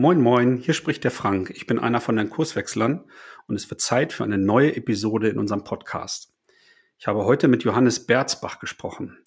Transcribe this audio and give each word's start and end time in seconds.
Moin, 0.00 0.18
moin, 0.18 0.56
hier 0.56 0.72
spricht 0.72 1.04
der 1.04 1.10
Frank. 1.10 1.50
Ich 1.54 1.66
bin 1.66 1.78
einer 1.78 2.00
von 2.00 2.16
den 2.16 2.30
Kurswechslern 2.30 3.04
und 3.46 3.54
es 3.54 3.68
wird 3.68 3.82
Zeit 3.82 4.14
für 4.14 4.24
eine 4.24 4.38
neue 4.38 4.74
Episode 4.74 5.28
in 5.28 5.38
unserem 5.38 5.62
Podcast. 5.62 6.32
Ich 6.98 7.06
habe 7.06 7.26
heute 7.26 7.48
mit 7.48 7.64
Johannes 7.64 8.06
Berzbach 8.06 8.60
gesprochen. 8.60 9.18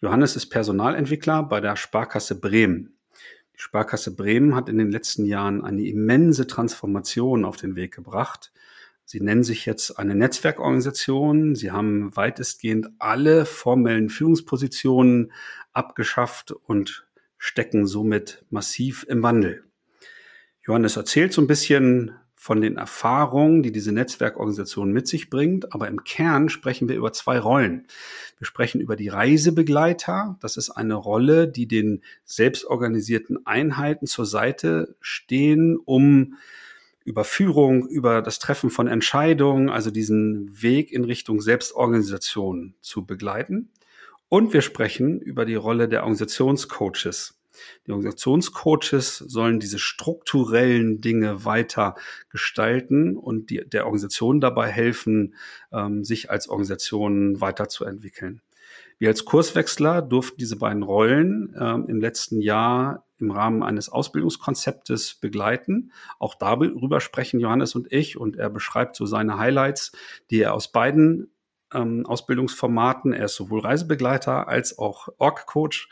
Johannes 0.00 0.34
ist 0.34 0.46
Personalentwickler 0.46 1.44
bei 1.44 1.60
der 1.60 1.76
Sparkasse 1.76 2.40
Bremen. 2.40 2.98
Die 3.54 3.60
Sparkasse 3.60 4.16
Bremen 4.16 4.56
hat 4.56 4.68
in 4.68 4.78
den 4.78 4.90
letzten 4.90 5.26
Jahren 5.26 5.62
eine 5.62 5.86
immense 5.86 6.48
Transformation 6.48 7.44
auf 7.44 7.56
den 7.56 7.76
Weg 7.76 7.94
gebracht. 7.94 8.52
Sie 9.04 9.20
nennen 9.20 9.44
sich 9.44 9.64
jetzt 9.64 9.96
eine 9.96 10.16
Netzwerkorganisation. 10.16 11.54
Sie 11.54 11.70
haben 11.70 12.16
weitestgehend 12.16 12.88
alle 12.98 13.44
formellen 13.46 14.08
Führungspositionen 14.08 15.30
abgeschafft 15.72 16.50
und 16.50 17.06
stecken 17.38 17.86
somit 17.86 18.44
massiv 18.50 19.06
im 19.08 19.22
Wandel. 19.22 19.65
Johannes 20.66 20.96
erzählt 20.96 21.32
so 21.32 21.40
ein 21.40 21.46
bisschen 21.46 22.12
von 22.34 22.60
den 22.60 22.76
Erfahrungen, 22.76 23.62
die 23.62 23.72
diese 23.72 23.92
Netzwerkorganisation 23.92 24.92
mit 24.92 25.08
sich 25.08 25.30
bringt. 25.30 25.72
Aber 25.72 25.88
im 25.88 26.04
Kern 26.04 26.48
sprechen 26.48 26.88
wir 26.88 26.96
über 26.96 27.12
zwei 27.12 27.38
Rollen. 27.38 27.86
Wir 28.38 28.46
sprechen 28.46 28.80
über 28.80 28.96
die 28.96 29.08
Reisebegleiter. 29.08 30.36
Das 30.40 30.56
ist 30.56 30.70
eine 30.70 30.94
Rolle, 30.94 31.48
die 31.48 31.66
den 31.66 32.02
selbstorganisierten 32.24 33.46
Einheiten 33.46 34.06
zur 34.06 34.26
Seite 34.26 34.96
stehen, 35.00 35.76
um 35.76 36.34
über 37.04 37.24
Führung, 37.24 37.88
über 37.88 38.20
das 38.20 38.40
Treffen 38.40 38.68
von 38.68 38.88
Entscheidungen, 38.88 39.70
also 39.70 39.92
diesen 39.92 40.60
Weg 40.60 40.92
in 40.92 41.04
Richtung 41.04 41.40
Selbstorganisation 41.40 42.74
zu 42.80 43.06
begleiten. 43.06 43.70
Und 44.28 44.52
wir 44.52 44.62
sprechen 44.62 45.20
über 45.20 45.44
die 45.44 45.54
Rolle 45.54 45.88
der 45.88 46.02
Organisationscoaches. 46.02 47.38
Die 47.86 47.92
Organisationscoaches 47.92 49.18
sollen 49.18 49.60
diese 49.60 49.78
strukturellen 49.78 51.00
Dinge 51.00 51.44
weiter 51.44 51.94
gestalten 52.30 53.16
und 53.16 53.50
die, 53.50 53.64
der 53.66 53.86
Organisation 53.86 54.40
dabei 54.40 54.68
helfen, 54.68 55.34
ähm, 55.72 56.04
sich 56.04 56.30
als 56.30 56.48
Organisation 56.48 57.40
weiterzuentwickeln. 57.40 58.42
Wir 58.98 59.08
als 59.08 59.26
Kurswechsler 59.26 60.00
durften 60.00 60.38
diese 60.38 60.56
beiden 60.56 60.82
Rollen 60.82 61.54
ähm, 61.58 61.84
im 61.86 62.00
letzten 62.00 62.40
Jahr 62.40 63.04
im 63.18 63.30
Rahmen 63.30 63.62
eines 63.62 63.88
Ausbildungskonzeptes 63.88 65.16
begleiten. 65.16 65.92
Auch 66.18 66.34
darüber 66.34 67.00
sprechen 67.00 67.40
Johannes 67.40 67.74
und 67.74 67.92
ich 67.92 68.16
und 68.16 68.36
er 68.36 68.50
beschreibt 68.50 68.96
so 68.96 69.06
seine 69.06 69.38
Highlights, 69.38 69.92
die 70.30 70.40
er 70.40 70.54
aus 70.54 70.72
beiden 70.72 71.30
ähm, 71.72 72.06
Ausbildungsformaten. 72.06 73.12
Er 73.12 73.26
ist 73.26 73.36
sowohl 73.36 73.60
Reisebegleiter 73.60 74.48
als 74.48 74.78
auch 74.78 75.08
Org-Coach 75.18 75.88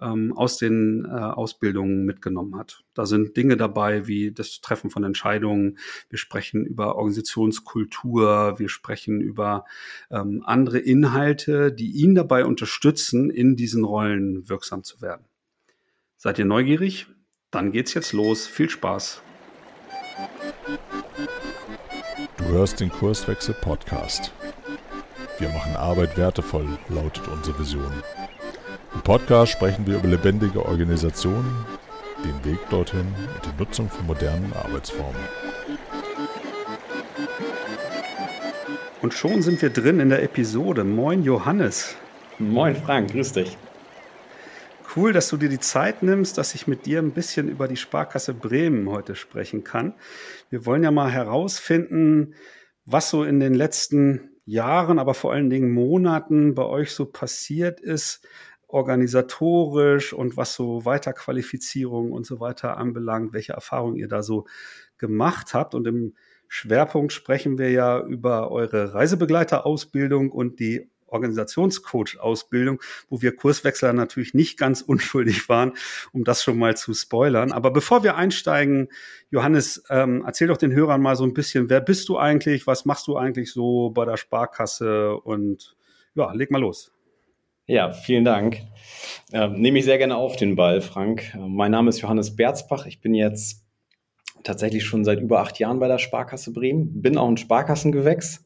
ähm, 0.00 0.32
aus 0.36 0.58
den 0.58 1.04
äh, 1.04 1.08
Ausbildungen 1.08 2.04
mitgenommen 2.04 2.56
hat. 2.56 2.84
Da 2.94 3.06
sind 3.06 3.36
Dinge 3.36 3.56
dabei 3.56 4.06
wie 4.06 4.32
das 4.32 4.60
Treffen 4.60 4.90
von 4.90 5.04
Entscheidungen. 5.04 5.78
Wir 6.08 6.18
sprechen 6.18 6.66
über 6.66 6.96
Organisationskultur. 6.96 8.58
Wir 8.58 8.68
sprechen 8.68 9.20
über 9.20 9.64
ähm, 10.10 10.42
andere 10.44 10.78
Inhalte, 10.78 11.72
die 11.72 11.92
ihn 11.92 12.14
dabei 12.14 12.44
unterstützen, 12.44 13.30
in 13.30 13.56
diesen 13.56 13.84
Rollen 13.84 14.48
wirksam 14.48 14.82
zu 14.82 15.00
werden. 15.00 15.26
Seid 16.16 16.38
ihr 16.38 16.44
neugierig? 16.44 17.06
Dann 17.50 17.70
geht's 17.70 17.94
jetzt 17.94 18.12
los. 18.12 18.46
Viel 18.46 18.68
Spaß. 18.68 19.22
Du 22.36 22.44
hörst 22.46 22.80
den 22.80 22.90
Kurswechsel 22.90 23.54
Podcast. 23.60 24.32
Wir 25.38 25.48
machen 25.48 25.74
Arbeit 25.74 26.16
wertevoll, 26.16 26.66
lautet 26.88 27.26
unsere 27.26 27.58
Vision. 27.58 27.90
Im 28.94 29.00
Podcast 29.00 29.50
sprechen 29.50 29.84
wir 29.84 29.96
über 29.96 30.06
lebendige 30.06 30.64
Organisationen, 30.64 31.66
den 32.24 32.44
Weg 32.44 32.60
dorthin 32.70 33.00
und 33.00 33.44
die 33.44 33.58
Nutzung 33.58 33.90
von 33.90 34.06
modernen 34.06 34.52
Arbeitsformen. 34.52 35.20
Und 39.02 39.12
schon 39.12 39.42
sind 39.42 39.60
wir 39.60 39.70
drin 39.70 39.98
in 39.98 40.08
der 40.08 40.22
Episode. 40.22 40.84
Moin 40.84 41.24
Johannes. 41.24 41.96
Moin 42.38 42.76
Frank, 42.76 43.10
grüß 43.10 43.32
dich. 43.32 43.58
Cool, 44.94 45.12
dass 45.12 45.28
du 45.28 45.36
dir 45.36 45.48
die 45.48 45.58
Zeit 45.58 46.04
nimmst, 46.04 46.38
dass 46.38 46.54
ich 46.54 46.68
mit 46.68 46.86
dir 46.86 47.00
ein 47.00 47.10
bisschen 47.10 47.48
über 47.48 47.66
die 47.66 47.76
Sparkasse 47.76 48.34
Bremen 48.34 48.88
heute 48.88 49.16
sprechen 49.16 49.64
kann. 49.64 49.94
Wir 50.50 50.64
wollen 50.64 50.84
ja 50.84 50.92
mal 50.92 51.10
herausfinden, 51.10 52.34
was 52.84 53.10
so 53.10 53.24
in 53.24 53.40
den 53.40 53.54
letzten 53.54 54.30
Jahren, 54.46 54.98
aber 54.98 55.14
vor 55.14 55.32
allen 55.32 55.50
Dingen 55.50 55.72
Monaten 55.72 56.54
bei 56.54 56.64
euch 56.64 56.92
so 56.92 57.06
passiert 57.06 57.80
ist, 57.80 58.26
organisatorisch 58.68 60.12
und 60.12 60.36
was 60.36 60.54
so 60.54 60.84
Weiterqualifizierung 60.84 62.12
und 62.12 62.26
so 62.26 62.40
weiter 62.40 62.76
anbelangt, 62.76 63.32
welche 63.32 63.52
Erfahrungen 63.52 63.96
ihr 63.96 64.08
da 64.08 64.22
so 64.22 64.46
gemacht 64.98 65.54
habt. 65.54 65.74
Und 65.74 65.86
im 65.86 66.14
Schwerpunkt 66.48 67.12
sprechen 67.12 67.58
wir 67.58 67.70
ja 67.70 68.00
über 68.00 68.50
eure 68.50 68.94
Reisebegleiterausbildung 68.94 70.30
und 70.30 70.60
die 70.60 70.90
Organisationscoach-Ausbildung, 71.14 72.82
wo 73.08 73.22
wir 73.22 73.34
Kurswechsler 73.34 73.92
natürlich 73.92 74.34
nicht 74.34 74.58
ganz 74.58 74.82
unschuldig 74.86 75.48
waren, 75.48 75.72
um 76.12 76.24
das 76.24 76.42
schon 76.42 76.58
mal 76.58 76.76
zu 76.76 76.92
spoilern. 76.92 77.52
Aber 77.52 77.70
bevor 77.70 78.02
wir 78.02 78.16
einsteigen, 78.16 78.88
Johannes, 79.30 79.82
ähm, 79.88 80.22
erzähl 80.26 80.48
doch 80.48 80.58
den 80.58 80.72
Hörern 80.72 81.00
mal 81.00 81.16
so 81.16 81.24
ein 81.24 81.34
bisschen, 81.34 81.70
wer 81.70 81.80
bist 81.80 82.08
du 82.08 82.18
eigentlich, 82.18 82.66
was 82.66 82.84
machst 82.84 83.06
du 83.06 83.16
eigentlich 83.16 83.52
so 83.52 83.90
bei 83.90 84.04
der 84.04 84.16
Sparkasse 84.16 85.16
und 85.16 85.76
ja, 86.14 86.32
leg 86.32 86.50
mal 86.50 86.60
los. 86.60 86.92
Ja, 87.66 87.92
vielen 87.92 88.24
Dank. 88.24 88.58
Ähm, 89.32 89.54
nehme 89.54 89.78
ich 89.78 89.86
sehr 89.86 89.96
gerne 89.96 90.16
auf 90.16 90.36
den 90.36 90.54
Ball, 90.54 90.82
Frank. 90.82 91.34
Äh, 91.34 91.38
mein 91.38 91.70
Name 91.70 91.88
ist 91.88 92.00
Johannes 92.00 92.36
Berzbach. 92.36 92.84
Ich 92.86 93.00
bin 93.00 93.14
jetzt 93.14 93.64
tatsächlich 94.42 94.84
schon 94.84 95.04
seit 95.04 95.20
über 95.20 95.40
acht 95.40 95.58
Jahren 95.58 95.78
bei 95.78 95.88
der 95.88 95.98
Sparkasse 95.98 96.52
Bremen, 96.52 97.00
bin 97.00 97.16
auch 97.16 97.28
ein 97.28 97.38
Sparkassengewächs, 97.38 98.44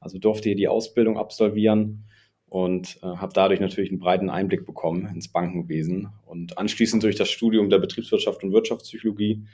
also 0.00 0.18
durfte 0.18 0.48
hier 0.48 0.56
die 0.56 0.68
Ausbildung 0.68 1.18
absolvieren 1.18 2.04
und 2.48 2.98
äh, 3.02 3.06
habe 3.06 3.32
dadurch 3.34 3.60
natürlich 3.60 3.90
einen 3.90 3.98
breiten 3.98 4.30
Einblick 4.30 4.64
bekommen 4.64 5.06
ins 5.14 5.28
Bankenwesen. 5.28 6.08
Und 6.26 6.56
anschließend 6.58 7.02
durch 7.02 7.16
das 7.16 7.30
Studium 7.30 7.68
der 7.68 7.78
Betriebswirtschaft 7.78 8.42
und 8.42 8.52
Wirtschaftspsychologie 8.52 9.44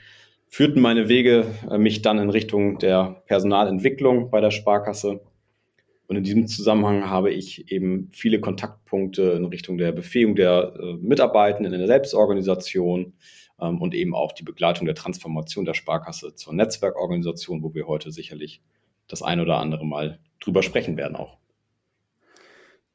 führten 0.49 0.81
meine 0.81 1.09
Wege 1.09 1.47
äh, 1.71 1.79
mich 1.79 2.03
dann 2.03 2.19
in 2.19 2.31
Richtung 2.31 2.79
der 2.79 3.23
Personalentwicklung 3.27 4.31
bei 4.31 4.41
der 4.41 4.53
Sparkasse. 4.53 5.21
Und 6.07 6.17
in 6.17 6.23
diesem 6.23 6.47
Zusammenhang 6.47 7.09
habe 7.09 7.33
ich 7.33 7.73
eben 7.73 8.11
viele 8.13 8.39
Kontaktpunkte 8.39 9.23
in 9.33 9.47
Richtung 9.47 9.79
der 9.79 9.91
Befähigung 9.91 10.37
der 10.37 10.75
äh, 10.79 10.95
Mitarbeitenden 10.95 11.73
in 11.73 11.81
der 11.81 11.89
Selbstorganisation 11.89 13.15
ähm, 13.61 13.81
und 13.81 13.95
eben 13.95 14.15
auch 14.15 14.33
die 14.33 14.45
Begleitung 14.45 14.87
der 14.87 14.95
Transformation 14.95 15.65
der 15.65 15.75
Sparkasse 15.75 16.35
zur 16.37 16.53
Netzwerkorganisation, 16.53 17.63
wo 17.63 17.75
wir 17.75 17.89
heute 17.89 18.13
sicherlich 18.13 18.61
das 19.09 19.23
ein 19.23 19.41
oder 19.41 19.59
andere 19.59 19.85
Mal 19.87 20.19
drüber 20.41 20.63
sprechen 20.63 20.97
werden 20.97 21.17
auch. 21.17 21.39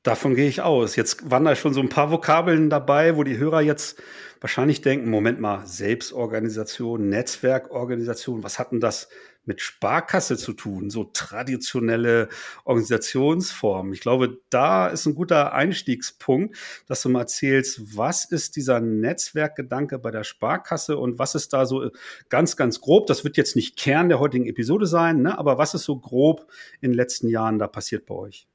Davon 0.04 0.34
gehe 0.34 0.48
ich 0.48 0.62
aus. 0.62 0.96
Jetzt 0.96 1.30
waren 1.30 1.44
da 1.44 1.56
schon 1.56 1.74
so 1.74 1.82
ein 1.82 1.90
paar 1.90 2.10
Vokabeln 2.10 2.70
dabei, 2.70 3.18
wo 3.18 3.24
die 3.24 3.38
Hörer 3.38 3.62
jetzt 3.62 4.02
wahrscheinlich 4.40 4.82
denken, 4.82 5.10
Moment 5.10 5.42
mal, 5.42 5.66
Selbstorganisation, 5.68 7.10
Netzwerkorganisation, 7.10 8.44
was 8.44 8.60
hat 8.60 8.72
denn 8.72 8.80
das 8.80 9.10
mit 9.46 9.62
Sparkasse 9.62 10.38
zu 10.38 10.54
tun? 10.54 10.90
So 10.90 11.06
traditionelle 11.06 12.30
Organisationsformen. 12.66 13.94
Ich 13.94 14.02
glaube, 14.02 14.38
da 14.50 14.88
ist 14.88 15.06
ein 15.06 15.16
guter 15.16 15.54
Einstiegspunkt, 15.54 16.56
dass 16.88 17.02
du 17.02 17.10
mal 17.10 17.22
erzählst, 17.22 17.98
was 17.98 18.26
ist 18.26 18.56
dieser 18.56 18.80
Netzwerkgedanke 18.80 20.00
bei 20.00 20.12
der 20.12 20.24
Sparkasse 20.24 20.98
und 20.98 21.20
was 21.20 21.36
ist 21.36 21.54
da 21.54 21.66
so 21.66 21.90
ganz, 22.30 22.58
ganz 22.58 22.82
grob, 22.82 23.08
das 23.08 23.24
wird 23.24 23.38
jetzt 23.38 23.56
nicht 23.56 23.78
Kern 23.78 24.10
der 24.10 24.20
heutigen 24.20 24.46
Episode 24.46 24.86
sein, 24.86 25.22
ne? 25.22 25.38
aber 25.38 25.58
was 25.58 25.74
ist 25.74 25.84
so 25.84 25.98
grob 25.98 26.48
in 26.82 26.92
den 26.92 26.96
letzten 26.96 27.28
Jahren 27.30 27.60
da 27.60 27.68
passiert 27.68 28.06
bei 28.06 28.16
euch? 28.16 28.48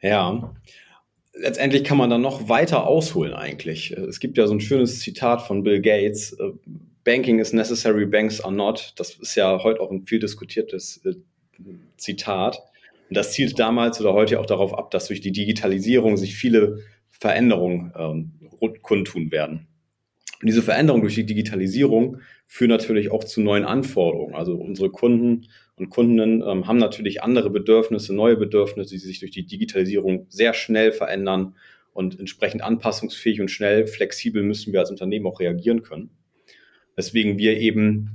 Ja, 0.00 0.54
letztendlich 1.34 1.84
kann 1.84 1.98
man 1.98 2.10
dann 2.10 2.20
noch 2.20 2.48
weiter 2.48 2.86
ausholen 2.86 3.34
eigentlich. 3.34 3.92
Es 3.92 4.20
gibt 4.20 4.38
ja 4.38 4.46
so 4.46 4.54
ein 4.54 4.60
schönes 4.60 5.00
Zitat 5.00 5.42
von 5.42 5.62
Bill 5.62 5.80
Gates, 5.80 6.32
äh, 6.32 6.52
Banking 7.04 7.38
is 7.38 7.52
necessary, 7.52 8.06
banks 8.06 8.40
are 8.40 8.52
not. 8.52 8.92
Das 8.96 9.14
ist 9.16 9.34
ja 9.34 9.62
heute 9.62 9.80
auch 9.80 9.90
ein 9.90 10.06
viel 10.06 10.20
diskutiertes 10.20 11.00
äh, 11.04 11.14
Zitat. 11.96 12.58
Und 13.08 13.16
das 13.16 13.32
zielt 13.32 13.58
damals 13.58 14.00
oder 14.00 14.14
heute 14.14 14.40
auch 14.40 14.46
darauf 14.46 14.76
ab, 14.76 14.90
dass 14.90 15.08
durch 15.08 15.20
die 15.20 15.32
Digitalisierung 15.32 16.16
sich 16.16 16.34
viele 16.34 16.78
Veränderungen 17.10 17.92
ähm, 17.96 18.32
kundtun 18.82 19.30
werden. 19.30 19.66
Und 20.40 20.46
diese 20.46 20.62
Veränderungen 20.62 21.02
durch 21.02 21.14
die 21.14 21.26
Digitalisierung 21.26 22.18
führen 22.46 22.70
natürlich 22.70 23.10
auch 23.10 23.22
zu 23.22 23.40
neuen 23.40 23.64
Anforderungen. 23.64 24.34
Also 24.34 24.54
unsere 24.54 24.90
Kunden 24.90 25.46
und 25.76 25.90
Kundinnen 25.90 26.42
ähm, 26.42 26.66
haben 26.66 26.78
natürlich 26.78 27.22
andere 27.22 27.50
Bedürfnisse, 27.50 28.14
neue 28.14 28.36
Bedürfnisse, 28.36 28.90
die 28.94 28.98
sich 28.98 29.20
durch 29.20 29.30
die 29.30 29.46
Digitalisierung 29.46 30.26
sehr 30.28 30.52
schnell 30.52 30.92
verändern 30.92 31.54
und 31.92 32.18
entsprechend 32.18 32.62
anpassungsfähig 32.62 33.40
und 33.40 33.50
schnell, 33.50 33.86
flexibel 33.86 34.42
müssen 34.42 34.72
wir 34.72 34.80
als 34.80 34.90
Unternehmen 34.90 35.26
auch 35.26 35.40
reagieren 35.40 35.82
können. 35.82 36.10
Weswegen 36.96 37.38
wir 37.38 37.58
eben 37.58 38.12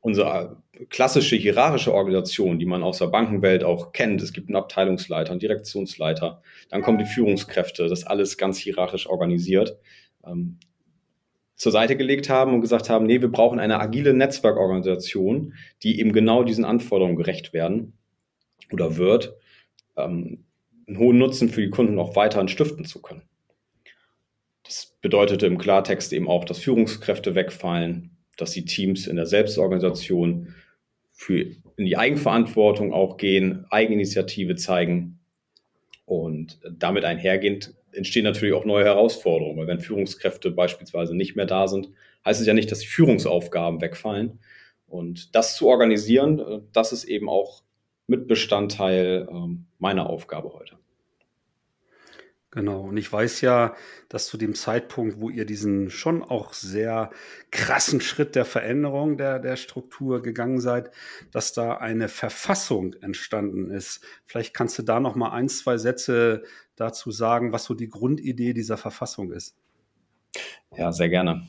unsere 0.00 0.62
klassische 0.88 1.36
hierarchische 1.36 1.92
Organisation, 1.92 2.58
die 2.58 2.66
man 2.66 2.82
aus 2.82 2.98
der 2.98 3.06
Bankenwelt 3.06 3.64
auch 3.64 3.92
kennt, 3.92 4.22
es 4.22 4.32
gibt 4.32 4.48
einen 4.48 4.56
Abteilungsleiter, 4.56 5.30
einen 5.30 5.40
Direktionsleiter, 5.40 6.42
dann 6.68 6.82
kommen 6.82 6.98
die 6.98 7.06
Führungskräfte, 7.06 7.88
das 7.88 8.06
alles 8.06 8.38
ganz 8.38 8.58
hierarchisch 8.58 9.08
organisiert. 9.08 9.78
Ähm, 10.24 10.58
zur 11.56 11.72
Seite 11.72 11.96
gelegt 11.96 12.28
haben 12.28 12.52
und 12.52 12.60
gesagt 12.60 12.90
haben, 12.90 13.06
nee, 13.06 13.20
wir 13.20 13.32
brauchen 13.32 13.58
eine 13.58 13.80
agile 13.80 14.12
Netzwerkorganisation, 14.12 15.54
die 15.82 15.98
eben 15.98 16.12
genau 16.12 16.44
diesen 16.44 16.66
Anforderungen 16.66 17.16
gerecht 17.16 17.52
werden 17.54 17.94
oder 18.72 18.96
wird, 18.96 19.34
ähm, 19.96 20.44
einen 20.86 20.98
hohen 20.98 21.18
Nutzen 21.18 21.48
für 21.48 21.62
die 21.62 21.70
Kunden 21.70 21.98
auch 21.98 22.14
weiterhin 22.14 22.48
stiften 22.48 22.84
zu 22.84 23.00
können. 23.00 23.22
Das 24.66 24.96
bedeutete 25.00 25.46
im 25.46 25.58
Klartext 25.58 26.12
eben 26.12 26.28
auch, 26.28 26.44
dass 26.44 26.58
Führungskräfte 26.58 27.34
wegfallen, 27.34 28.10
dass 28.36 28.50
die 28.50 28.64
Teams 28.64 29.06
in 29.06 29.16
der 29.16 29.26
Selbstorganisation 29.26 30.54
für 31.12 31.40
in 31.78 31.84
die 31.84 31.96
Eigenverantwortung 31.96 32.92
auch 32.92 33.16
gehen, 33.16 33.66
Eigeninitiative 33.70 34.56
zeigen 34.56 35.18
und 36.04 36.58
damit 36.70 37.04
einhergehend 37.04 37.74
entstehen 37.92 38.24
natürlich 38.24 38.54
auch 38.54 38.64
neue 38.64 38.84
Herausforderungen, 38.84 39.58
weil 39.58 39.66
wenn 39.66 39.80
Führungskräfte 39.80 40.50
beispielsweise 40.50 41.14
nicht 41.14 41.34
mehr 41.36 41.46
da 41.46 41.66
sind, 41.66 41.90
heißt 42.24 42.40
es 42.40 42.46
ja 42.46 42.54
nicht, 42.54 42.70
dass 42.70 42.80
die 42.80 42.86
Führungsaufgaben 42.86 43.80
wegfallen. 43.80 44.38
Und 44.86 45.34
das 45.34 45.56
zu 45.56 45.68
organisieren, 45.68 46.38
äh, 46.38 46.60
das 46.72 46.92
ist 46.92 47.04
eben 47.04 47.28
auch 47.28 47.62
Mitbestandteil 48.06 49.26
ähm, 49.30 49.66
meiner 49.78 50.08
Aufgabe 50.08 50.52
heute. 50.52 50.76
Genau. 52.56 52.84
Und 52.84 52.96
ich 52.96 53.12
weiß 53.12 53.42
ja, 53.42 53.74
dass 54.08 54.28
zu 54.28 54.38
dem 54.38 54.54
Zeitpunkt, 54.54 55.20
wo 55.20 55.28
ihr 55.28 55.44
diesen 55.44 55.90
schon 55.90 56.22
auch 56.22 56.54
sehr 56.54 57.10
krassen 57.50 58.00
Schritt 58.00 58.34
der 58.34 58.46
Veränderung 58.46 59.18
der, 59.18 59.38
der 59.40 59.56
Struktur 59.56 60.22
gegangen 60.22 60.58
seid, 60.58 60.90
dass 61.32 61.52
da 61.52 61.76
eine 61.76 62.08
Verfassung 62.08 62.94
entstanden 63.02 63.70
ist. 63.70 64.00
Vielleicht 64.24 64.54
kannst 64.54 64.78
du 64.78 64.82
da 64.82 65.00
noch 65.00 65.16
mal 65.16 65.32
ein, 65.32 65.50
zwei 65.50 65.76
Sätze 65.76 66.44
dazu 66.76 67.10
sagen, 67.10 67.52
was 67.52 67.64
so 67.64 67.74
die 67.74 67.90
Grundidee 67.90 68.54
dieser 68.54 68.78
Verfassung 68.78 69.32
ist. 69.32 69.54
Ja, 70.74 70.92
sehr 70.92 71.10
gerne. 71.10 71.46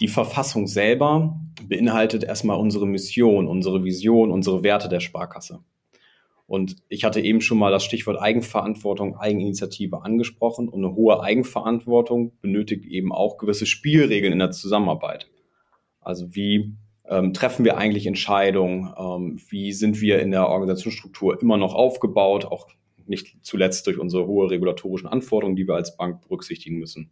Die 0.00 0.08
Verfassung 0.08 0.66
selber 0.66 1.38
beinhaltet 1.68 2.24
erstmal 2.24 2.58
unsere 2.58 2.88
Mission, 2.88 3.46
unsere 3.46 3.84
Vision, 3.84 4.32
unsere 4.32 4.64
Werte 4.64 4.88
der 4.88 4.98
Sparkasse. 4.98 5.60
Und 6.46 6.76
ich 6.88 7.04
hatte 7.04 7.20
eben 7.20 7.40
schon 7.40 7.58
mal 7.58 7.70
das 7.70 7.84
Stichwort 7.84 8.20
Eigenverantwortung, 8.20 9.16
Eigeninitiative 9.16 10.02
angesprochen. 10.02 10.68
Und 10.68 10.84
eine 10.84 10.94
hohe 10.94 11.22
Eigenverantwortung 11.22 12.32
benötigt 12.40 12.84
eben 12.84 13.12
auch 13.12 13.38
gewisse 13.38 13.66
Spielregeln 13.66 14.32
in 14.32 14.38
der 14.38 14.50
Zusammenarbeit. 14.50 15.30
Also 16.00 16.34
wie 16.34 16.76
ähm, 17.08 17.32
treffen 17.32 17.64
wir 17.64 17.76
eigentlich 17.78 18.06
Entscheidungen? 18.06 18.92
Ähm, 18.98 19.40
wie 19.48 19.72
sind 19.72 20.00
wir 20.00 20.20
in 20.20 20.30
der 20.30 20.48
Organisationsstruktur 20.48 21.40
immer 21.40 21.56
noch 21.56 21.74
aufgebaut? 21.74 22.44
Auch 22.44 22.68
nicht 23.06 23.36
zuletzt 23.42 23.86
durch 23.86 23.98
unsere 23.98 24.26
hohe 24.26 24.50
regulatorischen 24.50 25.08
Anforderungen, 25.08 25.56
die 25.56 25.66
wir 25.66 25.74
als 25.74 25.96
Bank 25.96 26.22
berücksichtigen 26.22 26.78
müssen. 26.78 27.10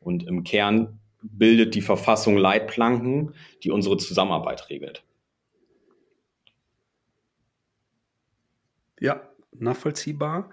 Und 0.00 0.26
im 0.26 0.44
Kern 0.44 1.00
bildet 1.22 1.74
die 1.74 1.82
Verfassung 1.82 2.36
Leitplanken, 2.36 3.34
die 3.62 3.70
unsere 3.70 3.96
Zusammenarbeit 3.98 4.70
regelt. 4.70 5.04
Ja, 9.00 9.28
nachvollziehbar. 9.58 10.50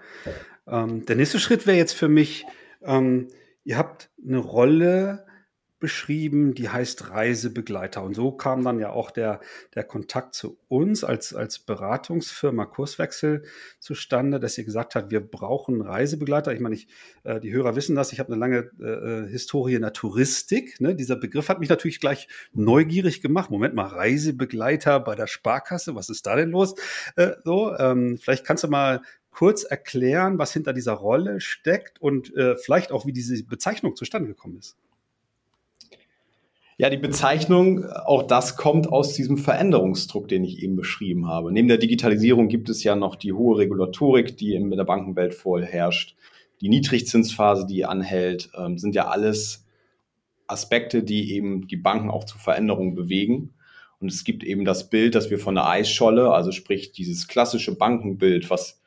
Ähm, 0.66 1.06
der 1.06 1.16
nächste 1.16 1.38
Schritt 1.38 1.66
wäre 1.66 1.76
jetzt 1.76 1.92
für 1.92 2.08
mich, 2.08 2.46
ähm, 2.82 3.28
ihr 3.64 3.78
habt 3.78 4.10
eine 4.24 4.38
Rolle 4.38 5.26
beschrieben, 5.80 6.54
die 6.54 6.68
heißt 6.68 7.10
Reisebegleiter. 7.10 8.02
Und 8.02 8.14
so 8.14 8.32
kam 8.32 8.64
dann 8.64 8.80
ja 8.80 8.90
auch 8.90 9.10
der, 9.10 9.40
der 9.74 9.84
Kontakt 9.84 10.34
zu 10.34 10.58
uns 10.68 11.04
als, 11.04 11.34
als 11.34 11.58
Beratungsfirma 11.58 12.66
Kurswechsel 12.66 13.44
zustande, 13.78 14.40
dass 14.40 14.58
ihr 14.58 14.64
gesagt 14.64 14.94
habt, 14.94 15.10
wir 15.10 15.20
brauchen 15.20 15.80
Reisebegleiter. 15.80 16.52
Ich 16.52 16.60
meine, 16.60 16.74
ich, 16.74 16.88
äh, 17.24 17.40
die 17.40 17.52
Hörer 17.52 17.76
wissen 17.76 17.94
das, 17.94 18.12
ich 18.12 18.20
habe 18.20 18.32
eine 18.32 18.40
lange 18.40 18.70
äh, 18.80 19.30
Historie 19.30 19.74
in 19.74 19.82
der 19.82 19.92
Touristik. 19.92 20.80
Ne? 20.80 20.94
Dieser 20.94 21.16
Begriff 21.16 21.48
hat 21.48 21.60
mich 21.60 21.68
natürlich 21.68 22.00
gleich 22.00 22.28
neugierig 22.52 23.20
gemacht. 23.20 23.50
Moment 23.50 23.74
mal, 23.74 23.86
Reisebegleiter 23.86 25.00
bei 25.00 25.14
der 25.14 25.26
Sparkasse, 25.26 25.94
was 25.94 26.08
ist 26.08 26.26
da 26.26 26.36
denn 26.36 26.50
los? 26.50 26.74
Äh, 27.16 27.32
so, 27.44 27.76
ähm, 27.76 28.18
vielleicht 28.18 28.44
kannst 28.44 28.64
du 28.64 28.68
mal 28.68 29.02
kurz 29.30 29.62
erklären, 29.62 30.38
was 30.38 30.52
hinter 30.52 30.72
dieser 30.72 30.94
Rolle 30.94 31.40
steckt 31.40 32.00
und 32.00 32.34
äh, 32.36 32.56
vielleicht 32.56 32.90
auch, 32.90 33.06
wie 33.06 33.12
diese 33.12 33.40
Bezeichnung 33.44 33.94
zustande 33.94 34.28
gekommen 34.28 34.58
ist. 34.58 34.76
Ja, 36.80 36.90
die 36.90 36.96
Bezeichnung, 36.96 37.84
auch 37.86 38.22
das 38.22 38.56
kommt 38.56 38.88
aus 38.88 39.12
diesem 39.12 39.36
Veränderungsdruck, 39.36 40.28
den 40.28 40.44
ich 40.44 40.62
eben 40.62 40.76
beschrieben 40.76 41.26
habe. 41.26 41.50
Neben 41.50 41.66
der 41.66 41.78
Digitalisierung 41.78 42.46
gibt 42.46 42.68
es 42.68 42.84
ja 42.84 42.94
noch 42.94 43.16
die 43.16 43.32
hohe 43.32 43.58
Regulatorik, 43.58 44.36
die 44.36 44.54
in 44.54 44.70
der 44.70 44.84
Bankenwelt 44.84 45.34
vorherrscht. 45.34 46.14
Die 46.60 46.68
Niedrigzinsphase, 46.68 47.66
die 47.66 47.84
anhält, 47.84 48.50
ähm, 48.56 48.78
sind 48.78 48.94
ja 48.94 49.08
alles 49.08 49.66
Aspekte, 50.46 51.02
die 51.02 51.32
eben 51.32 51.66
die 51.66 51.76
Banken 51.76 52.10
auch 52.10 52.22
zu 52.22 52.38
Veränderungen 52.38 52.94
bewegen. 52.94 53.54
Und 53.98 54.12
es 54.12 54.22
gibt 54.22 54.44
eben 54.44 54.64
das 54.64 54.88
Bild, 54.88 55.16
dass 55.16 55.30
wir 55.30 55.40
von 55.40 55.56
der 55.56 55.66
Eisscholle, 55.66 56.30
also 56.30 56.52
sprich 56.52 56.92
dieses 56.92 57.26
klassische 57.26 57.76
Bankenbild, 57.76 58.50
was 58.50 58.80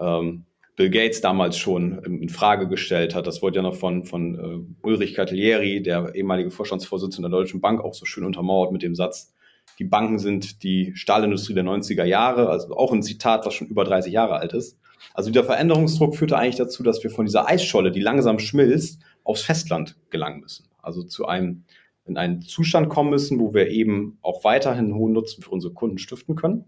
ähm, 0.00 0.45
Bill 0.76 0.90
Gates 0.90 1.20
damals 1.22 1.56
schon 1.56 1.98
in 2.04 2.28
Frage 2.28 2.68
gestellt 2.68 3.14
hat. 3.14 3.26
Das 3.26 3.42
wurde 3.42 3.56
ja 3.56 3.62
noch 3.62 3.74
von, 3.74 4.04
von 4.04 4.38
uh, 4.38 4.86
Ulrich 4.86 5.14
Catalieri, 5.14 5.82
der 5.82 6.14
ehemalige 6.14 6.50
Vorstandsvorsitzende 6.50 7.30
der 7.30 7.38
Deutschen 7.38 7.60
Bank, 7.62 7.80
auch 7.80 7.94
so 7.94 8.04
schön 8.04 8.24
untermauert 8.24 8.72
mit 8.72 8.82
dem 8.82 8.94
Satz, 8.94 9.34
die 9.78 9.84
Banken 9.84 10.18
sind 10.18 10.62
die 10.62 10.94
Stahlindustrie 10.96 11.54
der 11.54 11.64
90er 11.64 12.04
Jahre, 12.04 12.48
also 12.48 12.74
auch 12.74 12.92
ein 12.92 13.02
Zitat, 13.02 13.44
was 13.44 13.54
schon 13.54 13.68
über 13.68 13.84
30 13.84 14.12
Jahre 14.12 14.36
alt 14.36 14.52
ist. 14.52 14.78
Also 15.12 15.30
dieser 15.30 15.44
Veränderungsdruck 15.44 16.16
führte 16.16 16.38
eigentlich 16.38 16.56
dazu, 16.56 16.82
dass 16.82 17.02
wir 17.02 17.10
von 17.10 17.26
dieser 17.26 17.46
Eisscholle, 17.46 17.90
die 17.90 18.00
langsam 18.00 18.38
schmilzt, 18.38 19.02
aufs 19.24 19.42
Festland 19.42 19.96
gelangen 20.10 20.40
müssen. 20.40 20.68
Also 20.80 21.02
zu 21.02 21.26
einem, 21.26 21.64
in 22.06 22.16
einen 22.16 22.40
Zustand 22.40 22.88
kommen 22.88 23.10
müssen, 23.10 23.38
wo 23.38 23.52
wir 23.52 23.68
eben 23.68 24.18
auch 24.22 24.44
weiterhin 24.44 24.94
hohen 24.94 25.12
Nutzen 25.12 25.42
für 25.42 25.50
unsere 25.50 25.74
Kunden 25.74 25.98
stiften 25.98 26.36
können. 26.36 26.64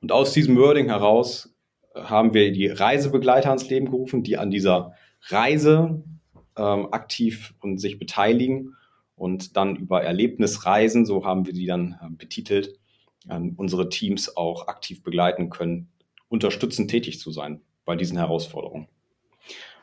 Und 0.00 0.12
aus 0.12 0.32
diesem 0.32 0.56
Wording 0.56 0.86
heraus 0.86 1.55
haben 2.04 2.34
wir 2.34 2.52
die 2.52 2.66
Reisebegleiter 2.66 3.48
ans 3.48 3.68
Leben 3.68 3.90
gerufen, 3.90 4.22
die 4.22 4.36
an 4.36 4.50
dieser 4.50 4.92
Reise 5.28 6.02
ähm, 6.56 6.92
aktiv 6.92 7.54
und 7.60 7.78
sich 7.78 7.98
beteiligen 7.98 8.76
und 9.16 9.56
dann 9.56 9.76
über 9.76 10.02
Erlebnisreisen, 10.02 11.06
so 11.06 11.24
haben 11.24 11.46
wir 11.46 11.52
die 11.52 11.66
dann 11.66 11.98
äh, 12.02 12.10
betitelt, 12.10 12.78
ähm, 13.30 13.54
unsere 13.56 13.88
Teams 13.88 14.36
auch 14.36 14.68
aktiv 14.68 15.02
begleiten 15.02 15.50
können, 15.50 15.88
unterstützend 16.28 16.90
tätig 16.90 17.18
zu 17.18 17.30
sein 17.30 17.60
bei 17.84 17.96
diesen 17.96 18.18
Herausforderungen. 18.18 18.88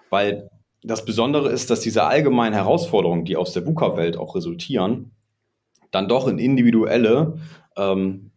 Weil 0.09 0.49
das 0.83 1.05
Besondere 1.05 1.49
ist, 1.49 1.69
dass 1.69 1.79
diese 1.79 2.03
allgemeinen 2.03 2.53
Herausforderungen, 2.53 3.25
die 3.25 3.37
aus 3.37 3.53
der 3.53 3.65
VUCA-Welt 3.65 4.17
auch 4.17 4.35
resultieren, 4.35 5.11
dann 5.91 6.07
doch 6.07 6.27
in 6.27 6.37
individuelle 6.37 7.39
ähm, 7.77 8.31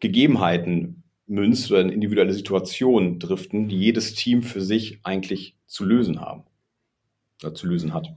Gegebenheiten 0.00 1.03
münzt 1.26 1.70
oder 1.70 1.80
in 1.80 1.90
individuelle 1.90 2.32
Situationen 2.32 3.18
driften, 3.18 3.68
die 3.68 3.78
jedes 3.78 4.14
Team 4.14 4.42
für 4.42 4.60
sich 4.60 5.00
eigentlich 5.04 5.56
zu 5.66 5.84
lösen 5.84 6.20
haben 6.20 6.44
oder 7.42 7.54
zu 7.54 7.66
lösen 7.66 7.94
hat. 7.94 8.14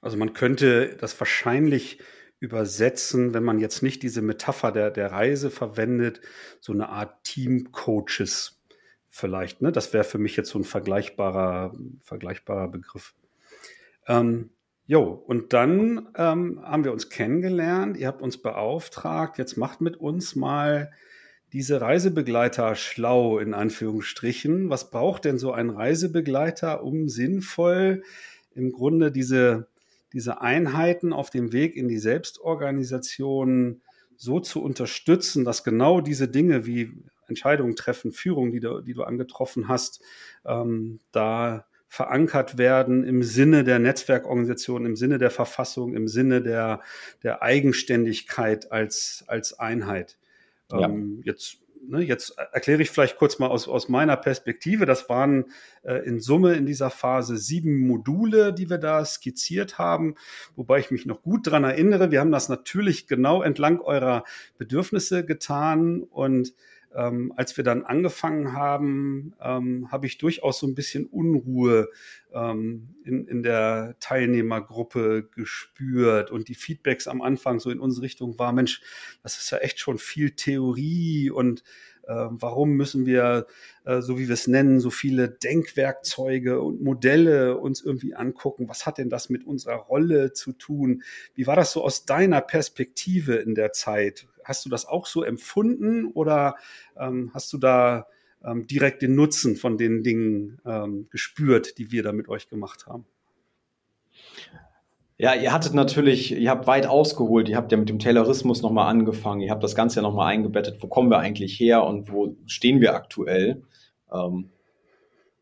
Also 0.00 0.16
man 0.16 0.32
könnte 0.32 0.96
das 0.96 1.18
wahrscheinlich 1.20 1.98
übersetzen, 2.40 3.34
wenn 3.34 3.44
man 3.44 3.60
jetzt 3.60 3.82
nicht 3.82 4.02
diese 4.02 4.20
Metapher 4.20 4.72
der, 4.72 4.90
der 4.90 5.12
Reise 5.12 5.50
verwendet, 5.50 6.20
so 6.60 6.72
eine 6.72 6.88
Art 6.88 7.22
Team-Coaches 7.22 8.60
vielleicht. 9.08 9.62
Ne? 9.62 9.70
Das 9.70 9.92
wäre 9.92 10.02
für 10.02 10.18
mich 10.18 10.36
jetzt 10.36 10.50
so 10.50 10.58
ein 10.58 10.64
vergleichbarer, 10.64 11.72
vergleichbarer 12.00 12.66
Begriff. 12.66 13.14
Ähm, 14.08 14.50
jo, 14.86 15.04
und 15.04 15.52
dann 15.52 16.08
ähm, 16.16 16.60
haben 16.64 16.82
wir 16.82 16.92
uns 16.92 17.10
kennengelernt, 17.10 17.96
ihr 17.96 18.08
habt 18.08 18.22
uns 18.22 18.42
beauftragt, 18.42 19.38
jetzt 19.38 19.56
macht 19.56 19.80
mit 19.80 19.96
uns 19.96 20.34
mal 20.34 20.90
diese 21.52 21.80
Reisebegleiter 21.80 22.74
schlau 22.74 23.38
in 23.38 23.54
Anführungsstrichen? 23.54 24.70
Was 24.70 24.90
braucht 24.90 25.24
denn 25.24 25.38
so 25.38 25.52
ein 25.52 25.70
Reisebegleiter, 25.70 26.82
um 26.82 27.08
sinnvoll 27.08 28.02
im 28.54 28.72
Grunde 28.72 29.12
diese, 29.12 29.68
diese 30.12 30.40
Einheiten 30.40 31.12
auf 31.12 31.30
dem 31.30 31.52
Weg 31.52 31.76
in 31.76 31.88
die 31.88 31.98
Selbstorganisation 31.98 33.82
so 34.16 34.40
zu 34.40 34.62
unterstützen, 34.62 35.44
dass 35.44 35.64
genau 35.64 36.00
diese 36.00 36.28
Dinge 36.28 36.64
wie 36.66 36.92
Entscheidungen 37.28 37.76
treffen, 37.76 38.12
Führung, 38.12 38.50
die 38.50 38.60
du, 38.60 38.80
die 38.80 38.94
du 38.94 39.02
angetroffen 39.02 39.68
hast, 39.68 40.00
ähm, 40.46 41.00
da 41.12 41.66
verankert 41.88 42.56
werden 42.56 43.04
im 43.04 43.22
Sinne 43.22 43.64
der 43.64 43.78
Netzwerkorganisation, 43.78 44.86
im 44.86 44.96
Sinne 44.96 45.18
der 45.18 45.30
Verfassung, 45.30 45.94
im 45.94 46.08
Sinne 46.08 46.40
der, 46.40 46.80
der 47.22 47.42
Eigenständigkeit 47.42 48.72
als, 48.72 49.24
als 49.26 49.58
Einheit. 49.58 50.16
Ja. 50.72 50.88
Ähm, 50.88 51.20
jetzt, 51.24 51.58
ne, 51.86 52.00
jetzt 52.00 52.36
erkläre 52.52 52.82
ich 52.82 52.90
vielleicht 52.90 53.16
kurz 53.16 53.38
mal 53.38 53.48
aus, 53.48 53.68
aus 53.68 53.88
meiner 53.88 54.16
Perspektive. 54.16 54.86
Das 54.86 55.08
waren 55.08 55.46
äh, 55.82 56.04
in 56.06 56.20
Summe 56.20 56.54
in 56.54 56.66
dieser 56.66 56.90
Phase 56.90 57.36
sieben 57.36 57.86
Module, 57.86 58.52
die 58.52 58.70
wir 58.70 58.78
da 58.78 59.04
skizziert 59.04 59.78
haben, 59.78 60.14
wobei 60.56 60.78
ich 60.78 60.90
mich 60.90 61.06
noch 61.06 61.22
gut 61.22 61.46
dran 61.46 61.64
erinnere. 61.64 62.10
Wir 62.10 62.20
haben 62.20 62.32
das 62.32 62.48
natürlich 62.48 63.06
genau 63.06 63.42
entlang 63.42 63.80
eurer 63.80 64.24
Bedürfnisse 64.58 65.24
getan 65.24 66.02
und 66.02 66.54
ähm, 66.94 67.32
als 67.36 67.56
wir 67.56 67.64
dann 67.64 67.84
angefangen 67.84 68.52
haben, 68.52 69.34
ähm, 69.40 69.90
habe 69.90 70.06
ich 70.06 70.18
durchaus 70.18 70.58
so 70.58 70.66
ein 70.66 70.74
bisschen 70.74 71.06
Unruhe 71.06 71.88
ähm, 72.32 72.94
in, 73.04 73.26
in 73.26 73.42
der 73.42 73.96
Teilnehmergruppe 74.00 75.28
gespürt. 75.34 76.30
Und 76.30 76.48
die 76.48 76.54
Feedbacks 76.54 77.08
am 77.08 77.22
Anfang 77.22 77.60
so 77.60 77.70
in 77.70 77.80
unsere 77.80 78.04
Richtung 78.04 78.38
war, 78.38 78.52
Mensch, 78.52 78.82
das 79.22 79.38
ist 79.38 79.50
ja 79.50 79.58
echt 79.58 79.78
schon 79.78 79.98
viel 79.98 80.32
Theorie 80.32 81.30
und 81.30 81.62
warum 82.06 82.72
müssen 82.72 83.06
wir, 83.06 83.46
äh, 83.84 84.00
so 84.00 84.18
wie 84.18 84.28
wir 84.28 84.34
es 84.34 84.46
nennen, 84.46 84.80
so 84.80 84.90
viele 84.90 85.28
Denkwerkzeuge 85.28 86.60
und 86.60 86.82
Modelle 86.82 87.58
uns 87.58 87.80
irgendwie 87.80 88.14
angucken? 88.14 88.68
Was 88.68 88.86
hat 88.86 88.98
denn 88.98 89.10
das 89.10 89.30
mit 89.30 89.44
unserer 89.44 89.76
Rolle 89.76 90.32
zu 90.32 90.52
tun? 90.52 91.02
Wie 91.34 91.46
war 91.46 91.56
das 91.56 91.72
so 91.72 91.84
aus 91.84 92.04
deiner 92.04 92.40
Perspektive 92.40 93.36
in 93.36 93.54
der 93.54 93.72
Zeit? 93.72 94.26
Hast 94.44 94.64
du 94.64 94.68
das 94.68 94.86
auch 94.86 95.06
so 95.06 95.22
empfunden 95.22 96.06
oder 96.06 96.56
ähm, 96.98 97.30
hast 97.34 97.52
du 97.52 97.58
da 97.58 98.06
ähm, 98.44 98.66
direkt 98.66 99.02
den 99.02 99.14
Nutzen 99.14 99.56
von 99.56 99.78
den 99.78 100.02
Dingen 100.02 100.60
ähm, 100.64 101.08
gespürt, 101.10 101.78
die 101.78 101.92
wir 101.92 102.02
da 102.02 102.12
mit 102.12 102.28
euch 102.28 102.48
gemacht 102.48 102.86
haben? 102.86 103.06
Ja, 105.22 105.36
ihr 105.36 105.52
hattet 105.52 105.72
natürlich, 105.72 106.32
ihr 106.36 106.50
habt 106.50 106.66
weit 106.66 106.84
ausgeholt, 106.84 107.48
ihr 107.48 107.56
habt 107.56 107.70
ja 107.70 107.78
mit 107.78 107.88
dem 107.88 108.00
Taylorismus 108.00 108.60
nochmal 108.60 108.88
angefangen, 108.88 109.40
ihr 109.40 109.52
habt 109.52 109.62
das 109.62 109.76
Ganze 109.76 110.00
ja 110.00 110.02
nochmal 110.02 110.32
eingebettet, 110.32 110.82
wo 110.82 110.88
kommen 110.88 111.12
wir 111.12 111.20
eigentlich 111.20 111.60
her 111.60 111.84
und 111.84 112.10
wo 112.10 112.34
stehen 112.46 112.80
wir 112.80 112.96
aktuell? 112.96 113.62
Ähm, 114.12 114.50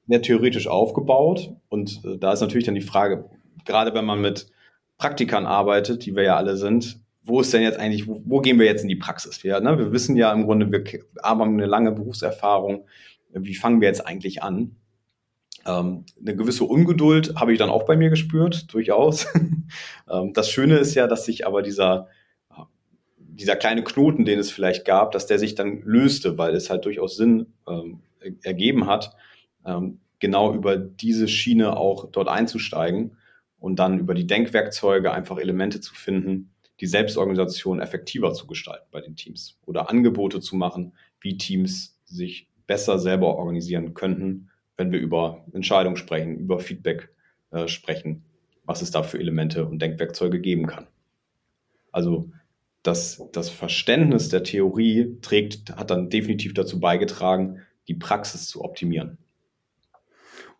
ja, 0.06 0.18
theoretisch 0.18 0.66
aufgebaut 0.66 1.56
und 1.70 2.04
äh, 2.04 2.18
da 2.18 2.34
ist 2.34 2.42
natürlich 2.42 2.66
dann 2.66 2.74
die 2.74 2.82
Frage, 2.82 3.30
gerade 3.64 3.94
wenn 3.94 4.04
man 4.04 4.20
mit 4.20 4.48
Praktikern 4.98 5.46
arbeitet, 5.46 6.04
die 6.04 6.14
wir 6.14 6.24
ja 6.24 6.36
alle 6.36 6.58
sind, 6.58 7.00
wo 7.22 7.40
ist 7.40 7.54
denn 7.54 7.62
jetzt 7.62 7.78
eigentlich, 7.78 8.06
wo, 8.06 8.20
wo 8.26 8.40
gehen 8.42 8.58
wir 8.58 8.66
jetzt 8.66 8.82
in 8.82 8.88
die 8.88 8.96
Praxis? 8.96 9.42
Wir, 9.42 9.60
ne, 9.60 9.78
wir 9.78 9.92
wissen 9.92 10.14
ja 10.14 10.30
im 10.30 10.44
Grunde, 10.44 10.70
wir 10.70 10.84
haben 11.22 11.40
eine 11.40 11.64
lange 11.64 11.92
Berufserfahrung, 11.92 12.84
wie 13.32 13.54
fangen 13.54 13.80
wir 13.80 13.88
jetzt 13.88 14.06
eigentlich 14.06 14.42
an? 14.42 14.76
Ähm, 15.66 16.04
eine 16.18 16.36
gewisse 16.36 16.64
Ungeduld 16.64 17.34
habe 17.36 17.52
ich 17.52 17.58
dann 17.58 17.70
auch 17.70 17.84
bei 17.84 17.96
mir 17.96 18.10
gespürt, 18.10 18.72
durchaus. 18.72 19.26
ähm, 20.10 20.32
das 20.32 20.50
Schöne 20.50 20.78
ist 20.78 20.94
ja, 20.94 21.06
dass 21.06 21.24
sich 21.24 21.46
aber 21.46 21.62
dieser, 21.62 22.08
dieser 23.40 23.56
kleine 23.56 23.82
Knoten, 23.82 24.24
den 24.24 24.38
es 24.38 24.50
vielleicht 24.50 24.84
gab, 24.84 25.12
dass 25.12 25.26
der 25.26 25.38
sich 25.38 25.54
dann 25.54 25.82
löste, 25.82 26.36
weil 26.38 26.54
es 26.54 26.70
halt 26.70 26.84
durchaus 26.84 27.16
Sinn 27.16 27.46
ähm, 27.66 28.00
ergeben 28.42 28.86
hat, 28.86 29.16
ähm, 29.64 30.00
genau 30.18 30.52
über 30.54 30.76
diese 30.76 31.26
Schiene 31.26 31.76
auch 31.76 32.10
dort 32.10 32.28
einzusteigen 32.28 33.16
und 33.58 33.78
dann 33.78 33.98
über 33.98 34.14
die 34.14 34.26
Denkwerkzeuge 34.26 35.12
einfach 35.12 35.38
Elemente 35.38 35.80
zu 35.80 35.94
finden, 35.94 36.50
die 36.80 36.86
Selbstorganisation 36.86 37.80
effektiver 37.80 38.32
zu 38.32 38.46
gestalten 38.46 38.86
bei 38.90 39.00
den 39.00 39.16
Teams 39.16 39.58
oder 39.66 39.90
Angebote 39.90 40.40
zu 40.40 40.56
machen, 40.56 40.92
wie 41.20 41.36
Teams 41.36 41.98
sich 42.04 42.48
besser 42.66 42.98
selber 42.98 43.36
organisieren 43.36 43.94
könnten 43.94 44.50
wenn 44.80 44.92
wir 44.92 44.98
über 44.98 45.44
Entscheidungen 45.52 45.98
sprechen, 45.98 46.38
über 46.38 46.58
Feedback 46.58 47.10
äh, 47.50 47.68
sprechen, 47.68 48.24
was 48.64 48.80
es 48.80 48.90
da 48.90 49.02
für 49.02 49.18
Elemente 49.18 49.66
und 49.66 49.82
Denkwerkzeuge 49.82 50.40
geben 50.40 50.66
kann. 50.66 50.86
Also 51.92 52.30
das, 52.82 53.22
das 53.32 53.50
Verständnis 53.50 54.30
der 54.30 54.42
Theorie 54.42 55.18
trägt, 55.20 55.76
hat 55.76 55.90
dann 55.90 56.08
definitiv 56.08 56.54
dazu 56.54 56.80
beigetragen, 56.80 57.60
die 57.88 57.94
Praxis 57.94 58.46
zu 58.46 58.64
optimieren. 58.64 59.18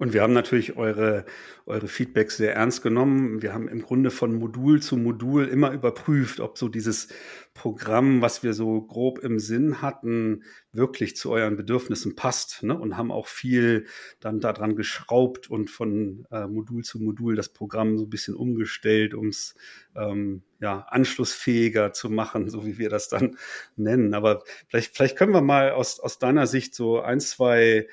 Und 0.00 0.14
wir 0.14 0.23
haben 0.23 0.33
natürlich 0.33 0.78
eure, 0.78 1.26
eure 1.66 1.87
Feedbacks 1.87 2.38
sehr 2.38 2.54
ernst 2.54 2.80
genommen. 2.80 3.42
Wir 3.42 3.52
haben 3.52 3.69
im 3.69 3.83
Grunde 3.83 4.11
von 4.11 4.35
Modul 4.35 4.80
zu 4.80 4.97
Modul 4.97 5.47
immer 5.47 5.73
überprüft, 5.73 6.40
ob 6.40 6.57
so 6.57 6.69
dieses 6.69 7.09
Programm, 7.52 8.23
was 8.23 8.42
wir 8.42 8.54
so 8.54 8.80
grob 8.80 9.19
im 9.19 9.38
Sinn 9.38 9.83
hatten, 9.83 10.45
wirklich 10.73 11.16
zu 11.16 11.30
euren 11.30 11.59
Bedürfnissen 11.59 12.16
passt. 12.16 12.62
Ne? 12.62 12.78
Und 12.78 12.97
haben 12.97 13.12
auch 13.12 13.26
viel 13.26 13.85
dann 14.21 14.40
daran 14.40 14.75
geschraubt 14.75 15.50
und 15.50 15.69
von 15.71 16.26
äh, 16.30 16.47
Modul 16.47 16.83
zu 16.83 16.99
Modul 16.99 17.37
das 17.37 17.50
Programm 17.50 17.99
so 17.99 18.07
ein 18.07 18.11
bisschen 18.11 18.35
umgestellt, 18.35 19.12
um 19.12 19.28
es 19.28 19.54
ähm, 19.95 20.42
ja, 20.61 20.87
anschlussfähiger 20.88 21.92
zu 21.92 22.09
machen, 22.09 22.49
so 22.49 22.64
wie 22.64 22.78
wir 22.78 22.88
das 22.88 23.11
dann 23.11 23.37
nennen. 23.76 24.14
Aber 24.14 24.45
vielleicht, 24.69 24.97
vielleicht 24.97 25.19
können 25.19 25.35
wir 25.35 25.42
mal 25.42 25.73
aus, 25.73 26.00
aus 26.00 26.19
deiner 26.19 26.47
Sicht 26.47 26.75
so 26.75 27.02
ein, 27.02 27.21
zwei 27.21 27.87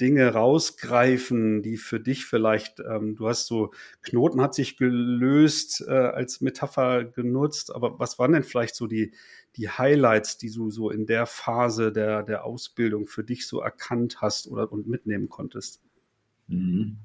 Dinge 0.00 0.32
rausgreifen, 0.32 1.62
die 1.62 1.76
für 1.76 2.00
dich 2.00 2.24
vielleicht, 2.26 2.80
ähm, 2.80 3.14
du 3.14 3.28
hast 3.28 3.46
so, 3.46 3.72
Knoten 4.02 4.40
hat 4.40 4.54
sich 4.54 4.76
gelöst 4.76 5.84
äh, 5.86 5.92
als 5.92 6.40
Metapher 6.40 7.04
genutzt, 7.04 7.74
aber 7.74 7.98
was 7.98 8.18
waren 8.18 8.32
denn 8.32 8.44
vielleicht 8.44 8.74
so 8.74 8.86
die, 8.86 9.12
die 9.56 9.68
Highlights, 9.68 10.38
die 10.38 10.50
du 10.50 10.70
so 10.70 10.90
in 10.90 11.06
der 11.06 11.26
Phase 11.26 11.92
der, 11.92 12.22
der 12.22 12.44
Ausbildung 12.44 13.06
für 13.06 13.24
dich 13.24 13.46
so 13.46 13.60
erkannt 13.60 14.20
hast 14.20 14.48
oder 14.48 14.72
und 14.72 14.86
mitnehmen 14.86 15.28
konntest? 15.28 15.80
Mhm. 16.48 16.98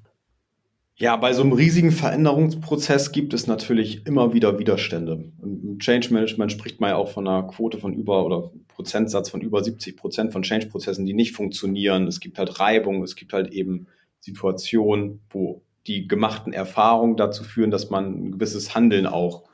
Ja, 1.00 1.14
bei 1.14 1.32
so 1.32 1.42
einem 1.42 1.52
riesigen 1.52 1.92
Veränderungsprozess 1.92 3.12
gibt 3.12 3.32
es 3.32 3.46
natürlich 3.46 4.04
immer 4.04 4.34
wieder 4.34 4.58
Widerstände. 4.58 5.30
Im 5.40 5.78
Change 5.78 6.12
Management 6.12 6.50
spricht 6.50 6.80
man 6.80 6.90
ja 6.90 6.96
auch 6.96 7.08
von 7.12 7.28
einer 7.28 7.44
Quote 7.44 7.78
von 7.78 7.94
über 7.94 8.26
oder 8.26 8.50
Prozentsatz 8.66 9.30
von 9.30 9.40
über 9.40 9.62
70 9.62 9.96
Prozent 9.96 10.32
von 10.32 10.42
Change-Prozessen, 10.42 11.06
die 11.06 11.14
nicht 11.14 11.36
funktionieren. 11.36 12.08
Es 12.08 12.18
gibt 12.18 12.36
halt 12.36 12.58
Reibung, 12.58 13.04
es 13.04 13.14
gibt 13.14 13.32
halt 13.32 13.52
eben 13.52 13.86
Situationen, 14.18 15.20
wo 15.30 15.62
die 15.86 16.08
gemachten 16.08 16.52
Erfahrungen 16.52 17.16
dazu 17.16 17.44
führen, 17.44 17.70
dass 17.70 17.90
man 17.90 18.06
ein 18.06 18.32
gewisses 18.32 18.74
Handeln 18.74 19.06
auch 19.06 19.44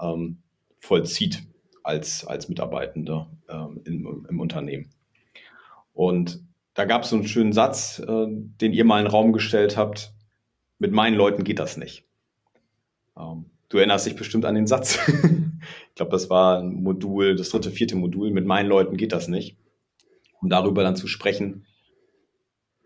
ähm, 0.00 0.38
vollzieht 0.80 1.42
als, 1.82 2.26
als 2.26 2.48
Mitarbeitender 2.48 3.30
ähm, 3.50 3.82
im, 3.84 4.26
im 4.30 4.40
Unternehmen. 4.40 4.88
Und 5.92 6.40
da 6.72 6.86
gab 6.86 7.02
es 7.02 7.10
so 7.10 7.16
einen 7.16 7.28
schönen 7.28 7.52
Satz, 7.52 7.98
äh, 7.98 8.26
den 8.28 8.72
ihr 8.72 8.86
mal 8.86 9.00
in 9.00 9.04
den 9.04 9.10
Raum 9.10 9.34
gestellt 9.34 9.76
habt, 9.76 10.15
mit 10.78 10.92
meinen 10.92 11.16
Leuten 11.16 11.44
geht 11.44 11.58
das 11.58 11.76
nicht. 11.76 12.04
Ähm, 13.18 13.46
du 13.68 13.78
erinnerst 13.78 14.06
dich 14.06 14.16
bestimmt 14.16 14.44
an 14.44 14.54
den 14.54 14.66
Satz. 14.66 14.98
ich 15.08 15.94
glaube, 15.94 16.12
das 16.12 16.30
war 16.30 16.60
ein 16.60 16.82
Modul, 16.82 17.36
das 17.36 17.50
dritte, 17.50 17.70
vierte 17.70 17.96
Modul. 17.96 18.30
Mit 18.30 18.46
meinen 18.46 18.68
Leuten 18.68 18.96
geht 18.96 19.12
das 19.12 19.28
nicht. 19.28 19.56
Um 20.40 20.50
darüber 20.50 20.82
dann 20.82 20.96
zu 20.96 21.06
sprechen, 21.06 21.66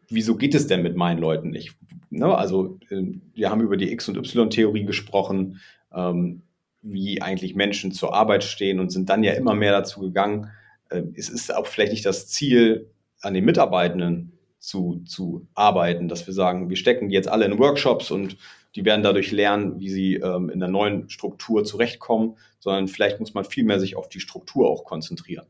wieso 0.09 0.37
geht 0.37 0.55
es 0.55 0.67
denn 0.67 0.83
mit 0.83 0.97
meinen 0.97 1.19
Leuten 1.19 1.51
nicht? 1.51 1.77
Ne? 2.11 2.35
Also, 2.35 2.79
äh, 2.91 3.03
wir 3.35 3.51
haben 3.51 3.61
über 3.61 3.77
die 3.77 3.93
X- 3.93 4.09
und 4.09 4.17
Y-Theorie 4.17 4.85
gesprochen, 4.85 5.61
ähm, 5.93 6.43
wie 6.83 7.21
eigentlich 7.21 7.55
Menschen 7.55 7.93
zur 7.93 8.15
Arbeit 8.15 8.45
stehen 8.45 8.81
und 8.81 8.91
sind 8.91 9.11
dann 9.11 9.23
ja 9.23 9.33
immer 9.33 9.55
mehr 9.55 9.73
dazu 9.73 10.01
gegangen. 10.01 10.51
Äh, 10.89 11.03
es 11.15 11.29
ist 11.29 11.55
auch 11.55 11.67
vielleicht 11.67 11.93
nicht 11.93 12.07
das 12.07 12.29
Ziel, 12.29 12.91
an 13.23 13.35
den 13.35 13.45
Mitarbeitenden 13.45 14.33
zu, 14.61 15.03
zu 15.07 15.49
arbeiten, 15.55 16.09
dass 16.09 16.27
wir 16.27 16.35
sagen, 16.35 16.69
wir 16.69 16.77
stecken 16.77 17.09
die 17.09 17.15
jetzt 17.15 17.29
alle 17.29 17.47
in 17.47 17.59
Workshops 17.59 18.11
und 18.11 18.37
die 18.77 18.85
werden 18.85 19.03
dadurch 19.03 19.33
lernen, 19.33 19.81
wie 19.81 19.89
sie 19.89 20.15
ähm, 20.17 20.49
in 20.51 20.61
der 20.61 20.69
neuen 20.69 21.09
Struktur 21.09 21.65
zurechtkommen, 21.65 22.37
sondern 22.61 22.87
vielleicht 22.87 23.19
muss 23.19 23.35
man 23.35 23.45
viel 23.45 23.65
mehr 23.65 23.81
sich 23.81 23.97
auf 23.97 24.09
die 24.09 24.21
Struktur 24.21 24.69
auch 24.69 24.85
konzentrieren. 24.85 25.47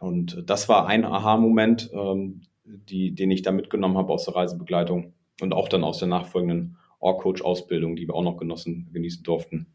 Und 0.00 0.42
das 0.44 0.68
war 0.68 0.86
ein 0.86 1.04
Aha-Moment, 1.04 1.90
ähm, 1.94 2.42
den 2.64 3.30
ich 3.30 3.42
da 3.42 3.52
mitgenommen 3.52 3.96
habe 3.96 4.12
aus 4.12 4.24
der 4.24 4.34
Reisebegleitung 4.34 5.14
und 5.40 5.54
auch 5.54 5.68
dann 5.68 5.84
aus 5.84 5.98
der 5.98 6.08
nachfolgenden 6.08 6.76
Org-Coach-Ausbildung, 6.98 7.96
die 7.96 8.08
wir 8.08 8.14
auch 8.14 8.24
noch 8.24 8.36
genossen, 8.36 8.90
genießen 8.92 9.22
durften. 9.22 9.66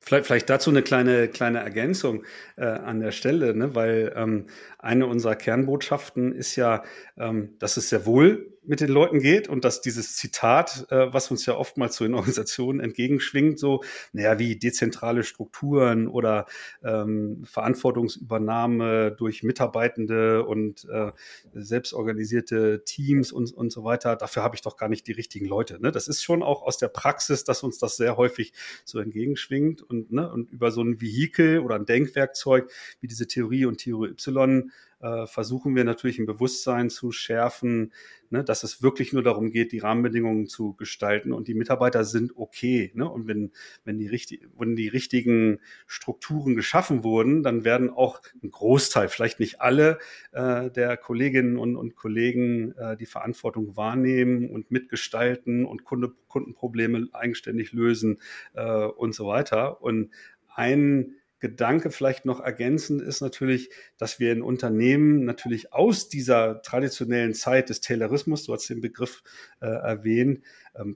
Vielleicht, 0.00 0.26
vielleicht 0.26 0.50
dazu 0.50 0.70
eine 0.70 0.82
kleine, 0.82 1.28
kleine 1.28 1.58
Ergänzung 1.58 2.24
äh, 2.56 2.64
an 2.64 3.00
der 3.00 3.12
Stelle, 3.12 3.54
ne? 3.54 3.74
weil 3.74 4.12
ähm, 4.16 4.46
eine 4.78 5.06
unserer 5.06 5.36
Kernbotschaften 5.36 6.32
ist 6.32 6.56
ja, 6.56 6.82
ähm, 7.16 7.56
dass 7.58 7.76
es 7.76 7.88
sehr 7.88 8.06
wohl 8.06 8.57
mit 8.68 8.80
den 8.80 8.90
Leuten 8.90 9.20
geht 9.20 9.48
und 9.48 9.64
dass 9.64 9.80
dieses 9.80 10.14
Zitat, 10.14 10.86
äh, 10.90 11.12
was 11.12 11.30
uns 11.30 11.46
ja 11.46 11.56
oftmals 11.56 11.96
so 11.96 12.04
in 12.04 12.14
Organisationen 12.14 12.80
entgegenschwingt, 12.80 13.58
so, 13.58 13.82
naja, 14.12 14.38
wie 14.38 14.56
dezentrale 14.56 15.24
Strukturen 15.24 16.06
oder 16.06 16.46
ähm, 16.84 17.44
Verantwortungsübernahme 17.44 19.12
durch 19.12 19.42
Mitarbeitende 19.42 20.44
und 20.44 20.86
äh, 20.90 21.12
selbstorganisierte 21.54 22.84
Teams 22.84 23.32
und, 23.32 23.52
und 23.54 23.72
so 23.72 23.84
weiter, 23.84 24.16
dafür 24.16 24.42
habe 24.42 24.54
ich 24.54 24.60
doch 24.60 24.76
gar 24.76 24.90
nicht 24.90 25.06
die 25.06 25.12
richtigen 25.12 25.46
Leute. 25.46 25.80
Ne? 25.80 25.90
Das 25.90 26.06
ist 26.06 26.22
schon 26.22 26.42
auch 26.42 26.60
aus 26.62 26.76
der 26.76 26.88
Praxis, 26.88 27.44
dass 27.44 27.62
uns 27.62 27.78
das 27.78 27.96
sehr 27.96 28.18
häufig 28.18 28.52
so 28.84 28.98
entgegenschwingt 28.98 29.80
und, 29.80 30.12
ne, 30.12 30.30
und 30.30 30.50
über 30.50 30.70
so 30.70 30.82
ein 30.82 31.00
Vehikel 31.00 31.60
oder 31.60 31.76
ein 31.76 31.86
Denkwerkzeug 31.86 32.70
wie 33.00 33.06
diese 33.06 33.26
Theorie 33.26 33.64
und 33.64 33.78
Theorie 33.78 34.10
Y 34.10 34.70
äh, 35.00 35.26
versuchen 35.26 35.76
wir 35.76 35.84
natürlich 35.84 36.18
ein 36.18 36.26
Bewusstsein 36.26 36.90
zu 36.90 37.12
schärfen, 37.12 37.92
ne, 38.30 38.44
dass 38.44 38.62
es 38.62 38.82
wirklich 38.82 39.12
nur 39.12 39.22
darum 39.22 39.50
geht, 39.50 39.72
die 39.72 39.78
Rahmenbedingungen 39.78 40.46
zu 40.46 40.74
gestalten 40.74 41.32
und 41.32 41.48
die 41.48 41.54
Mitarbeiter 41.54 42.04
sind 42.04 42.32
okay. 42.36 42.90
Ne? 42.94 43.08
Und 43.08 43.26
wenn, 43.26 43.52
wenn, 43.84 43.98
die 43.98 44.06
richtig, 44.06 44.48
wenn 44.58 44.76
die 44.76 44.88
richtigen 44.88 45.60
Strukturen 45.86 46.54
geschaffen 46.54 47.04
wurden, 47.04 47.42
dann 47.42 47.64
werden 47.64 47.90
auch 47.90 48.20
ein 48.42 48.50
Großteil, 48.50 49.08
vielleicht 49.08 49.40
nicht 49.40 49.60
alle 49.60 49.98
äh, 50.32 50.70
der 50.70 50.96
Kolleginnen 50.96 51.58
und, 51.58 51.76
und 51.76 51.96
Kollegen 51.96 52.72
äh, 52.72 52.96
die 52.96 53.06
Verantwortung 53.06 53.76
wahrnehmen 53.76 54.50
und 54.50 54.70
mitgestalten 54.70 55.64
und 55.64 55.84
Kunde, 55.84 56.12
Kundenprobleme 56.28 57.08
eigenständig 57.12 57.72
lösen 57.72 58.20
äh, 58.54 58.84
und 58.84 59.14
so 59.14 59.26
weiter. 59.26 59.82
Und 59.82 60.10
ein 60.54 61.14
Gedanke 61.40 61.90
vielleicht 61.90 62.24
noch 62.24 62.40
ergänzend 62.40 63.00
ist 63.00 63.20
natürlich, 63.20 63.70
dass 63.96 64.18
wir 64.18 64.32
in 64.32 64.42
Unternehmen 64.42 65.24
natürlich 65.24 65.72
aus 65.72 66.08
dieser 66.08 66.62
traditionellen 66.62 67.34
Zeit 67.34 67.68
des 67.68 67.80
Taylorismus, 67.80 68.44
du 68.44 68.52
hast 68.52 68.68
den 68.68 68.80
Begriff 68.80 69.22
äh, 69.60 69.66
erwähnt, 69.66 70.42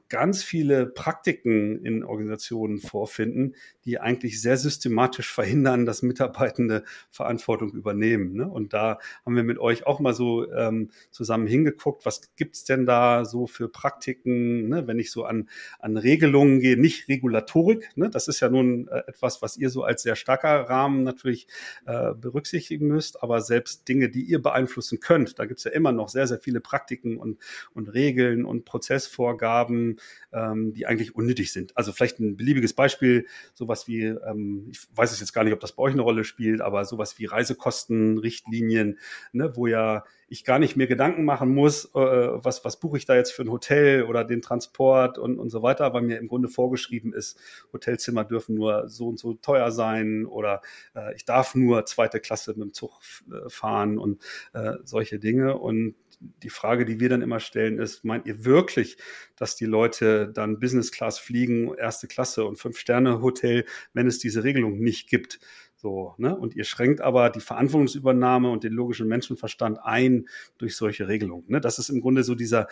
ganz 0.09 0.43
viele 0.43 0.87
Praktiken 0.87 1.85
in 1.85 2.05
Organisationen 2.05 2.79
vorfinden, 2.79 3.55
die 3.85 3.99
eigentlich 3.99 4.41
sehr 4.41 4.57
systematisch 4.57 5.33
verhindern, 5.33 5.87
dass 5.87 6.03
Mitarbeitende 6.03 6.85
Verantwortung 7.11 7.73
übernehmen. 7.73 8.35
Ne? 8.35 8.49
Und 8.49 8.73
da 8.73 8.99
haben 9.25 9.37
wir 9.37 9.43
mit 9.43 9.59
euch 9.59 9.87
auch 9.87 10.01
mal 10.01 10.15
so 10.15 10.51
ähm, 10.53 10.91
zusammen 11.11 11.47
hingeguckt, 11.47 12.07
was 12.07 12.35
gibt's 12.37 12.65
denn 12.65 12.87
da 12.87 13.25
so 13.25 13.47
für 13.47 13.69
Praktiken, 13.69 14.69
ne? 14.69 14.87
wenn 14.87 14.99
ich 14.99 15.11
so 15.11 15.25
an, 15.25 15.49
an 15.79 15.97
Regelungen 15.97 16.61
gehe, 16.61 16.81
nicht 16.81 17.09
Regulatorik, 17.09 17.91
ne? 17.97 18.09
das 18.11 18.29
ist 18.29 18.41
ja 18.41 18.49
nun 18.49 18.89
äh, 18.89 19.03
etwas, 19.09 19.43
was 19.43 19.57
ihr 19.57 19.71
so 19.71 19.83
als 19.83 20.03
sehr 20.03 20.17
starker 20.17 20.69
Rahmen 20.69 21.03
natürlich 21.03 21.47
äh, 21.87 22.15
berücksichtigen 22.15 22.87
müsst, 22.89 23.23
aber 23.23 23.41
selbst 23.41 23.89
Dinge, 23.89 24.09
die 24.11 24.23
ihr 24.23 24.41
beeinflussen 24.41 25.01
könnt, 25.01 25.39
da 25.39 25.47
gibt's 25.47 25.65
ja 25.65 25.73
immer 25.73 25.93
noch 25.93 26.09
sehr, 26.09 26.27
sehr 26.27 26.39
viele 26.39 26.61
Praktiken 26.61 27.17
und, 27.17 27.39
und 27.75 27.89
Regeln 27.89 28.45
und 28.45 28.65
Prozessvorgaben, 28.65 29.72
haben, 29.73 29.97
ähm, 30.33 30.73
die 30.75 30.87
eigentlich 30.87 31.15
unnötig 31.15 31.53
sind. 31.53 31.77
Also 31.77 31.93
vielleicht 31.93 32.21
ein 32.21 32.37
beliebiges 32.37 32.75
Beispiel, 32.75 33.27
sowas 33.55 33.89
wie, 33.89 34.05
ähm, 34.05 34.69
ich 34.71 34.81
weiß 34.95 35.13
es 35.13 35.21
jetzt 35.21 35.33
gar 35.33 35.45
nicht, 35.45 35.53
ob 35.53 35.61
das 35.61 35.73
bei 35.73 35.83
euch 35.83 35.93
eine 35.93 36.03
Rolle 36.03 36.25
spielt, 36.25 36.61
aber 36.61 36.85
sowas 36.85 37.19
wie 37.19 37.27
Reisekostenrichtlinien, 37.27 38.99
ne, 39.33 39.57
wo 39.57 39.67
ja 39.67 40.05
ich 40.29 40.45
gar 40.45 40.59
nicht 40.59 40.77
mehr 40.77 40.87
Gedanken 40.87 41.25
machen 41.25 41.55
muss, 41.55 41.87
äh, 41.95 41.99
was, 41.99 42.65
was 42.65 42.81
buche 42.81 42.97
ich 42.97 43.05
da 43.05 43.15
jetzt 43.15 43.33
für 43.33 43.43
ein 43.43 43.51
Hotel 43.51 44.05
oder 44.05 44.25
den 44.25 44.41
Transport 44.41 45.19
und, 45.19 45.39
und 45.39 45.51
so 45.51 45.63
weiter, 45.63 45.93
weil 45.93 46.03
mir 46.03 46.19
im 46.19 46.29
Grunde 46.29 46.49
vorgeschrieben 46.49 47.13
ist, 47.13 47.39
Hotelzimmer 47.73 48.25
dürfen 48.25 48.55
nur 48.55 48.89
so 48.89 49.09
und 49.09 49.19
so 49.19 49.35
teuer 49.35 49.71
sein 49.71 50.25
oder 50.25 50.63
äh, 50.95 51.15
ich 51.15 51.27
darf 51.27 51.55
nur 51.55 51.85
zweite 51.85 52.19
Klasse 52.19 52.53
mit 52.53 52.63
dem 52.63 52.73
Zug 52.73 52.99
äh, 53.31 53.51
fahren 53.51 53.99
und 53.99 54.23
äh, 54.55 54.75
solche 54.85 55.19
Dinge. 55.19 55.59
Und 55.59 55.97
die 56.43 56.51
Frage, 56.51 56.85
die 56.85 57.01
wir 57.01 57.09
dann 57.09 57.23
immer 57.23 57.41
stellen, 57.41 57.79
ist, 57.79 58.05
meint 58.05 58.27
ihr 58.27 58.45
wirklich, 58.45 58.97
dass 59.37 59.57
die 59.57 59.67
Leute 59.67 60.31
dann 60.33 60.59
Business 60.59 60.93
Class 60.93 61.19
fliegen, 61.19 61.75
erste 61.75 62.07
Klasse 62.09 62.45
und 62.45 62.59
Fünf-Sterne-Hotel, 62.59 63.65
wenn 63.93 64.07
es 64.07 64.19
diese 64.19 64.45
Regelung 64.45 64.79
nicht 64.79 65.09
gibt? 65.09 65.41
So, 65.83 66.15
ne? 66.17 66.37
Und 66.37 66.55
ihr 66.55 66.63
schränkt 66.63 67.01
aber 67.01 67.29
die 67.29 67.41
Verantwortungsübernahme 67.41 68.49
und 68.51 68.63
den 68.63 68.73
logischen 68.73 69.09
Menschenverstand 69.09 69.81
ein 69.83 70.29
durch 70.57 70.77
solche 70.77 71.09
Regelungen. 71.09 71.45
Ne? 71.49 71.61
Das 71.61 71.81
ist 71.81 71.89
im 71.89 72.01
Grunde 72.01 72.23
so 72.23 72.37
dieser, 72.37 72.69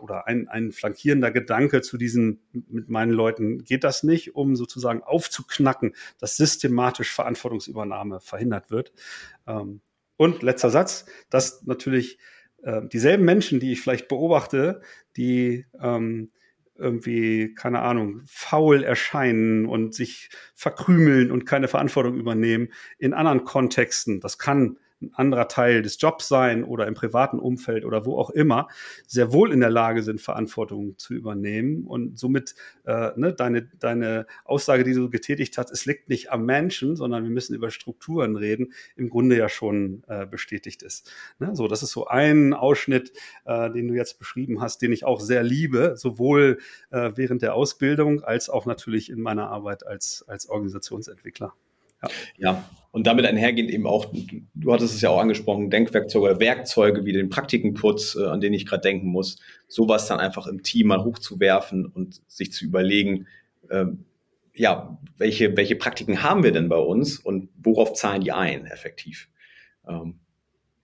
oder 0.00 0.28
ein, 0.28 0.46
ein 0.46 0.70
flankierender 0.70 1.32
Gedanke 1.32 1.80
zu 1.80 1.96
diesen, 1.96 2.42
mit 2.52 2.88
meinen 2.88 3.10
Leuten 3.10 3.64
geht 3.64 3.82
das 3.82 4.04
nicht, 4.04 4.36
um 4.36 4.54
sozusagen 4.54 5.02
aufzuknacken, 5.02 5.96
dass 6.20 6.36
systematisch 6.36 7.12
Verantwortungsübernahme 7.12 8.20
verhindert 8.20 8.70
wird. 8.70 8.92
Ähm, 9.48 9.80
und 10.16 10.44
letzter 10.44 10.70
Satz, 10.70 11.06
dass 11.30 11.64
natürlich 11.64 12.18
äh, 12.64 12.82
dieselben 12.88 13.24
Menschen, 13.24 13.60
die 13.60 13.72
ich 13.72 13.80
vielleicht 13.80 14.08
beobachte, 14.08 14.80
die 15.16 15.66
ähm, 15.80 16.30
irgendwie, 16.76 17.54
keine 17.54 17.82
Ahnung, 17.82 18.22
faul 18.26 18.82
erscheinen 18.82 19.66
und 19.66 19.94
sich 19.94 20.30
verkrümeln 20.54 21.30
und 21.30 21.46
keine 21.46 21.68
Verantwortung 21.68 22.18
übernehmen 22.18 22.68
in 22.98 23.14
anderen 23.14 23.44
Kontexten. 23.44 24.20
Das 24.20 24.38
kann 24.38 24.78
ein 25.04 25.14
anderer 25.14 25.48
Teil 25.48 25.82
des 25.82 26.00
Jobs 26.00 26.28
sein 26.28 26.64
oder 26.64 26.86
im 26.86 26.94
privaten 26.94 27.38
Umfeld 27.38 27.84
oder 27.84 28.04
wo 28.06 28.18
auch 28.18 28.30
immer, 28.30 28.68
sehr 29.06 29.32
wohl 29.32 29.52
in 29.52 29.60
der 29.60 29.70
Lage 29.70 30.02
sind, 30.02 30.20
Verantwortung 30.20 30.98
zu 30.98 31.14
übernehmen. 31.14 31.84
Und 31.86 32.18
somit 32.18 32.54
äh, 32.84 33.10
ne, 33.16 33.32
deine, 33.32 33.62
deine 33.78 34.26
Aussage, 34.44 34.84
die 34.84 34.94
du 34.94 35.10
getätigt 35.10 35.58
hast, 35.58 35.70
es 35.70 35.86
liegt 35.86 36.08
nicht 36.08 36.32
am 36.32 36.44
Menschen, 36.44 36.96
sondern 36.96 37.24
wir 37.24 37.30
müssen 37.30 37.54
über 37.54 37.70
Strukturen 37.70 38.36
reden, 38.36 38.72
im 38.96 39.08
Grunde 39.08 39.36
ja 39.36 39.48
schon 39.48 40.02
äh, 40.08 40.26
bestätigt 40.26 40.82
ist. 40.82 41.10
Ne? 41.38 41.54
So, 41.54 41.68
das 41.68 41.82
ist 41.82 41.92
so 41.92 42.06
ein 42.06 42.54
Ausschnitt, 42.54 43.12
äh, 43.44 43.70
den 43.70 43.88
du 43.88 43.94
jetzt 43.94 44.18
beschrieben 44.18 44.60
hast, 44.60 44.82
den 44.82 44.92
ich 44.92 45.04
auch 45.04 45.20
sehr 45.20 45.42
liebe, 45.42 45.94
sowohl 45.96 46.58
äh, 46.90 47.12
während 47.14 47.42
der 47.42 47.54
Ausbildung 47.54 48.22
als 48.22 48.48
auch 48.48 48.66
natürlich 48.66 49.10
in 49.10 49.20
meiner 49.20 49.48
Arbeit 49.48 49.86
als, 49.86 50.24
als 50.28 50.48
Organisationsentwickler. 50.48 51.54
Ja. 52.38 52.52
ja, 52.52 52.64
und 52.94 53.08
damit 53.08 53.26
einhergehend 53.26 53.72
eben 53.72 53.88
auch, 53.88 54.12
du 54.54 54.72
hattest 54.72 54.94
es 54.94 55.00
ja 55.00 55.10
auch 55.10 55.18
angesprochen, 55.18 55.68
Denkwerkzeuge 55.68 56.26
oder 56.26 56.40
Werkzeuge 56.40 57.04
wie 57.04 57.12
den 57.12 57.28
Praktikenputz, 57.28 58.14
äh, 58.14 58.26
an 58.26 58.40
den 58.40 58.54
ich 58.54 58.66
gerade 58.66 58.82
denken 58.82 59.08
muss, 59.08 59.40
sowas 59.66 60.06
dann 60.06 60.20
einfach 60.20 60.46
im 60.46 60.62
Team 60.62 60.86
mal 60.86 61.02
hochzuwerfen 61.02 61.86
und 61.86 62.22
sich 62.28 62.52
zu 62.52 62.64
überlegen, 62.64 63.26
ähm, 63.68 64.04
ja, 64.54 64.96
welche, 65.16 65.56
welche 65.56 65.74
Praktiken 65.74 66.22
haben 66.22 66.44
wir 66.44 66.52
denn 66.52 66.68
bei 66.68 66.76
uns 66.76 67.18
und 67.18 67.48
worauf 67.56 67.94
zahlen 67.94 68.22
die 68.22 68.30
ein, 68.30 68.66
effektiv? 68.66 69.28
Ähm, 69.88 70.20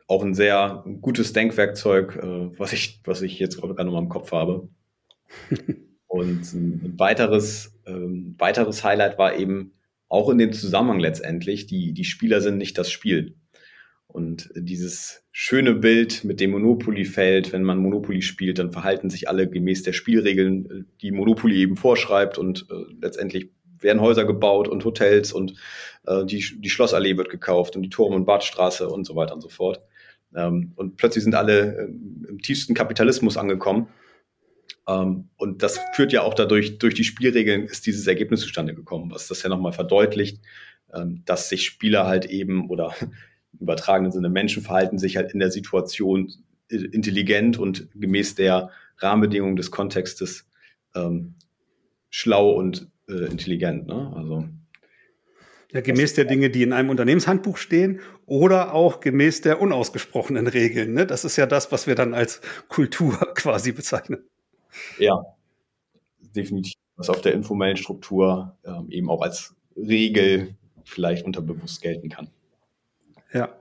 auch 0.08 0.24
ein 0.24 0.34
sehr 0.34 0.84
gutes 1.00 1.32
Denkwerkzeug, 1.32 2.16
äh, 2.16 2.58
was 2.58 2.72
ich, 2.72 3.00
was 3.04 3.22
ich 3.22 3.38
jetzt 3.38 3.60
gerade 3.60 3.84
nochmal 3.84 4.02
im 4.02 4.08
Kopf 4.08 4.32
habe. 4.32 4.68
und 6.08 6.52
ein 6.52 6.94
weiteres, 6.98 7.78
ähm, 7.86 8.34
weiteres 8.36 8.82
Highlight 8.82 9.16
war 9.16 9.36
eben, 9.36 9.74
auch 10.10 10.28
in 10.28 10.38
dem 10.38 10.52
Zusammenhang 10.52 10.98
letztendlich, 10.98 11.66
die, 11.66 11.92
die 11.94 12.04
Spieler 12.04 12.40
sind 12.40 12.58
nicht 12.58 12.76
das 12.76 12.90
Spiel. 12.90 13.36
Und 14.08 14.50
dieses 14.56 15.22
schöne 15.30 15.72
Bild 15.72 16.24
mit 16.24 16.40
dem 16.40 16.50
Monopoly-Feld, 16.50 17.52
wenn 17.52 17.62
man 17.62 17.78
Monopoly 17.78 18.20
spielt, 18.20 18.58
dann 18.58 18.72
verhalten 18.72 19.08
sich 19.08 19.28
alle 19.28 19.48
gemäß 19.48 19.84
der 19.84 19.92
Spielregeln, 19.92 20.88
die 21.00 21.12
Monopoly 21.12 21.56
eben 21.56 21.76
vorschreibt 21.76 22.38
und 22.38 22.66
äh, 22.70 22.92
letztendlich 23.00 23.50
werden 23.78 24.00
Häuser 24.00 24.24
gebaut 24.24 24.66
und 24.66 24.84
Hotels 24.84 25.32
und 25.32 25.54
äh, 26.06 26.24
die, 26.26 26.44
die 26.58 26.70
Schlossallee 26.70 27.16
wird 27.16 27.30
gekauft 27.30 27.76
und 27.76 27.82
die 27.82 27.88
Turm- 27.88 28.14
und 28.14 28.26
Badstraße 28.26 28.88
und 28.88 29.06
so 29.06 29.14
weiter 29.14 29.34
und 29.34 29.40
so 29.42 29.48
fort. 29.48 29.80
Ähm, 30.34 30.72
und 30.74 30.96
plötzlich 30.96 31.22
sind 31.22 31.36
alle 31.36 31.76
äh, 31.76 32.28
im 32.28 32.40
tiefsten 32.42 32.74
Kapitalismus 32.74 33.36
angekommen 33.36 33.86
und 34.92 35.62
das 35.62 35.78
führt 35.94 36.12
ja 36.12 36.22
auch 36.22 36.34
dadurch, 36.34 36.78
durch 36.78 36.94
die 36.94 37.04
Spielregeln 37.04 37.64
ist 37.64 37.86
dieses 37.86 38.06
Ergebnis 38.06 38.40
zustande 38.40 38.74
gekommen, 38.74 39.10
was 39.10 39.28
das 39.28 39.42
ja 39.42 39.48
nochmal 39.48 39.72
verdeutlicht, 39.72 40.40
ähm, 40.92 41.22
dass 41.24 41.48
sich 41.48 41.64
Spieler 41.64 42.06
halt 42.06 42.24
eben 42.26 42.68
oder 42.70 42.94
im 43.52 43.60
übertragenen 43.60 44.12
Sinne 44.12 44.28
Menschen 44.28 44.62
verhalten 44.62 44.98
sich 44.98 45.16
halt 45.16 45.32
in 45.32 45.38
der 45.38 45.50
Situation 45.50 46.32
intelligent 46.68 47.58
und 47.58 47.88
gemäß 47.94 48.36
der 48.36 48.70
Rahmenbedingungen 48.98 49.56
des 49.56 49.70
Kontextes 49.70 50.48
ähm, 50.94 51.34
schlau 52.10 52.52
und 52.52 52.88
äh, 53.08 53.26
intelligent. 53.26 53.86
Ne? 53.86 54.12
Also 54.14 54.48
ja, 55.72 55.80
gemäß 55.80 56.14
der 56.14 56.24
Dinge, 56.24 56.50
die 56.50 56.62
in 56.62 56.72
einem 56.72 56.90
Unternehmenshandbuch 56.90 57.56
stehen 57.56 58.00
oder 58.26 58.74
auch 58.74 59.00
gemäß 59.00 59.40
der 59.40 59.60
unausgesprochenen 59.60 60.46
Regeln. 60.46 60.94
Ne? 60.94 61.06
Das 61.06 61.24
ist 61.24 61.36
ja 61.36 61.46
das, 61.46 61.70
was 61.70 61.86
wir 61.86 61.94
dann 61.94 62.14
als 62.14 62.40
Kultur 62.68 63.16
quasi 63.34 63.72
bezeichnen. 63.72 64.24
Ja, 64.98 65.22
definitiv. 66.34 66.74
Was 66.96 67.08
auf 67.08 67.22
der 67.22 67.32
informellen 67.32 67.76
Struktur 67.76 68.56
ähm, 68.64 68.90
eben 68.90 69.08
auch 69.10 69.22
als 69.22 69.54
Regel 69.76 70.54
vielleicht 70.84 71.24
unterbewusst 71.24 71.80
gelten 71.80 72.08
kann. 72.08 72.28
Ja. 73.32 73.56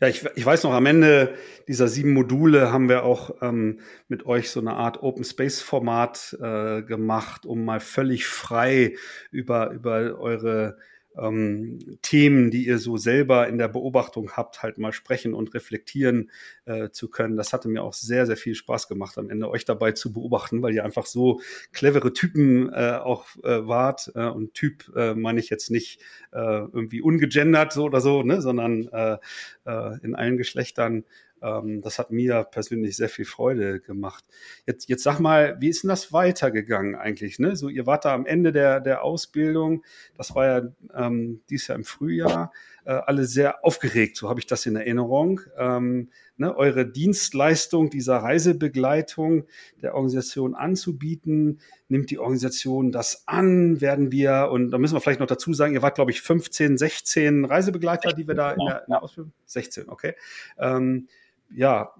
Ja, 0.00 0.06
ich, 0.06 0.24
ich 0.36 0.46
weiß 0.46 0.62
noch, 0.62 0.72
am 0.74 0.86
Ende 0.86 1.34
dieser 1.66 1.88
sieben 1.88 2.12
Module 2.12 2.70
haben 2.72 2.88
wir 2.88 3.02
auch 3.02 3.42
ähm, 3.42 3.80
mit 4.06 4.26
euch 4.26 4.50
so 4.50 4.60
eine 4.60 4.74
Art 4.74 5.02
Open 5.02 5.24
Space 5.24 5.60
Format 5.60 6.36
äh, 6.40 6.82
gemacht, 6.82 7.46
um 7.46 7.64
mal 7.64 7.80
völlig 7.80 8.26
frei 8.26 8.94
über, 9.32 9.70
über 9.70 10.16
eure 10.20 10.78
ähm, 11.20 11.98
Themen, 12.02 12.50
die 12.50 12.66
ihr 12.66 12.78
so 12.78 12.96
selber 12.96 13.48
in 13.48 13.58
der 13.58 13.68
Beobachtung 13.68 14.32
habt, 14.32 14.62
halt 14.62 14.78
mal 14.78 14.92
sprechen 14.92 15.34
und 15.34 15.54
reflektieren 15.54 16.30
äh, 16.64 16.90
zu 16.90 17.08
können. 17.10 17.36
Das 17.36 17.52
hatte 17.52 17.68
mir 17.68 17.82
auch 17.82 17.92
sehr, 17.92 18.26
sehr 18.26 18.36
viel 18.36 18.54
Spaß 18.54 18.88
gemacht, 18.88 19.18
am 19.18 19.30
Ende 19.30 19.50
euch 19.50 19.64
dabei 19.64 19.92
zu 19.92 20.12
beobachten, 20.12 20.62
weil 20.62 20.74
ihr 20.74 20.84
einfach 20.84 21.06
so 21.06 21.40
clevere 21.72 22.12
Typen 22.12 22.72
äh, 22.72 22.98
auch 23.02 23.26
äh, 23.42 23.66
wart. 23.66 24.12
Äh, 24.14 24.26
und 24.28 24.54
Typ 24.54 24.90
äh, 24.96 25.14
meine 25.14 25.40
ich 25.40 25.50
jetzt 25.50 25.70
nicht 25.70 26.00
äh, 26.32 26.38
irgendwie 26.38 27.00
ungegendert 27.00 27.72
so 27.72 27.84
oder 27.84 28.00
so, 28.00 28.22
ne, 28.22 28.40
sondern 28.40 28.88
äh, 28.88 29.18
äh, 29.66 29.98
in 30.02 30.14
allen 30.14 30.36
Geschlechtern 30.36 31.04
ähm, 31.42 31.82
das 31.82 31.98
hat 31.98 32.10
mir 32.10 32.44
persönlich 32.44 32.96
sehr 32.96 33.08
viel 33.08 33.24
Freude 33.24 33.80
gemacht. 33.80 34.24
Jetzt, 34.66 34.88
jetzt 34.88 35.02
sag 35.02 35.20
mal, 35.20 35.56
wie 35.60 35.68
ist 35.68 35.82
denn 35.82 35.88
das 35.88 36.12
weitergegangen 36.12 36.94
eigentlich? 36.94 37.38
Ne? 37.38 37.56
So, 37.56 37.68
ihr 37.68 37.86
wart 37.86 38.04
da 38.04 38.14
am 38.14 38.26
Ende 38.26 38.52
der, 38.52 38.80
der 38.80 39.02
Ausbildung, 39.02 39.84
das 40.16 40.34
war 40.34 40.46
ja 40.46 40.68
ähm, 40.94 41.40
dieses 41.50 41.68
Jahr 41.68 41.78
im 41.78 41.84
Frühjahr, 41.84 42.52
äh, 42.84 42.92
alle 42.92 43.24
sehr 43.24 43.64
aufgeregt, 43.64 44.16
so 44.16 44.28
habe 44.30 44.40
ich 44.40 44.46
das 44.46 44.64
in 44.64 44.74
Erinnerung. 44.74 45.42
Ähm, 45.58 46.08
ne, 46.38 46.56
eure 46.56 46.86
Dienstleistung 46.86 47.90
dieser 47.90 48.16
Reisebegleitung 48.16 49.44
der 49.82 49.94
Organisation 49.94 50.54
anzubieten. 50.54 51.60
Nimmt 51.88 52.10
die 52.10 52.18
Organisation 52.18 52.90
das 52.90 53.24
an? 53.26 53.80
Werden 53.80 54.10
wir, 54.10 54.48
und 54.50 54.70
da 54.70 54.78
müssen 54.78 54.94
wir 54.94 55.00
vielleicht 55.00 55.20
noch 55.20 55.26
dazu 55.26 55.52
sagen, 55.52 55.74
ihr 55.74 55.82
wart, 55.82 55.96
glaube 55.96 56.10
ich, 56.10 56.22
15, 56.22 56.78
16 56.78 57.44
Reisebegleiter, 57.44 58.12
die 58.12 58.26
wir 58.26 58.34
da 58.34 58.52
in 58.52 58.64
der, 58.66 58.84
in 58.86 58.90
der 58.90 59.02
Ausbildung, 59.02 59.32
16, 59.44 59.88
okay. 59.88 60.14
Ähm, 60.58 61.08
ja, 61.50 61.92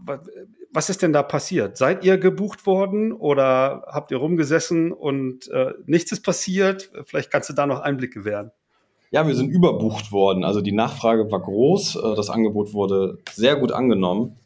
was 0.73 0.91
ist 0.91 1.03
denn 1.03 1.13
da 1.13 1.23
passiert? 1.23 1.77
Seid 1.77 2.05
ihr 2.05 2.19
gebucht 2.19 2.67
worden 2.67 3.13
oder 3.13 3.87
habt 3.89 4.11
ihr 4.11 4.19
rumgesessen 4.19 4.93
und 4.93 5.49
äh, 5.49 5.73
nichts 5.87 6.13
ist 6.13 6.23
passiert? 6.23 6.91
Vielleicht 7.05 7.31
kannst 7.31 7.49
du 7.49 7.55
da 7.55 7.67
noch 7.67 7.81
Einblick 7.81 8.13
gewähren. 8.13 8.51
Ja, 9.11 9.27
wir 9.27 9.35
sind 9.35 9.49
überbucht 9.49 10.13
worden. 10.13 10.45
Also 10.45 10.61
die 10.61 10.73
Nachfrage 10.73 11.31
war 11.31 11.41
groß, 11.41 11.97
äh, 11.97 12.15
das 12.15 12.29
Angebot 12.29 12.75
wurde 12.75 13.19
sehr 13.33 13.57
gut 13.57 13.73
angenommen. 13.73 14.37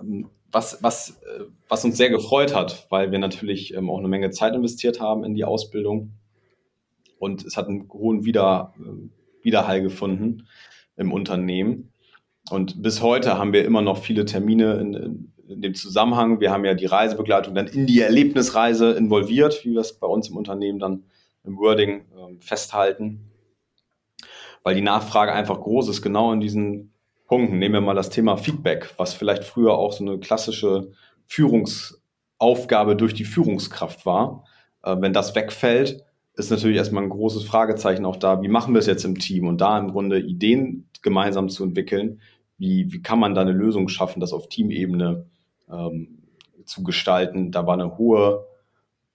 Ähm, 0.00 0.30
was, 0.52 0.82
was, 0.82 1.20
äh, 1.22 1.44
was 1.68 1.84
uns 1.84 1.96
sehr 1.96 2.10
gefreut 2.10 2.54
hat, 2.54 2.86
weil 2.90 3.12
wir 3.12 3.18
natürlich 3.18 3.74
ähm, 3.74 3.90
auch 3.90 3.98
eine 3.98 4.08
Menge 4.08 4.30
Zeit 4.30 4.54
investiert 4.54 5.00
haben 5.00 5.24
in 5.24 5.34
die 5.34 5.44
Ausbildung. 5.44 6.12
Und 7.18 7.44
es 7.44 7.56
hat 7.56 7.68
einen 7.68 7.88
hohen 7.92 8.24
Wider, 8.24 8.72
äh, 8.78 9.44
Widerhall 9.44 9.82
gefunden 9.82 10.46
im 10.96 11.12
Unternehmen. 11.12 11.89
Und 12.50 12.82
bis 12.82 13.00
heute 13.00 13.38
haben 13.38 13.52
wir 13.52 13.64
immer 13.64 13.82
noch 13.82 13.98
viele 13.98 14.24
Termine 14.24 14.74
in, 14.74 15.32
in 15.48 15.62
dem 15.62 15.74
Zusammenhang. 15.74 16.40
Wir 16.40 16.50
haben 16.50 16.64
ja 16.64 16.74
die 16.74 16.86
Reisebegleitung 16.86 17.54
dann 17.54 17.66
in 17.66 17.86
die 17.86 18.00
Erlebnisreise 18.00 18.92
involviert, 18.92 19.64
wie 19.64 19.72
wir 19.72 19.80
es 19.80 19.92
bei 19.92 20.06
uns 20.06 20.28
im 20.28 20.36
Unternehmen 20.36 20.78
dann 20.78 21.04
im 21.44 21.56
Wording 21.56 22.00
äh, 22.00 22.40
festhalten 22.40 23.30
weil 24.62 24.74
die 24.74 24.82
Nachfrage 24.82 25.32
einfach 25.32 25.60
groß 25.60 25.88
ist, 25.88 26.02
genau 26.02 26.32
in 26.32 26.40
diesen 26.40 26.92
Punkten. 27.26 27.58
Nehmen 27.58 27.74
wir 27.74 27.80
mal 27.80 27.94
das 27.94 28.10
Thema 28.10 28.36
Feedback, 28.36 28.94
was 28.96 29.14
vielleicht 29.14 29.44
früher 29.44 29.74
auch 29.74 29.92
so 29.92 30.04
eine 30.04 30.18
klassische 30.18 30.92
Führungsaufgabe 31.26 32.96
durch 32.96 33.14
die 33.14 33.24
Führungskraft 33.24 34.04
war. 34.06 34.44
Äh, 34.82 34.96
wenn 35.00 35.12
das 35.12 35.34
wegfällt, 35.34 36.04
ist 36.34 36.50
natürlich 36.50 36.76
erstmal 36.76 37.02
ein 37.02 37.10
großes 37.10 37.44
Fragezeichen 37.44 38.04
auch 38.04 38.16
da, 38.16 38.42
wie 38.42 38.48
machen 38.48 38.74
wir 38.74 38.78
es 38.78 38.86
jetzt 38.86 39.04
im 39.04 39.18
Team 39.18 39.46
und 39.46 39.60
da 39.60 39.78
im 39.78 39.90
Grunde 39.90 40.18
Ideen 40.18 40.88
gemeinsam 41.02 41.48
zu 41.48 41.64
entwickeln, 41.64 42.20
wie, 42.60 42.92
wie 42.92 43.00
kann 43.00 43.18
man 43.18 43.34
da 43.34 43.40
eine 43.40 43.52
Lösung 43.52 43.88
schaffen, 43.88 44.20
das 44.20 44.34
auf 44.34 44.50
Teamebene 44.50 45.24
ähm, 45.68 46.18
zu 46.66 46.82
gestalten. 46.82 47.50
Da 47.50 47.66
war 47.66 47.72
eine 47.72 47.96
hohe, 47.96 48.46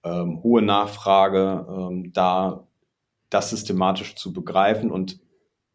ähm, 0.02 0.42
hohe 0.42 0.62
Nachfrage, 0.62 1.64
ähm, 1.70 2.12
da 2.12 2.66
das 3.30 3.50
systematisch 3.50 4.16
zu 4.16 4.32
begreifen 4.32 4.90
und 4.90 5.20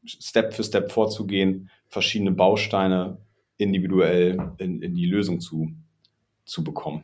Step 0.05 0.53
für 0.53 0.65
Step 0.65 0.91
vorzugehen, 0.91 1.69
verschiedene 1.87 2.31
Bausteine 2.31 3.19
individuell 3.55 4.51
in, 4.57 4.81
in 4.81 4.93
die 4.93 5.05
Lösung 5.05 5.39
zu, 5.39 5.71
zu 6.43 6.65
bekommen. 6.65 7.03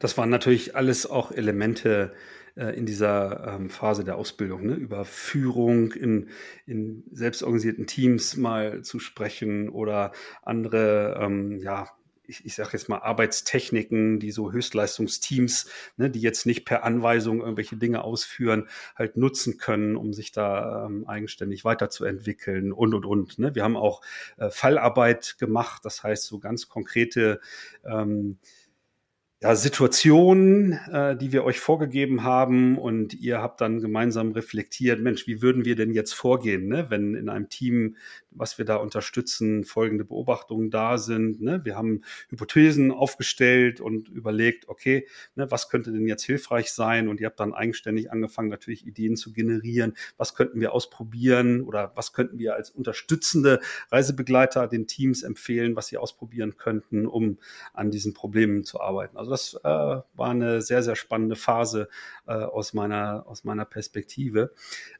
Das 0.00 0.18
waren 0.18 0.30
natürlich 0.30 0.74
alles 0.74 1.08
auch 1.08 1.30
Elemente 1.30 2.12
äh, 2.56 2.76
in 2.76 2.86
dieser 2.86 3.54
ähm, 3.54 3.70
Phase 3.70 4.04
der 4.04 4.16
Ausbildung, 4.16 4.66
ne? 4.66 4.74
über 4.74 5.04
Führung 5.04 5.92
in, 5.92 6.28
in 6.66 7.04
selbstorganisierten 7.12 7.86
Teams 7.86 8.36
mal 8.36 8.82
zu 8.82 8.98
sprechen 8.98 9.68
oder 9.68 10.12
andere 10.42 11.18
ähm, 11.20 11.58
ja, 11.60 11.88
ich, 12.28 12.44
ich 12.44 12.54
sage 12.54 12.70
jetzt 12.72 12.88
mal, 12.88 12.98
Arbeitstechniken, 12.98 14.18
die 14.18 14.30
so 14.30 14.52
Höchstleistungsteams, 14.52 15.70
ne, 15.96 16.10
die 16.10 16.20
jetzt 16.20 16.46
nicht 16.46 16.64
per 16.64 16.84
Anweisung 16.84 17.40
irgendwelche 17.40 17.76
Dinge 17.76 18.04
ausführen, 18.04 18.68
halt 18.96 19.16
nutzen 19.16 19.58
können, 19.58 19.96
um 19.96 20.12
sich 20.12 20.32
da 20.32 20.86
ähm, 20.86 21.06
eigenständig 21.06 21.64
weiterzuentwickeln 21.64 22.72
und, 22.72 22.94
und, 22.94 23.06
und. 23.06 23.38
Ne? 23.38 23.54
Wir 23.54 23.64
haben 23.64 23.76
auch 23.76 24.02
äh, 24.38 24.50
Fallarbeit 24.50 25.36
gemacht, 25.38 25.84
das 25.84 26.02
heißt 26.02 26.24
so 26.24 26.38
ganz 26.38 26.68
konkrete 26.68 27.40
ähm, 27.84 28.38
ja, 29.42 29.54
Situationen, 29.54 30.72
äh, 30.90 31.14
die 31.14 31.30
wir 31.30 31.44
euch 31.44 31.60
vorgegeben 31.60 32.22
haben 32.22 32.78
und 32.78 33.12
ihr 33.12 33.42
habt 33.42 33.60
dann 33.60 33.80
gemeinsam 33.80 34.32
reflektiert, 34.32 35.00
Mensch, 35.00 35.26
wie 35.26 35.42
würden 35.42 35.66
wir 35.66 35.76
denn 35.76 35.92
jetzt 35.92 36.14
vorgehen, 36.14 36.68
ne? 36.68 36.86
wenn 36.88 37.14
in 37.14 37.28
einem 37.28 37.50
Team, 37.50 37.96
was 38.30 38.56
wir 38.56 38.64
da 38.64 38.76
unterstützen, 38.76 39.64
folgende 39.64 40.06
Beobachtungen 40.06 40.70
da 40.70 40.96
sind. 40.96 41.42
Ne? 41.42 41.62
Wir 41.64 41.76
haben 41.76 42.02
Hypothesen 42.30 42.90
aufgestellt 42.90 43.78
und 43.80 44.08
überlegt, 44.08 44.68
okay, 44.68 45.06
ne, 45.34 45.50
was 45.50 45.68
könnte 45.68 45.92
denn 45.92 46.06
jetzt 46.06 46.24
hilfreich 46.24 46.72
sein? 46.72 47.08
Und 47.08 47.20
ihr 47.20 47.26
habt 47.26 47.40
dann 47.40 47.54
eigenständig 47.54 48.10
angefangen, 48.10 48.48
natürlich 48.48 48.86
Ideen 48.86 49.16
zu 49.16 49.32
generieren. 49.32 49.94
Was 50.16 50.34
könnten 50.34 50.60
wir 50.60 50.72
ausprobieren 50.72 51.62
oder 51.62 51.92
was 51.94 52.12
könnten 52.12 52.38
wir 52.38 52.54
als 52.54 52.70
unterstützende 52.70 53.60
Reisebegleiter 53.90 54.66
den 54.66 54.86
Teams 54.86 55.22
empfehlen, 55.22 55.76
was 55.76 55.88
sie 55.88 55.98
ausprobieren 55.98 56.56
könnten, 56.56 57.06
um 57.06 57.38
an 57.74 57.90
diesen 57.90 58.14
Problemen 58.14 58.64
zu 58.64 58.80
arbeiten? 58.80 59.16
Also 59.16 59.25
also 59.26 59.30
das 59.30 59.54
äh, 59.64 60.02
war 60.14 60.30
eine 60.30 60.62
sehr, 60.62 60.82
sehr 60.82 60.96
spannende 60.96 61.36
Phase 61.36 61.88
äh, 62.26 62.32
aus, 62.32 62.72
meiner, 62.72 63.24
aus 63.26 63.44
meiner 63.44 63.64
Perspektive. 63.64 64.52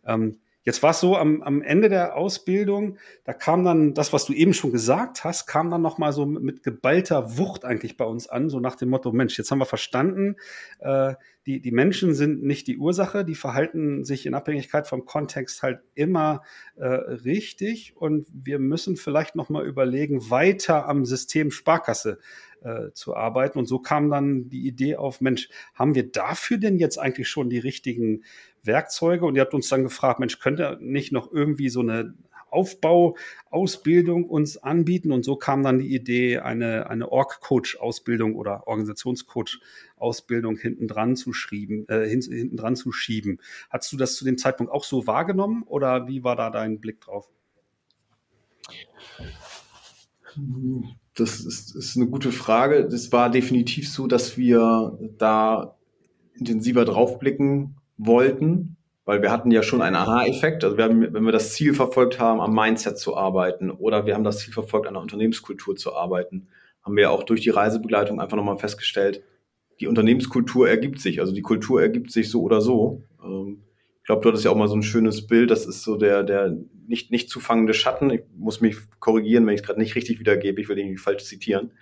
Ähm, 0.05 0.41
Jetzt 0.67 0.83
war 0.83 0.91
es 0.91 0.99
so, 0.99 1.17
am, 1.17 1.43
am 1.43 1.63
Ende 1.63 1.89
der 1.89 2.17
Ausbildung, 2.17 2.99
da 3.23 3.33
kam 3.33 3.65
dann 3.65 3.95
das, 3.95 4.13
was 4.13 4.25
du 4.25 4.33
eben 4.33 4.53
schon 4.53 4.73
gesagt 4.73 5.23
hast, 5.23 5.47
kam 5.47 5.71
dann 5.71 5.81
nochmal 5.81 6.13
so 6.13 6.27
mit, 6.27 6.43
mit, 6.43 6.63
geballter 6.65 7.39
Wucht 7.39 7.65
eigentlich 7.65 7.97
bei 7.97 8.05
uns 8.05 8.29
an, 8.29 8.49
so 8.51 8.59
nach 8.59 8.75
dem 8.75 8.89
Motto, 8.89 9.13
Mensch, 9.13 9.39
jetzt 9.39 9.53
haben 9.53 9.61
wir 9.61 9.65
verstanden, 9.65 10.35
äh, 10.81 11.15
die, 11.47 11.61
die 11.61 11.71
Menschen 11.71 12.17
sind 12.17 12.43
nicht 12.43 12.67
die 12.67 12.79
Ursache, 12.79 13.25
die 13.25 13.37
verhalten 13.37 14.03
sich 14.03 14.27
in 14.27 14.35
Abhängigkeit 14.35 14.89
vom 14.89 15.05
Kontext 15.05 15.63
halt 15.63 15.83
immer 15.95 16.43
äh, 16.75 16.85
richtig 16.85 17.97
und 17.97 18.27
wir 18.33 18.59
müssen 18.59 18.97
vielleicht 18.97 19.37
nochmal 19.37 19.65
überlegen, 19.65 20.31
weiter 20.31 20.89
am 20.89 21.05
System 21.05 21.53
Sparkasse 21.53 22.19
äh, 22.63 22.93
zu 22.93 23.15
arbeiten. 23.15 23.59
Und 23.59 23.67
so 23.67 23.79
kam 23.79 24.11
dann 24.11 24.49
die 24.49 24.67
Idee 24.67 24.97
auf, 24.97 25.21
Mensch, 25.21 25.49
haben 25.75 25.95
wir 25.95 26.11
dafür 26.11 26.59
denn 26.59 26.79
jetzt 26.79 26.99
eigentlich 26.99 27.29
schon 27.29 27.51
die 27.51 27.59
richtigen 27.59 28.25
Werkzeuge? 28.63 29.25
Und 29.25 29.37
ihr 29.37 29.43
habt 29.43 29.55
uns 29.55 29.69
dann 29.69 29.83
gefragt, 29.83 30.21
Mensch, 30.21 30.39
könnte 30.39 30.79
nicht 30.81 31.13
noch 31.13 31.33
irgendwie 31.33 31.69
so 31.69 31.81
eine 31.81 32.15
Aufbauausbildung 32.51 34.25
uns 34.25 34.57
anbieten. 34.57 35.13
Und 35.13 35.25
so 35.25 35.37
kam 35.37 35.63
dann 35.63 35.79
die 35.79 35.95
Idee, 35.95 36.39
eine, 36.39 36.89
eine 36.89 37.11
Org-Coach-Ausbildung 37.11 38.35
oder 38.35 38.67
Organisationscoach-Ausbildung 38.67 40.57
hinten 40.57 40.89
dran 40.89 41.17
zu 41.17 41.33
schieben, 41.33 41.89
äh, 41.89 42.09
hinten 42.09 42.57
dran 42.57 42.77
zu 42.77 42.93
schieben. 42.93 43.41
Hast 43.71 43.93
du 43.93 43.97
das 43.97 44.17
zu 44.17 44.25
dem 44.25 44.39
Zeitpunkt 44.39 44.73
auch 44.73 44.85
so 44.85 45.07
wahrgenommen 45.07 45.63
oder 45.65 46.09
wie 46.09 46.25
war 46.25 46.37
da 46.37 46.51
dein 46.51 46.81
Blick 46.81 47.01
drauf? 47.01 47.29
Das 51.17 51.41
ist, 51.41 51.75
ist 51.75 51.97
eine 51.97 52.07
gute 52.07 52.31
Frage. 52.31 52.77
Es 52.77 53.11
war 53.11 53.31
definitiv 53.31 53.91
so, 53.91 54.07
dass 54.07 54.37
wir 54.37 54.99
da 55.19 55.77
intensiver 56.35 56.85
draufblicken 56.85 57.77
wollten, 57.97 58.77
weil 59.07 59.23
wir 59.23 59.31
hatten 59.31 59.51
ja 59.51 59.63
schon 59.63 59.81
einen 59.81 59.97
Aha-Effekt. 59.97 60.63
Also 60.63 60.77
wir 60.77 60.85
haben, 60.85 61.15
wenn 61.15 61.25
wir 61.25 61.33
das 61.33 61.55
Ziel 61.55 61.73
verfolgt 61.73 62.21
haben, 62.21 62.41
am 62.41 62.55
Mindset 62.55 62.99
zu 62.99 63.17
arbeiten 63.17 63.71
oder 63.71 64.05
wir 64.05 64.15
haben 64.15 64.25
das 64.25 64.39
Ziel 64.39 64.53
verfolgt, 64.53 64.87
an 64.87 64.95
der 64.95 65.03
Unternehmenskultur 65.03 65.77
zu 65.77 65.95
arbeiten, 65.95 66.49
haben 66.83 66.97
wir 66.97 67.11
auch 67.11 67.23
durch 67.23 67.41
die 67.41 67.51
Reisebegleitung 67.51 68.21
einfach 68.21 68.37
nochmal 68.37 68.59
festgestellt, 68.59 69.23
die 69.81 69.87
Unternehmenskultur 69.87 70.69
ergibt 70.69 71.01
sich, 71.01 71.21
also 71.21 71.33
die 71.33 71.43
Kultur 71.43 71.83
ergibt 71.83 72.11
sich 72.11 72.31
so 72.31 72.43
oder 72.43 72.61
so. 72.61 73.03
Ähm, 73.23 73.63
glaube, 74.07 74.23
du 74.23 74.29
hattest 74.29 74.45
ja 74.45 74.51
auch 74.51 74.57
mal 74.57 74.69
so 74.69 74.77
ein 74.77 74.83
schönes 74.83 75.27
Bild, 75.27 75.51
das 75.51 75.67
ist 75.67 75.83
so 75.83 75.97
der, 75.97 76.23
der 76.23 76.57
nicht, 76.87 77.11
nicht 77.11 77.29
zu 77.29 77.41
fangende 77.41 77.75
Schatten. 77.75 78.11
Ich 78.11 78.23
muss 78.37 78.61
mich 78.61 78.77
korrigieren, 79.01 79.47
wenn 79.47 79.55
ich 79.55 79.61
es 79.61 79.67
gerade 79.67 79.81
nicht 79.81 79.97
richtig 79.97 80.21
wiedergebe, 80.21 80.61
ich 80.61 80.69
will 80.69 80.79
irgendwie 80.79 80.97
falsch 80.97 81.25
zitieren. 81.25 81.73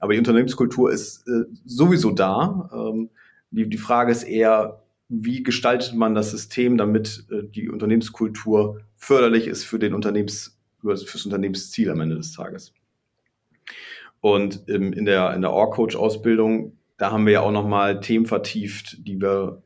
Aber 0.00 0.12
die 0.12 0.18
Unternehmenskultur 0.18 0.90
ist 0.90 1.26
äh, 1.28 1.44
sowieso 1.64 2.10
da. 2.10 2.70
Ähm, 2.72 3.10
die, 3.50 3.68
die 3.68 3.78
Frage 3.78 4.10
ist 4.10 4.24
eher, 4.24 4.82
wie 5.08 5.42
gestaltet 5.42 5.94
man 5.94 6.14
das 6.14 6.30
System, 6.30 6.76
damit 6.76 7.26
äh, 7.30 7.42
die 7.44 7.68
Unternehmenskultur 7.68 8.80
förderlich 8.96 9.46
ist 9.46 9.64
für 9.64 9.78
den 9.78 9.94
Unternehmens, 9.94 10.58
fürs 10.82 11.24
Unternehmensziel 11.24 11.90
am 11.90 12.00
Ende 12.00 12.16
des 12.16 12.32
Tages. 12.32 12.72
Und 14.20 14.64
ähm, 14.68 14.92
in 14.92 15.04
der, 15.04 15.34
in 15.34 15.42
der 15.42 15.52
Org-Coach-Ausbildung, 15.52 16.76
da 16.96 17.12
haben 17.12 17.26
wir 17.26 17.32
ja 17.34 17.40
auch 17.40 17.52
nochmal 17.52 18.00
Themen 18.00 18.26
vertieft, 18.26 19.06
die 19.06 19.20
wir 19.20 19.62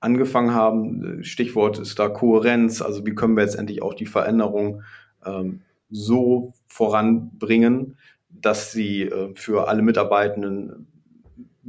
angefangen 0.00 0.54
haben. 0.54 1.24
Stichwort 1.24 1.78
ist 1.78 1.98
da 1.98 2.08
Kohärenz. 2.08 2.82
Also 2.82 3.06
wie 3.06 3.14
können 3.14 3.36
wir 3.36 3.42
jetzt 3.42 3.56
endlich 3.56 3.82
auch 3.82 3.94
die 3.94 4.06
Veränderung 4.06 4.82
ähm, 5.24 5.62
so 5.90 6.52
voranbringen, 6.66 7.96
dass 8.28 8.72
sie 8.72 9.02
äh, 9.02 9.34
für 9.34 9.68
alle 9.68 9.82
Mitarbeitenden 9.82 10.86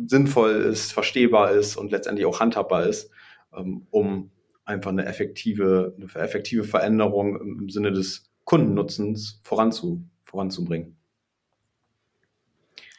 sinnvoll 0.07 0.51
ist, 0.51 0.93
verstehbar 0.93 1.51
ist 1.51 1.75
und 1.75 1.91
letztendlich 1.91 2.25
auch 2.25 2.39
handhabbar 2.39 2.85
ist, 2.85 3.09
ähm, 3.55 3.87
um 3.89 4.31
einfach 4.65 4.91
eine 4.91 5.05
effektive, 5.05 5.95
eine 5.97 6.23
effektive 6.23 6.63
Veränderung 6.63 7.39
im, 7.41 7.69
Sinne 7.69 7.91
des 7.91 8.31
Kundennutzens 8.45 9.41
voranzu, 9.43 10.03
voranzubringen. 10.25 10.98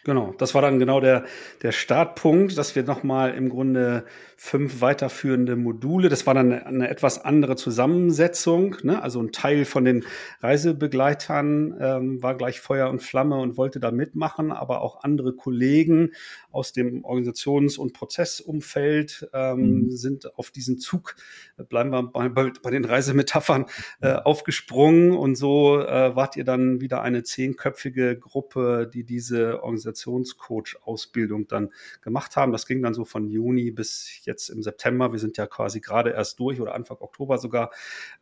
Genau, 0.05 0.33
das 0.39 0.55
war 0.55 0.63
dann 0.63 0.79
genau 0.79 1.01
der, 1.01 1.25
der 1.63 1.73
Startpunkt, 1.73 2.57
dass 2.57 2.75
wir 2.75 2.85
nochmal 2.85 3.35
im 3.35 3.51
Grunde 3.51 4.07
fünf 4.35 4.81
weiterführende 4.81 5.57
Module, 5.57 6.09
das 6.09 6.27
war 6.27 6.33
dann 6.33 6.53
eine, 6.53 6.67
eine 6.67 6.89
etwas 6.89 7.23
andere 7.23 7.57
Zusammensetzung, 7.57 8.77
ne? 8.83 9.03
also 9.03 9.21
ein 9.21 9.33
Teil 9.33 9.67
von 9.67 9.85
den 9.85 10.07
Reisebegleitern 10.41 11.77
ähm, 11.79 12.23
war 12.23 12.35
gleich 12.35 12.61
Feuer 12.63 12.89
und 12.89 13.03
Flamme 13.03 13.37
und 13.37 13.59
wollte 13.59 13.79
da 13.79 13.91
mitmachen, 13.91 14.53
aber 14.53 14.81
auch 14.81 15.05
andere 15.05 15.35
Kollegen 15.35 16.13
aus 16.53 16.73
dem 16.73 17.05
Organisations- 17.05 17.79
und 17.79 17.93
Prozessumfeld, 17.93 19.29
ähm, 19.33 19.59
mhm. 19.59 19.91
sind 19.91 20.37
auf 20.39 20.51
diesen 20.51 20.79
Zug, 20.79 21.17
äh, 21.57 21.65
bleiben 21.65 21.91
wir 21.91 22.03
bei, 22.03 22.29
bei, 22.29 22.53
bei 22.63 22.71
den 22.71 22.85
Reisemetaphern, 22.85 23.67
äh, 24.01 24.13
aufgesprungen 24.13 25.13
und 25.13 25.37
so 25.37 25.81
äh, 25.81 26.15
wart 26.17 26.37
ihr 26.37 26.45
dann 26.45 26.81
wieder 26.81 27.03
eine 27.03 27.23
zehnköpfige 27.23 28.19
Gruppe, 28.19 28.91
die 28.93 29.05
diese 29.05 29.63
Organisationscoach-Ausbildung 29.63 31.47
dann 31.49 31.71
gemacht 32.03 32.37
haben. 32.37 32.53
Das 32.53 32.67
ging 32.67 32.83
dann 32.83 32.95
so 32.95 33.05
von 33.05 33.29
Juni 33.29 33.71
bis 33.71 34.21
jetzt 34.25 34.49
im 34.49 34.63
September. 34.63 35.13
Wir 35.13 35.19
sind 35.19 35.37
ja 35.37 35.47
quasi 35.47 35.81
gerade 35.81 36.11
erst 36.11 36.39
durch 36.41 36.61
oder 36.61 36.75
Anfang 36.75 36.99
Oktober 37.01 37.39
sogar 37.39 37.71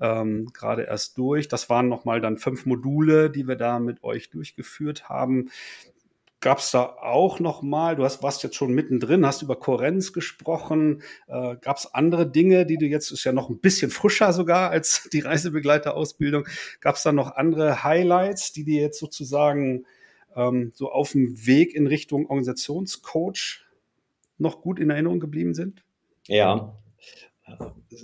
ähm, 0.01 0.47
gerade 0.53 0.83
erst 0.83 1.19
durch. 1.19 1.49
Das 1.49 1.69
waren 1.71 1.89
nochmal 1.89 2.21
dann 2.21 2.39
fünf 2.39 2.67
Module, 2.67 3.31
die 3.31 3.49
wir 3.49 3.57
da 3.57 3.79
mit 3.79 4.03
euch 4.03 4.31
durchgeführt 4.31 5.09
haben. 5.09 5.51
Gab 6.41 6.59
es 6.59 6.71
da 6.71 6.85
auch 6.85 7.41
noch 7.41 7.63
mal, 7.63 7.97
du 7.97 8.05
hast, 8.05 8.23
warst 8.23 8.45
jetzt 8.45 8.55
schon 8.55 8.73
mittendrin, 8.73 9.27
hast 9.27 9.43
über 9.43 9.57
Kohärenz 9.57 10.13
gesprochen. 10.13 11.03
Äh, 11.27 11.57
Gab 11.57 11.79
es 11.79 11.93
andere 11.93 12.31
Dinge, 12.31 12.65
die 12.65 12.79
du 12.79 12.87
jetzt, 12.87 13.11
ist 13.11 13.25
ja 13.25 13.33
noch 13.33 13.51
ein 13.51 13.59
bisschen 13.59 13.91
frischer 13.91 14.33
sogar 14.33 14.71
als 14.71 15.09
die 15.13 15.21
Reisebegleiterausbildung. 15.21 16.47
Gab 16.81 16.95
es 16.95 17.03
da 17.03 17.13
noch 17.13 17.35
andere 17.35 17.83
Highlights, 17.83 18.53
die 18.53 18.65
dir 18.65 18.81
jetzt 18.81 19.01
sozusagen 19.01 19.85
ähm, 20.37 20.71
so 20.75 20.93
auf 20.93 21.13
dem 21.13 21.47
Weg 21.47 21.75
in 21.75 21.87
Richtung 21.89 22.27
Organisationscoach 22.27 23.65
noch 24.39 24.61
gut 24.61 24.79
in 24.79 24.91
Erinnerung 24.91 25.19
geblieben 25.19 25.55
sind? 25.55 25.83
Ja, 26.27 26.79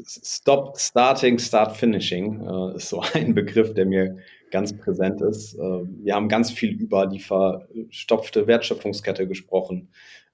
Stop 0.06 0.78
Starting, 0.78 1.38
Start 1.38 1.76
Finishing 1.76 2.40
äh, 2.46 2.76
ist 2.76 2.88
so 2.88 3.00
ein 3.14 3.34
Begriff, 3.34 3.74
der 3.74 3.86
mir 3.86 4.18
ganz 4.54 4.72
präsent 4.78 5.20
ist. 5.20 5.54
Äh, 5.54 5.58
wir 5.58 6.14
haben 6.14 6.28
ganz 6.28 6.52
viel 6.52 6.70
über 6.70 7.08
die 7.08 7.18
verstopfte 7.18 8.46
Wertschöpfungskette 8.46 9.26
gesprochen, 9.26 9.88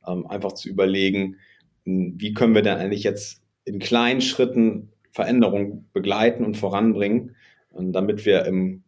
ähm, 0.07 0.27
einfach 0.27 0.53
zu 0.53 0.69
überlegen, 0.69 1.37
wie 1.85 2.35
können 2.35 2.55
wir 2.55 2.61
denn 2.61 2.77
eigentlich 2.77 3.03
jetzt 3.03 3.43
in 3.65 3.79
kleinen 3.79 4.21
Schritten 4.21 4.93
Veränderungen 5.11 5.89
begleiten 5.95 6.45
und 6.45 6.57
voranbringen, 6.57 7.35
damit 7.73 8.27
wir 8.27 8.45
in 8.45 8.85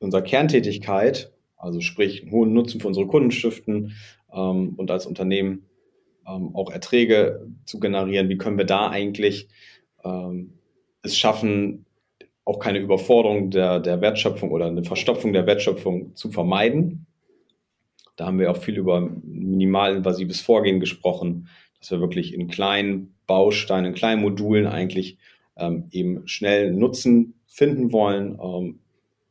unserer 0.00 0.22
Kerntätigkeit, 0.22 1.32
also 1.56 1.80
sprich 1.80 2.22
einen 2.22 2.32
hohen 2.32 2.52
Nutzen 2.52 2.80
für 2.80 2.88
unsere 2.88 3.06
Kunden 3.06 3.30
stiften 3.30 3.92
ähm, 4.32 4.74
und 4.76 4.90
als 4.90 5.06
Unternehmen 5.06 5.66
ähm, 6.26 6.54
auch 6.54 6.70
Erträge 6.70 7.46
zu 7.64 7.78
generieren. 7.78 8.28
Wie 8.28 8.36
können 8.36 8.58
wir 8.58 8.66
da 8.66 8.90
eigentlich 8.90 9.48
ähm, 10.04 10.54
es 11.02 11.16
schaffen, 11.16 11.86
auch 12.44 12.58
keine 12.58 12.78
Überforderung 12.78 13.50
der, 13.50 13.80
der 13.80 14.00
Wertschöpfung 14.00 14.50
oder 14.50 14.66
eine 14.66 14.84
Verstopfung 14.84 15.32
der 15.32 15.46
Wertschöpfung 15.46 16.14
zu 16.14 16.30
vermeiden. 16.30 17.06
Da 18.16 18.26
haben 18.26 18.38
wir 18.38 18.50
auch 18.50 18.58
viel 18.58 18.76
über 18.76 19.00
minimalinvasives 19.00 20.40
Vorgehen 20.40 20.78
gesprochen, 20.78 21.48
dass 21.80 21.90
wir 21.90 22.00
wirklich 22.00 22.34
in 22.34 22.48
kleinen 22.48 23.14
Bausteinen, 23.26 23.86
in 23.86 23.94
kleinen 23.94 24.22
Modulen 24.22 24.66
eigentlich 24.66 25.18
ähm, 25.56 25.88
eben 25.90 26.28
schnell 26.28 26.72
Nutzen 26.72 27.34
finden 27.46 27.92
wollen. 27.92 28.38
Ähm, 28.42 28.80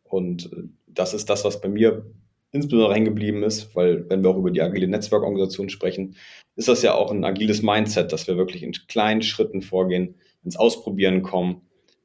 und 0.04 0.50
das 0.88 1.14
ist 1.14 1.30
das, 1.30 1.46
was 1.46 1.62
bei 1.62 1.70
mir 1.70 2.06
insbesondere 2.52 2.94
hängen 2.94 3.06
geblieben 3.06 3.44
ist, 3.44 3.76
weil 3.76 4.10
wenn 4.10 4.24
wir 4.24 4.30
auch 4.30 4.38
über 4.38 4.52
die 4.52 4.62
agile 4.62 4.88
Netzwerkorganisation 4.88 5.70
sprechen, 5.70 6.16
ist 6.56 6.68
das 6.68 6.84
ja 6.84 6.94
auch 6.94 7.12
ein 7.12 7.24
agiles 7.24 7.62
Mindset, 7.64 8.12
dass 8.12 8.28
wir 8.28 8.38
wirklich 8.38 8.64
in 8.64 8.74
kleinen 8.88 9.24
Schritten 9.24 9.62
vorgehen, 9.62 10.16
ins 10.44 10.56
Ausprobieren 10.56 11.24
kommen 11.24 11.62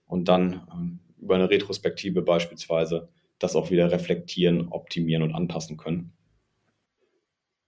und 0.08 0.28
dann 0.28 0.66
ähm, 0.72 0.98
über 1.20 1.36
eine 1.36 1.50
Retrospektive 1.50 2.22
beispielsweise 2.22 3.08
das 3.38 3.54
auch 3.54 3.70
wieder 3.70 3.92
reflektieren, 3.92 4.68
optimieren 4.68 5.22
und 5.22 5.34
anpassen 5.34 5.76
können. 5.76 6.12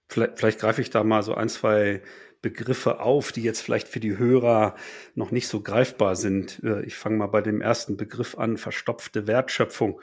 Vielleicht, 0.09 0.38
vielleicht 0.38 0.59
greife 0.59 0.83
ich 0.83 0.90
da 0.90 1.05
mal 1.05 1.22
so 1.22 1.35
ein, 1.35 1.48
zwei 1.48 2.03
Begriffe 2.42 3.00
auf, 3.00 3.33
die 3.33 3.42
jetzt 3.42 3.61
vielleicht 3.61 3.87
für 3.87 4.00
die 4.00 4.16
Hörer 4.16 4.74
noch 5.14 5.31
nicht 5.31 5.46
so 5.46 5.62
greifbar 5.62 6.16
sind. 6.16 6.61
Äh, 6.64 6.85
ich 6.85 6.94
fange 6.94 7.18
mal 7.18 7.26
bei 7.26 7.42
dem 7.42 7.61
ersten 7.61 7.96
Begriff 7.96 8.37
an, 8.38 8.57
verstopfte 8.57 9.26
Wertschöpfung. 9.26 10.00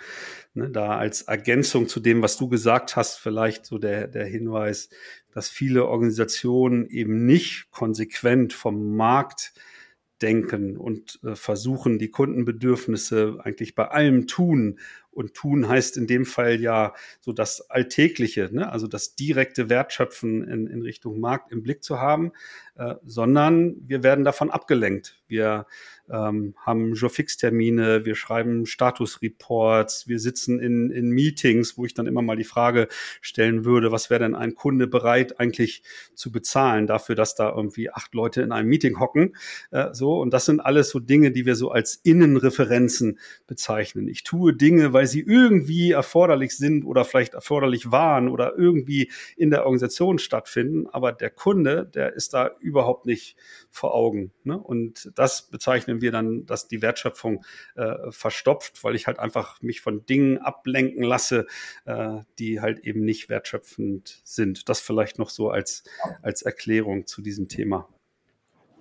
Ne, 0.53 0.69
da 0.69 0.97
als 0.97 1.23
Ergänzung 1.23 1.87
zu 1.87 1.99
dem, 1.99 2.21
was 2.21 2.37
du 2.37 2.47
gesagt 2.47 2.95
hast, 2.95 3.17
vielleicht 3.17 3.65
so 3.65 3.79
der, 3.79 4.07
der 4.07 4.25
Hinweis, 4.25 4.89
dass 5.33 5.49
viele 5.49 5.87
Organisationen 5.87 6.87
eben 6.89 7.25
nicht 7.25 7.71
konsequent 7.71 8.53
vom 8.53 8.95
Markt 8.95 9.53
denken 10.21 10.77
und 10.77 11.19
äh, 11.23 11.35
versuchen, 11.35 11.99
die 11.99 12.09
Kundenbedürfnisse 12.09 13.37
eigentlich 13.43 13.75
bei 13.75 13.87
allem 13.87 14.27
tun 14.27 14.79
und 15.11 15.33
tun 15.33 15.67
heißt 15.67 15.97
in 15.97 16.05
dem 16.05 16.25
Fall 16.25 16.59
ja 16.61 16.93
so 17.21 17.33
das 17.33 17.69
Alltägliche, 17.69 18.49
ne? 18.51 18.71
also 18.71 18.87
das 18.87 19.15
direkte 19.15 19.69
Wertschöpfen 19.69 20.43
in, 20.47 20.67
in 20.67 20.81
Richtung 20.81 21.19
Markt 21.19 21.51
im 21.51 21.63
Blick 21.63 21.83
zu 21.83 21.99
haben, 21.99 22.31
äh, 22.75 22.95
sondern 23.03 23.75
wir 23.87 24.03
werden 24.03 24.23
davon 24.23 24.51
abgelenkt. 24.51 25.19
Wir 25.27 25.65
ähm, 26.09 26.53
haben 26.63 26.93
Jour-Fix-Termine, 26.93 28.05
wir 28.05 28.15
schreiben 28.15 28.65
Status-Reports, 28.65 30.07
wir 30.07 30.19
sitzen 30.19 30.59
in, 30.59 30.91
in 30.91 31.09
Meetings, 31.09 31.77
wo 31.77 31.85
ich 31.85 31.95
dann 31.95 32.05
immer 32.07 32.21
mal 32.21 32.37
die 32.37 32.43
Frage 32.43 32.87
stellen 33.19 33.65
würde, 33.65 33.91
was 33.91 34.09
wäre 34.09 34.19
denn 34.19 34.35
ein 34.35 34.55
Kunde 34.55 34.87
bereit 34.87 35.39
eigentlich 35.39 35.83
zu 36.13 36.31
bezahlen 36.31 36.87
dafür, 36.87 37.15
dass 37.15 37.35
da 37.35 37.49
irgendwie 37.49 37.89
acht 37.89 38.13
Leute 38.13 38.41
in 38.41 38.51
einem 38.51 38.69
Meeting 38.69 38.99
hocken. 38.99 39.35
Äh, 39.71 39.93
so, 39.93 40.21
und 40.21 40.31
das 40.31 40.45
sind 40.45 40.59
alles 40.59 40.89
so 40.89 40.99
Dinge, 40.99 41.31
die 41.31 41.45
wir 41.45 41.55
so 41.55 41.71
als 41.71 41.95
Innenreferenzen 42.03 43.19
bezeichnen. 43.47 44.07
Ich 44.07 44.23
tue 44.23 44.53
Dinge, 44.53 44.93
weil 44.97 45.05
sie 45.05 45.21
irgendwie 45.21 45.91
erforderlich 45.91 46.57
sind 46.57 46.83
oder 46.83 47.05
vielleicht 47.05 47.35
erforderlich 47.35 47.91
waren 47.91 48.29
oder 48.29 48.57
irgendwie 48.57 49.11
in 49.35 49.51
der 49.51 49.63
Organisation 49.63 50.17
stattfinden, 50.17 50.87
aber 50.87 51.11
der 51.11 51.29
Kunde, 51.29 51.85
der 51.85 52.13
ist 52.13 52.33
da 52.33 52.49
überhaupt 52.61 53.05
nicht 53.05 53.35
vor 53.69 53.93
Augen. 53.93 54.31
Ne? 54.43 54.57
Und 54.57 55.11
das 55.13 55.51
bezeichnen 55.51 56.01
wir 56.01 56.11
dann, 56.11 56.47
dass 56.47 56.67
die 56.67 56.81
Wertschöpfung 56.81 57.45
äh, 57.75 58.09
verstopft, 58.09 58.83
weil 58.83 58.95
ich 58.95 59.05
halt 59.05 59.19
einfach 59.19 59.61
mich 59.61 59.81
von 59.81 60.03
Dingen 60.07 60.39
ablenken 60.39 61.03
lasse, 61.03 61.45
äh, 61.85 62.21
die 62.39 62.59
halt 62.59 62.79
eben 62.79 63.01
nicht 63.01 63.29
wertschöpfend 63.29 64.21
sind. 64.23 64.67
Das 64.67 64.79
vielleicht 64.79 65.19
noch 65.19 65.29
so 65.29 65.51
als, 65.51 65.83
als 66.23 66.41
Erklärung 66.41 67.05
zu 67.05 67.21
diesem 67.21 67.49
Thema. 67.49 67.87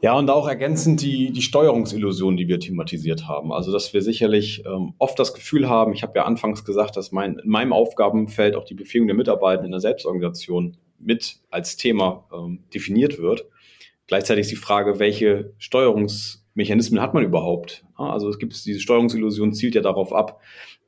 Ja, 0.03 0.13
und 0.13 0.29
auch 0.29 0.47
ergänzend 0.47 1.01
die, 1.01 1.33
die 1.33 1.43
Steuerungsillusion, 1.43 2.37
die 2.37 2.49
wir 2.49 2.61
thematisiert 2.61 3.27
haben. 3.27 3.51
Also, 3.51 3.73
dass 3.73 3.95
wir 3.95 4.03
sicherlich 4.03 4.63
ähm, 4.67 4.95
oft 4.99 5.19
das 5.19 5.33
Gefühl 5.33 5.69
haben, 5.69 5.95
ich 5.95 6.03
habe 6.03 6.13
ja 6.17 6.25
anfangs 6.25 6.65
gesagt, 6.65 6.97
dass 6.97 7.13
mein, 7.13 7.39
in 7.39 7.49
meinem 7.49 7.73
Aufgabenfeld 7.73 8.57
auch 8.57 8.65
die 8.65 8.75
Befähigung 8.75 9.09
der 9.09 9.17
Mitarbeiter 9.17 9.65
in 9.65 9.71
der 9.71 9.81
Selbstorganisation 9.81 10.77
mit 10.99 11.39
als 11.51 11.77
Thema 11.77 12.27
ähm, 12.33 12.65
definiert 12.75 13.19
wird. 13.19 13.47
Gleichzeitig 14.07 14.43
ist 14.43 14.51
die 14.51 14.57
Frage, 14.57 14.99
welche 14.99 15.55
Steuerungsmechanismen 15.59 17.01
hat 17.01 17.15
man 17.15 17.25
überhaupt? 17.25 17.85
Also 17.97 18.29
es 18.29 18.39
gibt 18.39 18.53
diese 18.67 18.81
Steuerungsillusion, 18.81 19.55
zielt 19.55 19.75
ja 19.75 19.81
darauf 19.81 20.13
ab, 20.13 20.41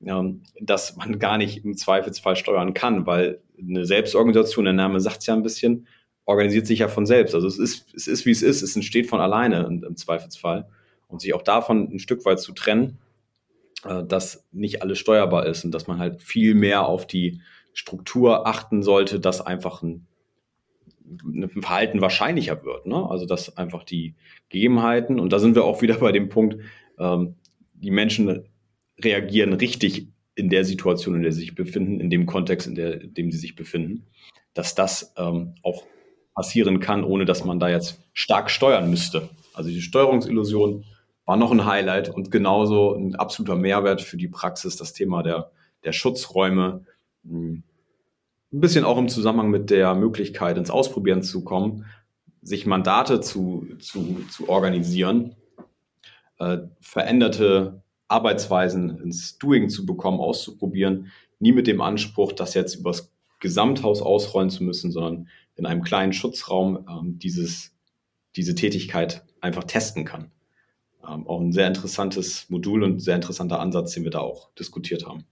ähm, 0.05 0.43
dass 0.61 0.97
man 0.97 1.19
gar 1.19 1.39
nicht 1.39 1.65
im 1.65 1.77
Zweifelsfall 1.77 2.37
steuern 2.37 2.75
kann, 2.75 3.07
weil 3.07 3.41
eine 3.59 3.87
Selbstorganisation, 3.87 4.67
der 4.67 4.75
Name 4.75 5.01
sagt 5.01 5.21
es 5.21 5.27
ja 5.27 5.35
ein 5.35 5.43
bisschen, 5.43 5.87
organisiert 6.29 6.67
sich 6.67 6.81
ja 6.81 6.89
von 6.89 7.07
selbst. 7.07 7.35
Also 7.35 7.47
es 7.47 7.59
ist, 7.59 7.95
es 7.95 8.07
ist 8.07 8.27
wie 8.27 8.33
es 8.33 8.43
ist, 8.43 8.61
es 8.61 8.77
entsteht 8.77 9.07
von 9.07 9.21
alleine 9.21 9.65
im 9.67 9.97
Zweifelsfall. 9.97 10.69
Und 11.07 11.23
sich 11.23 11.33
auch 11.33 11.41
davon 11.41 11.89
ein 11.91 11.99
Stück 11.99 12.27
weit 12.27 12.39
zu 12.39 12.53
trennen, 12.53 12.99
äh, 13.85 14.05
dass 14.05 14.45
nicht 14.53 14.83
alles 14.83 14.99
steuerbar 14.99 15.47
ist 15.47 15.65
und 15.65 15.73
dass 15.73 15.87
man 15.87 15.99
halt 15.99 16.23
viel 16.23 16.55
mehr 16.55 16.87
auf 16.87 17.07
die 17.07 17.41
Struktur 17.73 18.47
achten 18.47 18.83
sollte, 18.83 19.21
dass 19.21 19.41
einfach 19.41 19.83
ein 19.83 20.07
ein 21.25 21.49
Verhalten 21.49 22.03
wahrscheinlicher 22.03 22.63
wird. 22.67 22.85
Ne? 22.85 23.09
Also 23.09 23.25
dass 23.25 23.57
einfach 23.57 23.83
die 23.83 24.15
Gegebenheiten, 24.51 25.19
und 25.19 25.33
da 25.33 25.39
sind 25.39 25.55
wir 25.55 25.65
auch 25.65 25.81
wieder 25.81 25.95
bei 25.95 26.13
dem 26.13 26.29
Punkt, 26.29 26.59
ähm, 26.99 27.37
die 27.73 27.91
Menschen 27.91 28.45
reagieren 29.03 29.55
richtig 29.55 30.09
in 30.35 30.51
der 30.51 30.67
Situation, 30.67 31.15
in 31.15 31.23
der 31.23 31.33
sie 31.33 31.41
sich 31.41 31.55
befinden, 31.55 31.99
in 31.99 32.11
dem 32.11 32.27
Kontext, 32.27 32.67
in, 32.67 32.75
der, 32.75 33.01
in 33.01 33.15
dem 33.15 33.33
sie 33.33 33.39
sich 33.39 33.57
befinden, 33.57 34.05
dass 34.53 34.75
das 34.75 35.15
ähm, 35.17 35.55
auch 35.63 35.87
passieren 36.39 36.79
kann, 36.79 37.03
ohne 37.03 37.25
dass 37.25 37.45
man 37.45 37.59
da 37.59 37.69
jetzt 37.69 37.99
stark 38.13 38.49
steuern 38.49 38.89
müsste. 38.89 39.29
Also 39.55 39.71
die 39.71 39.81
Steuerungsillusion 39.81 40.85
war 41.25 41.37
noch 41.37 41.51
ein 41.51 41.67
Highlight 41.67 42.11
und 42.11 42.31
genauso 42.31 42.95
ein 42.95 43.17
absoluter 43.17 43.57
Mehrwert 43.57 44.03
für 44.03 44.17
die 44.17 44.29
Praxis, 44.29 44.77
das 44.77 44.93
Thema 44.93 45.25
der, 45.25 45.51
der 45.83 45.91
Schutzräume, 45.91 46.85
hm, 47.25 47.65
ein 48.53 48.61
bisschen 48.61 48.85
auch 48.85 48.99
im 48.99 49.09
Zusammenhang 49.09 49.51
mit 49.51 49.69
der 49.71 49.97
Möglichkeit, 49.97 50.57
ins 50.57 50.71
Ausprobieren 50.71 51.25
zu 51.25 51.43
kommen, 51.43 51.87
sich 52.41 52.67
Mandate 52.67 53.21
zu, 53.21 53.67
zu, 53.81 54.21
zu 54.31 54.49
organisieren, 54.49 55.35
äh, 56.39 56.59
veränderte 56.81 57.83
Arbeitsweisen 58.07 59.01
ins 59.03 59.39
Doing 59.39 59.71
zu 59.71 59.85
bekommen, 59.85 60.21
auszuprobieren, 60.21 61.11
nie 61.41 61.51
mit 61.51 61.67
dem 61.67 61.81
Anspruch, 61.81 62.31
das 62.31 62.55
jetzt 62.55 62.77
übers 62.77 63.13
Gesamthaus 63.41 64.03
ausrollen 64.03 64.51
zu 64.51 64.63
müssen, 64.63 64.93
sondern 64.93 65.27
in 65.59 65.67
einem 65.67 65.83
kleinen 65.83 66.13
Schutzraum 66.13 66.87
ähm, 66.89 67.19
dieses, 67.19 67.75
diese 68.37 68.55
Tätigkeit 68.55 69.25
einfach 69.41 69.65
testen 69.65 70.05
kann. 70.05 70.31
Ähm, 71.07 71.27
auch 71.27 71.41
ein 71.41 71.53
sehr 71.53 71.67
interessantes 71.67 72.49
Modul 72.49 72.83
und 72.83 73.01
sehr 73.01 73.17
interessanter 73.17 73.61
Ansatz, 73.61 73.93
den 73.93 74.05
wir 74.05 74.11
da 74.11 74.21
auch 74.21 74.55
diskutiert 74.55 75.07
haben. 75.07 75.25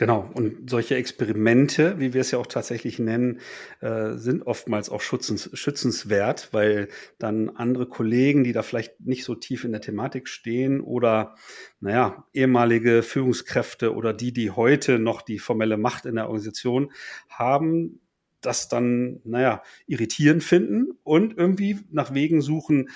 Genau, 0.00 0.30
und 0.32 0.70
solche 0.70 0.94
Experimente, 0.94 1.98
wie 1.98 2.14
wir 2.14 2.22
es 2.22 2.30
ja 2.30 2.38
auch 2.38 2.46
tatsächlich 2.46 2.98
nennen, 2.98 3.40
äh, 3.80 4.12
sind 4.14 4.46
oftmals 4.46 4.88
auch 4.88 5.02
schützens, 5.02 5.50
schützenswert, 5.52 6.48
weil 6.52 6.88
dann 7.18 7.50
andere 7.50 7.84
Kollegen, 7.84 8.42
die 8.42 8.54
da 8.54 8.62
vielleicht 8.62 8.98
nicht 9.00 9.24
so 9.24 9.34
tief 9.34 9.64
in 9.64 9.72
der 9.72 9.82
Thematik 9.82 10.26
stehen 10.28 10.80
oder, 10.80 11.34
naja, 11.80 12.24
ehemalige 12.32 13.02
Führungskräfte 13.02 13.94
oder 13.94 14.14
die, 14.14 14.32
die 14.32 14.50
heute 14.50 14.98
noch 14.98 15.20
die 15.20 15.38
formelle 15.38 15.76
Macht 15.76 16.06
in 16.06 16.14
der 16.14 16.28
Organisation 16.28 16.92
haben, 17.28 17.99
das 18.40 18.68
dann, 18.68 19.20
naja, 19.24 19.62
irritierend 19.86 20.42
finden 20.42 20.98
und 21.02 21.36
irgendwie 21.36 21.78
nach 21.90 22.14
Wegen 22.14 22.42
suchen, 22.42 22.88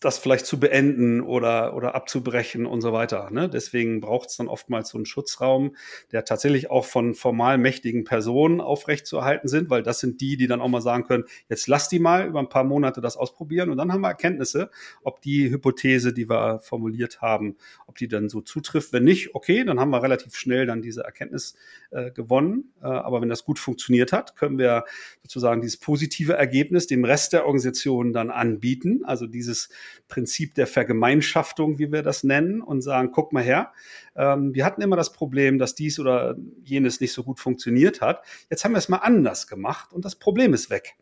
das 0.00 0.18
vielleicht 0.18 0.46
zu 0.46 0.58
beenden 0.58 1.20
oder, 1.20 1.76
oder 1.76 1.94
abzubrechen 1.94 2.64
und 2.64 2.80
so 2.80 2.92
weiter. 2.92 3.30
Ne? 3.30 3.48
Deswegen 3.50 4.00
braucht 4.00 4.30
es 4.30 4.36
dann 4.36 4.48
oftmals 4.48 4.88
so 4.88 4.98
einen 4.98 5.04
Schutzraum, 5.04 5.76
der 6.10 6.24
tatsächlich 6.24 6.70
auch 6.70 6.86
von 6.86 7.14
formal 7.14 7.58
mächtigen 7.58 8.04
Personen 8.04 8.62
aufrechtzuerhalten 8.62 9.48
sind, 9.48 9.68
weil 9.68 9.82
das 9.82 10.00
sind 10.00 10.22
die, 10.22 10.38
die 10.38 10.46
dann 10.46 10.62
auch 10.62 10.68
mal 10.68 10.80
sagen 10.80 11.04
können, 11.04 11.24
jetzt 11.48 11.68
lass 11.68 11.88
die 11.88 11.98
mal 11.98 12.26
über 12.26 12.40
ein 12.40 12.48
paar 12.48 12.64
Monate 12.64 13.02
das 13.02 13.18
ausprobieren 13.18 13.68
und 13.68 13.76
dann 13.76 13.92
haben 13.92 14.00
wir 14.00 14.08
Erkenntnisse, 14.08 14.70
ob 15.02 15.20
die 15.20 15.50
Hypothese, 15.50 16.14
die 16.14 16.28
wir 16.30 16.60
formuliert 16.60 17.20
haben, 17.20 17.56
ob 17.86 17.98
die 17.98 18.08
dann 18.08 18.30
so 18.30 18.40
zutrifft. 18.40 18.94
Wenn 18.94 19.04
nicht, 19.04 19.34
okay, 19.34 19.64
dann 19.64 19.78
haben 19.78 19.90
wir 19.90 20.02
relativ 20.02 20.34
schnell 20.34 20.64
dann 20.64 20.80
diese 20.80 21.02
Erkenntnis 21.02 21.56
äh, 21.90 22.10
gewonnen. 22.10 22.72
Äh, 22.82 22.86
aber 22.86 23.20
wenn 23.20 23.28
das 23.28 23.44
gut 23.44 23.58
funktioniert 23.58 24.12
hat, 24.12 24.36
können 24.36 24.58
wir 24.58 24.84
sozusagen 25.22 25.60
dieses 25.60 25.76
positive 25.76 26.32
Ergebnis 26.34 26.86
dem 26.86 27.04
Rest 27.04 27.32
der 27.32 27.44
Organisation 27.44 28.12
dann 28.12 28.30
anbieten. 28.30 29.00
Also 29.04 29.26
dieses 29.26 29.68
Prinzip 30.08 30.54
der 30.54 30.66
Vergemeinschaftung, 30.66 31.78
wie 31.78 31.92
wir 31.92 32.02
das 32.02 32.24
nennen, 32.24 32.62
und 32.62 32.82
sagen, 32.82 33.10
guck 33.12 33.32
mal 33.32 33.42
her, 33.42 33.72
ähm, 34.16 34.54
wir 34.54 34.64
hatten 34.64 34.82
immer 34.82 34.96
das 34.96 35.12
Problem, 35.12 35.58
dass 35.58 35.74
dies 35.74 35.98
oder 35.98 36.36
jenes 36.62 37.00
nicht 37.00 37.12
so 37.12 37.22
gut 37.24 37.40
funktioniert 37.40 38.00
hat. 38.00 38.22
Jetzt 38.50 38.64
haben 38.64 38.72
wir 38.72 38.78
es 38.78 38.88
mal 38.88 38.98
anders 38.98 39.46
gemacht 39.46 39.92
und 39.92 40.04
das 40.04 40.16
Problem 40.16 40.54
ist 40.54 40.70
weg. 40.70 40.96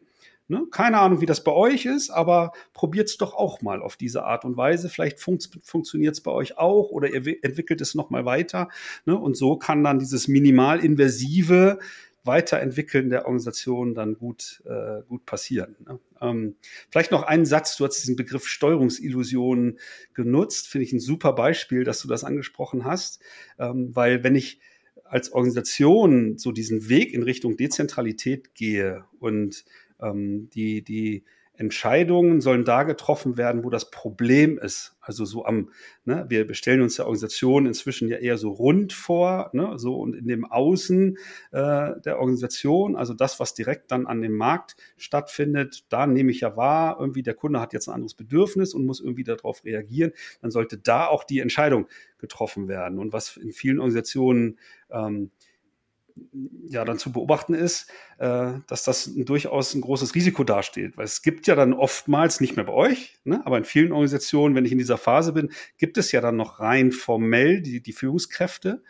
Ne? 0.51 0.67
Keine 0.71 0.99
Ahnung, 0.99 1.21
wie 1.21 1.27
das 1.27 1.45
bei 1.45 1.53
euch 1.53 1.85
ist, 1.85 2.09
aber 2.09 2.53
probiert 2.73 3.11
es 3.11 3.19
doch 3.19 3.35
auch 3.35 3.61
mal 3.61 3.83
auf 3.83 3.97
diese 3.97 4.25
Art 4.25 4.47
und 4.47 4.57
Weise. 4.57 4.89
Vielleicht 4.89 5.21
fun 5.21 5.39
funktioniert 5.63 6.15
es 6.15 6.23
bei 6.23 6.31
euch 6.31 6.57
auch 6.57 6.89
oder 6.89 7.09
ihr 7.11 7.45
entwickelt 7.45 7.83
es 7.83 7.95
nochmal 7.95 8.25
weiter. 8.25 8.69
Ne? 9.05 9.15
Und 9.17 9.37
so 9.37 9.59
kann 9.59 9.85
dann 9.85 9.99
dieses 9.99 10.27
minimalinvasive 10.27 11.79
Weiterentwickeln 12.29 13.11
der 13.11 13.27
Organisation 13.27 13.95
dann 13.95 14.15
gut, 14.15 14.63
äh, 14.67 15.03
gut 15.09 15.27
passieren. 15.27 15.75
Ne? 15.85 15.99
Ähm, 16.21 16.55
vielleicht 16.91 17.11
noch 17.11 17.25
einen 17.25 17.47
Satz, 17.47 17.77
du 17.77 17.85
hast 17.85 17.99
diesen 17.99 18.15
Begriff 18.15 18.47
Steuerungsillusionen 18.47 19.81
genutzt, 20.15 20.69
finde 20.69 20.85
ich 20.85 20.93
ein 20.93 21.01
super 21.01 21.33
Beispiel, 21.33 21.83
dass 21.83 22.01
du 22.01 22.07
das 22.07 22.23
angesprochen 22.23 22.85
hast, 22.85 23.21
ähm, 23.59 23.91
weil 23.97 24.23
wenn 24.23 24.37
ich 24.37 24.61
als 25.03 25.33
Organisation 25.33 26.39
so 26.39 26.53
diesen 26.53 26.89
Weg 26.89 27.13
in 27.13 27.25
Richtung 27.25 27.57
Dezentralität 27.57 28.55
gehe 28.55 29.05
und 29.19 29.65
ähm, 30.01 30.49
die, 30.51 30.83
die 30.83 31.25
Entscheidungen 31.59 32.41
sollen 32.41 32.65
da 32.65 32.85
getroffen 32.85 33.37
werden, 33.37 33.65
wo 33.65 33.71
das 33.71 33.91
Problem 33.91 34.59
ist. 34.59 34.97
Also 35.01 35.25
so 35.25 35.45
am, 35.45 35.73
ne, 36.05 36.25
wir 36.29 36.47
bestellen 36.47 36.83
uns 36.83 36.97
der 36.97 37.07
Organisation 37.07 37.67
inzwischen 37.67 38.09
ja 38.09 38.19
eher 38.19 38.39
so 38.39 38.51
rund 38.51 38.93
vor, 38.93 39.51
ne, 39.53 39.73
so 39.77 39.97
und 39.97 40.15
in 40.15 40.29
dem 40.29 40.45
Außen 40.45 41.19
äh, 41.51 42.01
der 42.05 42.21
Organisation, 42.21 42.95
also 42.95 43.13
das, 43.13 43.41
was 43.41 43.55
direkt 43.55 43.91
dann 43.91 44.07
an 44.07 44.23
dem 44.23 44.37
Markt 44.37 44.77
stattfindet, 44.97 45.85
da 45.89 46.07
nehme 46.07 46.31
ich 46.31 46.41
ja 46.41 46.57
wahr, 46.57 46.99
irgendwie 47.01 47.25
der 47.25 47.35
Kunde 47.35 47.61
hat 47.61 47.73
jetzt 47.73 47.89
ein 47.89 47.95
anderes 47.95 48.15
Bedürfnis 48.15 48.73
und 48.73 48.87
muss 48.87 49.01
irgendwie 49.01 49.25
darauf 49.25 49.65
reagieren, 49.65 50.13
dann 50.41 50.53
sollte 50.53 50.79
da 50.79 51.09
auch 51.09 51.25
die 51.25 51.41
Entscheidung 51.41 51.89
getroffen 52.19 52.69
werden. 52.69 53.01
Und 53.01 53.13
was 53.13 53.37
in 53.37 53.53
vielen 53.53 53.81
Organisationen 53.81 54.59
ähm, 54.91 55.33
ja 56.67 56.85
dann 56.85 56.99
zu 56.99 57.13
beobachten 57.13 57.55
ist, 57.55 57.91
äh, 58.19 58.53
dass 58.67 58.85
das 58.85 59.07
ein, 59.07 59.25
durchaus 59.25 59.75
ein 59.75 59.81
großes 59.81 60.15
Risiko 60.15 60.45
darstellt. 60.45 60.97
Weil 60.97 61.05
es 61.05 61.23
gibt 61.23 61.47
ja 61.47 61.55
dann 61.55 61.73
oftmals, 61.73 62.41
nicht 62.41 62.57
mehr 62.57 62.65
bei 62.65 62.73
euch, 62.73 63.19
ne, 63.25 63.43
aber 63.45 63.59
in 63.59 63.65
vielen 63.65 63.93
Organisationen, 63.93 64.55
wenn 64.55 64.65
ich 64.65 64.73
in 64.73 64.79
dieser 64.79 64.99
Phase 64.99 65.33
bin, 65.33 65.51
gibt 65.77 65.99
es 65.99 66.13
ja 66.13 66.21
dann 66.21 66.37
noch 66.37 66.61
rein 66.61 66.93
formell 66.93 67.61
die, 67.61 67.81
die 67.81 67.93
Führungskräfte 67.93 68.83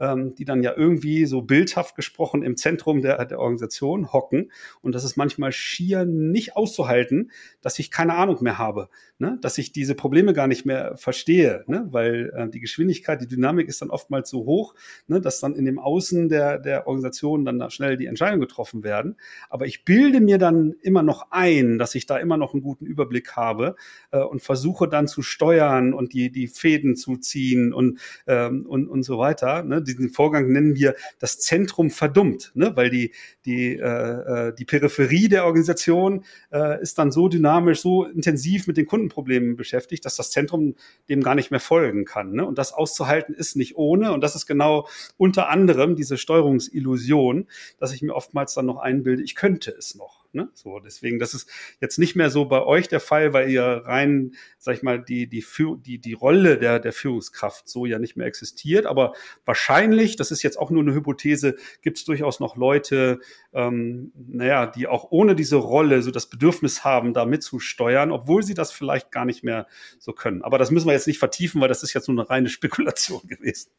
ähm, 0.00 0.34
die 0.34 0.44
dann 0.44 0.62
ja 0.62 0.74
irgendwie 0.76 1.26
so 1.26 1.42
bildhaft 1.42 1.96
gesprochen 1.96 2.42
im 2.42 2.56
Zentrum 2.56 3.02
der, 3.02 3.24
der 3.24 3.38
Organisation 3.38 4.12
hocken. 4.12 4.52
Und 4.82 4.94
das 4.94 5.04
ist 5.04 5.16
manchmal 5.16 5.52
schier 5.52 6.04
nicht 6.04 6.56
auszuhalten, 6.56 7.30
dass 7.60 7.78
ich 7.78 7.90
keine 7.90 8.14
Ahnung 8.14 8.38
mehr 8.42 8.58
habe, 8.58 8.88
ne? 9.18 9.38
dass 9.40 9.58
ich 9.58 9.72
diese 9.72 9.94
Probleme 9.94 10.32
gar 10.32 10.46
nicht 10.46 10.66
mehr 10.66 10.96
verstehe, 10.96 11.64
ne? 11.66 11.86
weil 11.90 12.32
äh, 12.36 12.48
die 12.48 12.60
Geschwindigkeit, 12.60 13.20
die 13.20 13.28
Dynamik 13.28 13.68
ist 13.68 13.82
dann 13.82 13.90
oftmals 13.90 14.30
so 14.30 14.44
hoch, 14.44 14.74
ne? 15.06 15.20
dass 15.20 15.40
dann 15.40 15.54
in 15.54 15.64
dem 15.64 15.78
Außen 15.78 16.28
der, 16.28 16.58
der 16.58 16.86
Organisation 16.86 17.44
dann 17.44 17.58
da 17.58 17.70
schnell 17.70 17.96
die 17.96 18.06
Entscheidungen 18.06 18.40
getroffen 18.40 18.84
werden. 18.84 19.16
Aber 19.48 19.66
ich 19.66 19.84
bilde 19.84 20.20
mir 20.20 20.38
dann 20.38 20.74
immer 20.82 21.02
noch 21.02 21.28
ein, 21.30 21.78
dass 21.78 21.94
ich 21.94 22.06
da 22.06 22.18
immer 22.18 22.36
noch 22.36 22.52
einen 22.52 22.62
guten 22.62 22.86
Überblick 22.86 23.36
habe 23.36 23.76
äh, 24.10 24.18
und 24.18 24.42
versuche 24.42 24.88
dann 24.88 25.08
zu 25.08 25.22
steuern 25.22 25.92
und 25.92 26.12
die, 26.12 26.30
die 26.30 26.48
Fäden 26.48 26.96
zu 26.96 27.16
ziehen 27.16 27.72
und, 27.72 27.98
ähm, 28.26 28.66
und, 28.66 28.88
und 28.88 29.02
so 29.02 29.18
weiter. 29.18 29.62
Ne? 29.62 29.82
Diesen 29.86 30.10
Vorgang 30.10 30.50
nennen 30.52 30.74
wir 30.76 30.94
das 31.18 31.38
Zentrum 31.38 31.90
verdummt, 31.90 32.52
ne? 32.54 32.72
weil 32.74 32.90
die, 32.90 33.12
die, 33.44 33.76
äh, 33.76 34.48
äh, 34.48 34.54
die 34.54 34.64
Peripherie 34.64 35.28
der 35.28 35.46
Organisation 35.46 36.24
äh, 36.52 36.80
ist 36.82 36.98
dann 36.98 37.10
so 37.10 37.28
dynamisch, 37.28 37.80
so 37.80 38.04
intensiv 38.04 38.66
mit 38.66 38.76
den 38.76 38.86
Kundenproblemen 38.86 39.56
beschäftigt, 39.56 40.04
dass 40.04 40.16
das 40.16 40.30
Zentrum 40.30 40.74
dem 41.08 41.22
gar 41.22 41.34
nicht 41.34 41.50
mehr 41.50 41.60
folgen 41.60 42.04
kann. 42.04 42.32
Ne? 42.32 42.46
Und 42.46 42.58
das 42.58 42.72
auszuhalten 42.72 43.34
ist 43.34 43.56
nicht 43.56 43.76
ohne. 43.76 44.12
Und 44.12 44.20
das 44.20 44.34
ist 44.34 44.46
genau 44.46 44.88
unter 45.16 45.48
anderem 45.48 45.96
diese 45.96 46.18
Steuerungsillusion, 46.18 47.46
dass 47.78 47.92
ich 47.92 48.02
mir 48.02 48.14
oftmals 48.14 48.54
dann 48.54 48.66
noch 48.66 48.78
einbilde, 48.78 49.22
ich 49.22 49.34
könnte 49.34 49.70
es 49.70 49.94
noch. 49.94 50.25
Ne? 50.36 50.50
So, 50.52 50.78
deswegen, 50.80 51.18
das 51.18 51.32
ist 51.32 51.48
jetzt 51.80 51.98
nicht 51.98 52.14
mehr 52.14 52.28
so 52.28 52.44
bei 52.44 52.62
euch 52.62 52.88
der 52.88 53.00
Fall, 53.00 53.32
weil 53.32 53.50
ihr 53.50 53.64
rein, 53.64 54.34
sag 54.58 54.76
ich 54.76 54.82
mal, 54.82 55.02
die, 55.02 55.26
die, 55.26 55.42
die, 55.78 55.98
die 55.98 56.12
Rolle 56.12 56.58
der, 56.58 56.78
der 56.78 56.92
Führungskraft 56.92 57.66
so 57.68 57.86
ja 57.86 57.98
nicht 57.98 58.16
mehr 58.16 58.26
existiert. 58.26 58.84
Aber 58.84 59.14
wahrscheinlich, 59.46 60.16
das 60.16 60.30
ist 60.30 60.42
jetzt 60.42 60.58
auch 60.58 60.70
nur 60.70 60.82
eine 60.82 60.92
Hypothese, 60.92 61.56
gibt 61.80 61.96
es 61.96 62.04
durchaus 62.04 62.38
noch 62.38 62.56
Leute, 62.56 63.20
ähm, 63.54 64.12
naja, 64.14 64.66
die 64.66 64.86
auch 64.86 65.06
ohne 65.10 65.34
diese 65.34 65.56
Rolle 65.56 66.02
so 66.02 66.10
das 66.10 66.28
Bedürfnis 66.28 66.84
haben, 66.84 67.14
da 67.14 67.24
mitzusteuern, 67.24 68.12
obwohl 68.12 68.42
sie 68.42 68.54
das 68.54 68.72
vielleicht 68.72 69.10
gar 69.10 69.24
nicht 69.24 69.42
mehr 69.42 69.66
so 69.98 70.12
können. 70.12 70.42
Aber 70.42 70.58
das 70.58 70.70
müssen 70.70 70.86
wir 70.86 70.92
jetzt 70.92 71.06
nicht 71.06 71.18
vertiefen, 71.18 71.62
weil 71.62 71.68
das 71.68 71.82
ist 71.82 71.94
jetzt 71.94 72.08
nur 72.08 72.18
eine 72.20 72.28
reine 72.28 72.50
Spekulation 72.50 73.22
gewesen. 73.26 73.70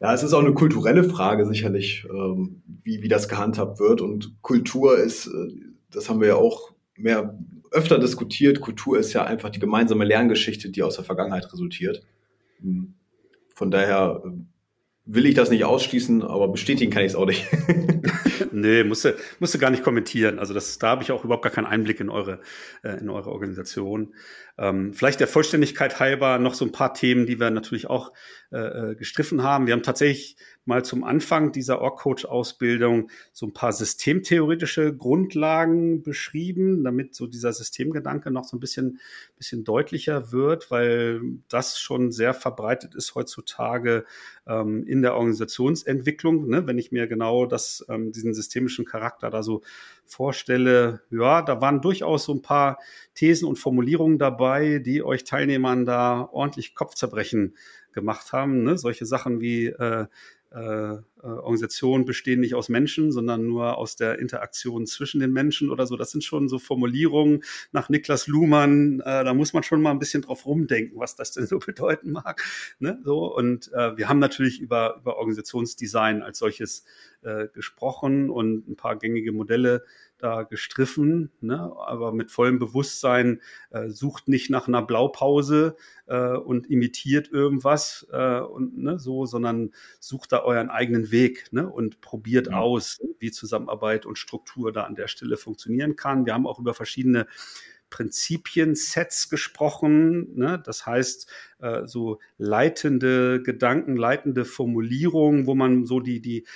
Ja, 0.00 0.14
es 0.14 0.22
ist 0.22 0.32
auch 0.32 0.40
eine 0.40 0.54
kulturelle 0.54 1.04
Frage 1.04 1.44
sicherlich, 1.44 2.06
ähm, 2.10 2.62
wie, 2.82 3.02
wie 3.02 3.08
das 3.08 3.28
gehandhabt 3.28 3.80
wird. 3.80 4.00
Und 4.00 4.40
Kultur 4.40 4.98
ist, 4.98 5.26
äh, 5.26 5.48
das 5.90 6.08
haben 6.08 6.20
wir 6.20 6.28
ja 6.28 6.36
auch 6.36 6.72
mehr 6.96 7.38
öfter 7.70 7.98
diskutiert. 7.98 8.60
Kultur 8.60 8.98
ist 8.98 9.12
ja 9.12 9.24
einfach 9.24 9.50
die 9.50 9.58
gemeinsame 9.58 10.06
Lerngeschichte, 10.06 10.70
die 10.70 10.82
aus 10.82 10.96
der 10.96 11.04
Vergangenheit 11.04 11.52
resultiert. 11.52 12.02
Hm. 12.60 12.94
Von 13.54 13.70
daher 13.70 14.22
äh, 14.24 14.30
will 15.06 15.26
ich 15.26 15.34
das 15.34 15.50
nicht 15.50 15.64
ausschließen, 15.64 16.22
aber 16.22 16.48
bestätigen 16.48 16.92
kann 16.92 17.02
ich 17.02 17.12
es 17.12 17.14
auch 17.16 17.26
nicht. 17.26 17.46
nee, 18.52 18.84
musste, 18.84 19.16
musste 19.38 19.58
gar 19.58 19.70
nicht 19.70 19.82
kommentieren. 19.82 20.38
Also 20.38 20.54
das, 20.54 20.78
da 20.78 20.88
habe 20.88 21.02
ich 21.02 21.10
auch 21.10 21.24
überhaupt 21.24 21.42
gar 21.42 21.52
keinen 21.52 21.66
Einblick 21.66 22.00
in 22.00 22.10
eure, 22.10 22.40
äh, 22.82 22.98
in 23.00 23.08
eure 23.08 23.30
Organisation. 23.30 24.14
Ähm, 24.58 24.92
vielleicht 24.92 25.20
der 25.20 25.26
Vollständigkeit 25.26 25.98
halber 25.98 26.38
noch 26.38 26.54
so 26.54 26.64
ein 26.64 26.72
paar 26.72 26.94
Themen, 26.94 27.26
die 27.26 27.40
wir 27.40 27.50
natürlich 27.50 27.88
auch 27.88 28.12
äh, 28.52 28.58
äh 28.90 28.94
gestriffen 28.94 29.42
haben. 29.42 29.66
Wir 29.66 29.74
haben 29.74 29.82
tatsächlich 29.82 30.36
mal 30.70 30.84
zum 30.84 31.02
Anfang 31.04 31.50
dieser 31.50 31.80
Org-Coach-Ausbildung 31.82 33.10
so 33.32 33.46
ein 33.46 33.52
paar 33.52 33.72
systemtheoretische 33.72 34.96
Grundlagen 34.96 36.02
beschrieben, 36.02 36.84
damit 36.84 37.14
so 37.14 37.26
dieser 37.26 37.52
Systemgedanke 37.52 38.30
noch 38.30 38.44
so 38.44 38.56
ein 38.56 38.60
bisschen, 38.60 39.00
bisschen 39.36 39.64
deutlicher 39.64 40.30
wird, 40.30 40.70
weil 40.70 41.20
das 41.48 41.78
schon 41.80 42.12
sehr 42.12 42.34
verbreitet 42.34 42.94
ist 42.94 43.16
heutzutage 43.16 44.04
ähm, 44.46 44.86
in 44.86 45.02
der 45.02 45.16
Organisationsentwicklung. 45.16 46.48
Ne? 46.48 46.66
Wenn 46.68 46.78
ich 46.78 46.92
mir 46.92 47.08
genau 47.08 47.46
das, 47.46 47.84
ähm, 47.88 48.12
diesen 48.12 48.32
systemischen 48.32 48.84
Charakter 48.84 49.28
da 49.28 49.42
so 49.42 49.62
vorstelle, 50.06 51.02
ja, 51.10 51.42
da 51.42 51.60
waren 51.60 51.80
durchaus 51.82 52.24
so 52.24 52.32
ein 52.32 52.42
paar 52.42 52.78
Thesen 53.14 53.48
und 53.48 53.58
Formulierungen 53.58 54.18
dabei, 54.18 54.78
die 54.78 55.02
euch 55.02 55.24
Teilnehmern 55.24 55.84
da 55.84 56.28
ordentlich 56.32 56.74
Kopfzerbrechen 56.76 57.54
gemacht 57.92 58.32
haben. 58.32 58.62
Ne? 58.62 58.78
Solche 58.78 59.06
Sachen 59.06 59.40
wie 59.40 59.66
äh, 59.66 60.06
äh, 60.52 60.94
äh, 60.94 61.00
Organisationen 61.22 62.04
bestehen 62.04 62.40
nicht 62.40 62.54
aus 62.54 62.68
Menschen, 62.68 63.12
sondern 63.12 63.46
nur 63.46 63.78
aus 63.78 63.94
der 63.94 64.18
Interaktion 64.18 64.86
zwischen 64.86 65.20
den 65.20 65.32
Menschen 65.32 65.70
oder 65.70 65.86
so. 65.86 65.96
Das 65.96 66.10
sind 66.10 66.24
schon 66.24 66.48
so 66.48 66.58
Formulierungen 66.58 67.44
nach 67.70 67.88
Niklas 67.88 68.26
Luhmann. 68.26 69.00
Äh, 69.00 69.24
da 69.24 69.32
muss 69.32 69.52
man 69.52 69.62
schon 69.62 69.80
mal 69.80 69.92
ein 69.92 70.00
bisschen 70.00 70.22
drauf 70.22 70.46
rumdenken, 70.46 70.98
was 70.98 71.14
das 71.14 71.32
denn 71.32 71.46
so 71.46 71.58
bedeuten 71.64 72.10
mag. 72.10 72.42
Ne? 72.80 72.98
So 73.04 73.34
und 73.34 73.72
äh, 73.72 73.96
wir 73.96 74.08
haben 74.08 74.18
natürlich 74.18 74.60
über 74.60 74.96
über 75.00 75.18
Organisationsdesign 75.18 76.22
als 76.22 76.38
solches 76.38 76.84
äh, 77.22 77.48
gesprochen 77.48 78.30
und 78.30 78.68
ein 78.68 78.76
paar 78.76 78.96
gängige 78.96 79.32
Modelle 79.32 79.84
da 80.18 80.42
gestriffen, 80.42 81.30
ne? 81.40 81.72
aber 81.78 82.12
mit 82.12 82.30
vollem 82.30 82.58
Bewusstsein, 82.58 83.40
äh, 83.70 83.88
sucht 83.88 84.28
nicht 84.28 84.50
nach 84.50 84.68
einer 84.68 84.82
Blaupause 84.82 85.76
äh, 86.06 86.34
und 86.36 86.70
imitiert 86.70 87.30
irgendwas 87.30 88.06
äh, 88.12 88.40
und 88.40 88.78
ne, 88.78 88.98
so, 88.98 89.26
sondern 89.26 89.72
sucht 89.98 90.32
da 90.32 90.42
euren 90.42 90.70
eigenen 90.70 91.10
Weg 91.10 91.52
ne? 91.52 91.68
und 91.68 92.00
probiert 92.00 92.48
ja. 92.48 92.58
aus, 92.58 93.00
wie 93.18 93.30
Zusammenarbeit 93.30 94.06
und 94.06 94.18
Struktur 94.18 94.72
da 94.72 94.84
an 94.84 94.94
der 94.94 95.08
Stelle 95.08 95.36
funktionieren 95.36 95.96
kann. 95.96 96.26
Wir 96.26 96.34
haben 96.34 96.46
auch 96.46 96.58
über 96.58 96.74
verschiedene 96.74 97.26
Prinzipien-Sets 97.90 99.28
gesprochen. 99.28 100.36
Ne? 100.36 100.62
Das 100.64 100.86
heißt, 100.86 101.28
äh, 101.58 101.86
so 101.86 102.20
leitende 102.38 103.42
Gedanken, 103.42 103.96
leitende 103.96 104.44
Formulierungen, 104.44 105.46
wo 105.46 105.54
man 105.54 105.84
so 105.84 106.00
die, 106.00 106.20
die 106.20 106.46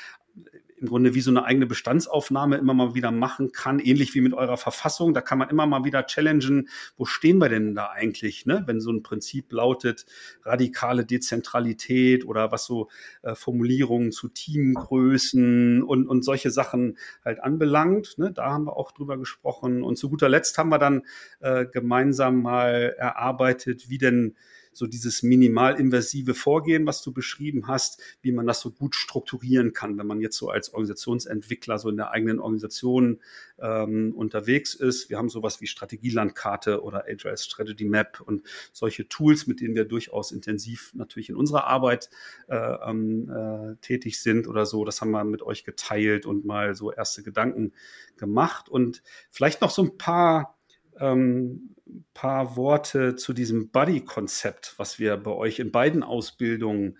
im 0.84 0.90
Grunde 0.90 1.14
wie 1.14 1.22
so 1.22 1.30
eine 1.30 1.44
eigene 1.44 1.64
Bestandsaufnahme 1.64 2.58
immer 2.58 2.74
mal 2.74 2.94
wieder 2.94 3.10
machen 3.10 3.52
kann, 3.52 3.78
ähnlich 3.78 4.14
wie 4.14 4.20
mit 4.20 4.34
eurer 4.34 4.58
Verfassung. 4.58 5.14
Da 5.14 5.22
kann 5.22 5.38
man 5.38 5.48
immer 5.48 5.66
mal 5.66 5.84
wieder 5.84 6.04
challengen, 6.04 6.68
wo 6.98 7.06
stehen 7.06 7.38
wir 7.38 7.48
denn 7.48 7.74
da 7.74 7.86
eigentlich, 7.86 8.44
ne? 8.44 8.64
wenn 8.66 8.82
so 8.82 8.92
ein 8.92 9.02
Prinzip 9.02 9.50
lautet, 9.50 10.04
radikale 10.42 11.06
Dezentralität 11.06 12.26
oder 12.26 12.52
was 12.52 12.66
so 12.66 12.88
äh, 13.22 13.34
Formulierungen 13.34 14.12
zu 14.12 14.28
Teamgrößen 14.28 15.82
und, 15.82 16.06
und 16.06 16.22
solche 16.22 16.50
Sachen 16.50 16.98
halt 17.24 17.42
anbelangt. 17.42 18.18
Ne? 18.18 18.30
Da 18.30 18.52
haben 18.52 18.66
wir 18.66 18.76
auch 18.76 18.92
drüber 18.92 19.16
gesprochen. 19.16 19.82
Und 19.82 19.96
zu 19.96 20.10
guter 20.10 20.28
Letzt 20.28 20.58
haben 20.58 20.68
wir 20.68 20.78
dann 20.78 21.02
äh, 21.40 21.64
gemeinsam 21.64 22.42
mal 22.42 22.94
erarbeitet, 22.98 23.88
wie 23.88 23.98
denn 23.98 24.36
so 24.74 24.86
dieses 24.86 25.22
minimalinvasive 25.22 26.34
Vorgehen, 26.34 26.86
was 26.86 27.02
du 27.02 27.12
beschrieben 27.12 27.68
hast, 27.68 28.00
wie 28.22 28.32
man 28.32 28.46
das 28.46 28.60
so 28.60 28.70
gut 28.70 28.94
strukturieren 28.94 29.72
kann, 29.72 29.96
wenn 29.98 30.06
man 30.06 30.20
jetzt 30.20 30.36
so 30.36 30.50
als 30.50 30.72
Organisationsentwickler 30.72 31.78
so 31.78 31.88
in 31.88 31.96
der 31.96 32.10
eigenen 32.10 32.40
Organisation 32.40 33.20
ähm, 33.58 34.12
unterwegs 34.14 34.74
ist. 34.74 35.10
Wir 35.10 35.18
haben 35.18 35.28
sowas 35.28 35.60
wie 35.60 35.66
Strategielandkarte 35.66 36.82
oder 36.82 37.04
Agile 37.06 37.36
Strategy 37.36 37.84
Map 37.84 38.20
und 38.20 38.42
solche 38.72 39.08
Tools, 39.08 39.46
mit 39.46 39.60
denen 39.60 39.74
wir 39.74 39.84
durchaus 39.84 40.32
intensiv 40.32 40.92
natürlich 40.94 41.28
in 41.30 41.36
unserer 41.36 41.66
Arbeit 41.66 42.10
äh, 42.48 42.56
ähm, 42.56 43.30
äh, 43.30 43.76
tätig 43.80 44.20
sind 44.20 44.48
oder 44.48 44.66
so. 44.66 44.84
Das 44.84 45.00
haben 45.00 45.10
wir 45.10 45.24
mit 45.24 45.42
euch 45.42 45.64
geteilt 45.64 46.26
und 46.26 46.44
mal 46.44 46.74
so 46.74 46.92
erste 46.92 47.22
Gedanken 47.22 47.72
gemacht 48.16 48.68
und 48.68 49.02
vielleicht 49.30 49.60
noch 49.60 49.70
so 49.70 49.82
ein 49.82 49.96
paar 49.98 50.58
ähm, 50.98 51.73
paar 52.14 52.56
Worte 52.56 53.16
zu 53.16 53.32
diesem 53.32 53.70
Buddy-Konzept, 53.70 54.74
was 54.78 54.98
wir 54.98 55.16
bei 55.16 55.30
euch 55.30 55.58
in 55.58 55.70
beiden 55.72 56.02
Ausbildungen 56.02 56.98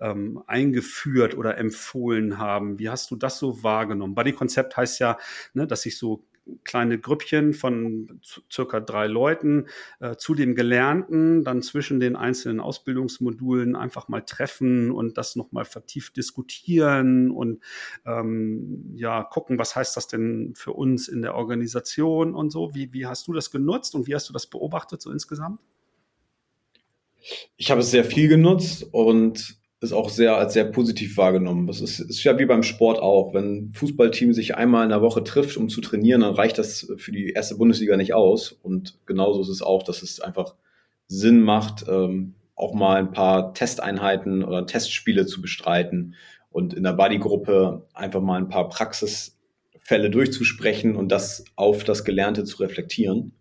ähm, 0.00 0.42
eingeführt 0.46 1.36
oder 1.36 1.56
empfohlen 1.56 2.38
haben. 2.38 2.78
Wie 2.78 2.88
hast 2.88 3.10
du 3.10 3.16
das 3.16 3.38
so 3.38 3.62
wahrgenommen? 3.62 4.14
Buddy-Konzept 4.14 4.76
heißt 4.76 4.98
ja, 4.98 5.18
ne, 5.52 5.66
dass 5.66 5.82
sich 5.82 5.98
so 5.98 6.24
kleine 6.64 6.98
Grüppchen 6.98 7.54
von 7.54 8.20
circa 8.50 8.80
drei 8.80 9.06
Leuten 9.06 9.66
äh, 10.00 10.16
zu 10.16 10.34
dem 10.34 10.54
Gelernten, 10.54 11.44
dann 11.44 11.62
zwischen 11.62 12.00
den 12.00 12.16
einzelnen 12.16 12.60
Ausbildungsmodulen 12.60 13.76
einfach 13.76 14.08
mal 14.08 14.20
treffen 14.20 14.90
und 14.90 15.16
das 15.16 15.36
nochmal 15.36 15.64
vertieft 15.64 16.16
diskutieren 16.16 17.30
und 17.30 17.62
ähm, 18.04 18.92
ja, 18.94 19.22
gucken, 19.22 19.58
was 19.58 19.74
heißt 19.74 19.96
das 19.96 20.06
denn 20.06 20.54
für 20.54 20.72
uns 20.72 21.08
in 21.08 21.22
der 21.22 21.34
Organisation 21.34 22.34
und 22.34 22.50
so. 22.50 22.74
Wie, 22.74 22.92
wie 22.92 23.06
hast 23.06 23.26
du 23.26 23.32
das 23.32 23.50
genutzt 23.50 23.94
und 23.94 24.06
wie 24.06 24.14
hast 24.14 24.28
du 24.28 24.32
das 24.32 24.46
beobachtet 24.46 25.00
so 25.00 25.10
insgesamt? 25.10 25.60
Ich 27.56 27.70
habe 27.70 27.80
es 27.80 27.90
sehr 27.90 28.04
viel 28.04 28.28
genutzt 28.28 28.86
und 28.92 29.58
ist 29.84 29.92
auch 29.92 30.08
sehr 30.08 30.36
als 30.36 30.54
sehr 30.54 30.64
positiv 30.64 31.16
wahrgenommen. 31.16 31.66
Das 31.66 31.80
ist, 31.80 32.00
ist 32.00 32.24
ja 32.24 32.38
wie 32.38 32.46
beim 32.46 32.62
Sport 32.62 32.98
auch. 32.98 33.34
Wenn 33.34 33.56
ein 33.56 33.72
Fußballteam 33.74 34.32
sich 34.32 34.56
einmal 34.56 34.84
in 34.84 34.90
der 34.90 35.02
Woche 35.02 35.22
trifft, 35.22 35.56
um 35.56 35.68
zu 35.68 35.80
trainieren, 35.80 36.22
dann 36.22 36.34
reicht 36.34 36.58
das 36.58 36.92
für 36.96 37.12
die 37.12 37.30
erste 37.30 37.56
Bundesliga 37.56 37.96
nicht 37.96 38.14
aus. 38.14 38.52
Und 38.52 38.98
genauso 39.06 39.42
ist 39.42 39.48
es 39.48 39.62
auch, 39.62 39.82
dass 39.82 40.02
es 40.02 40.20
einfach 40.20 40.54
Sinn 41.06 41.40
macht, 41.40 41.84
ähm, 41.88 42.34
auch 42.56 42.74
mal 42.74 42.96
ein 42.96 43.12
paar 43.12 43.54
Testeinheiten 43.54 44.42
oder 44.42 44.66
Testspiele 44.66 45.26
zu 45.26 45.40
bestreiten 45.40 46.14
und 46.50 46.72
in 46.72 46.84
der 46.84 46.92
Buddy-Gruppe 46.92 47.86
einfach 47.94 48.20
mal 48.20 48.38
ein 48.38 48.48
paar 48.48 48.68
Praxisfälle 48.68 50.10
durchzusprechen 50.10 50.94
und 50.96 51.10
das 51.10 51.44
auf 51.56 51.84
das 51.84 52.04
Gelernte 52.04 52.44
zu 52.44 52.58
reflektieren. 52.58 53.32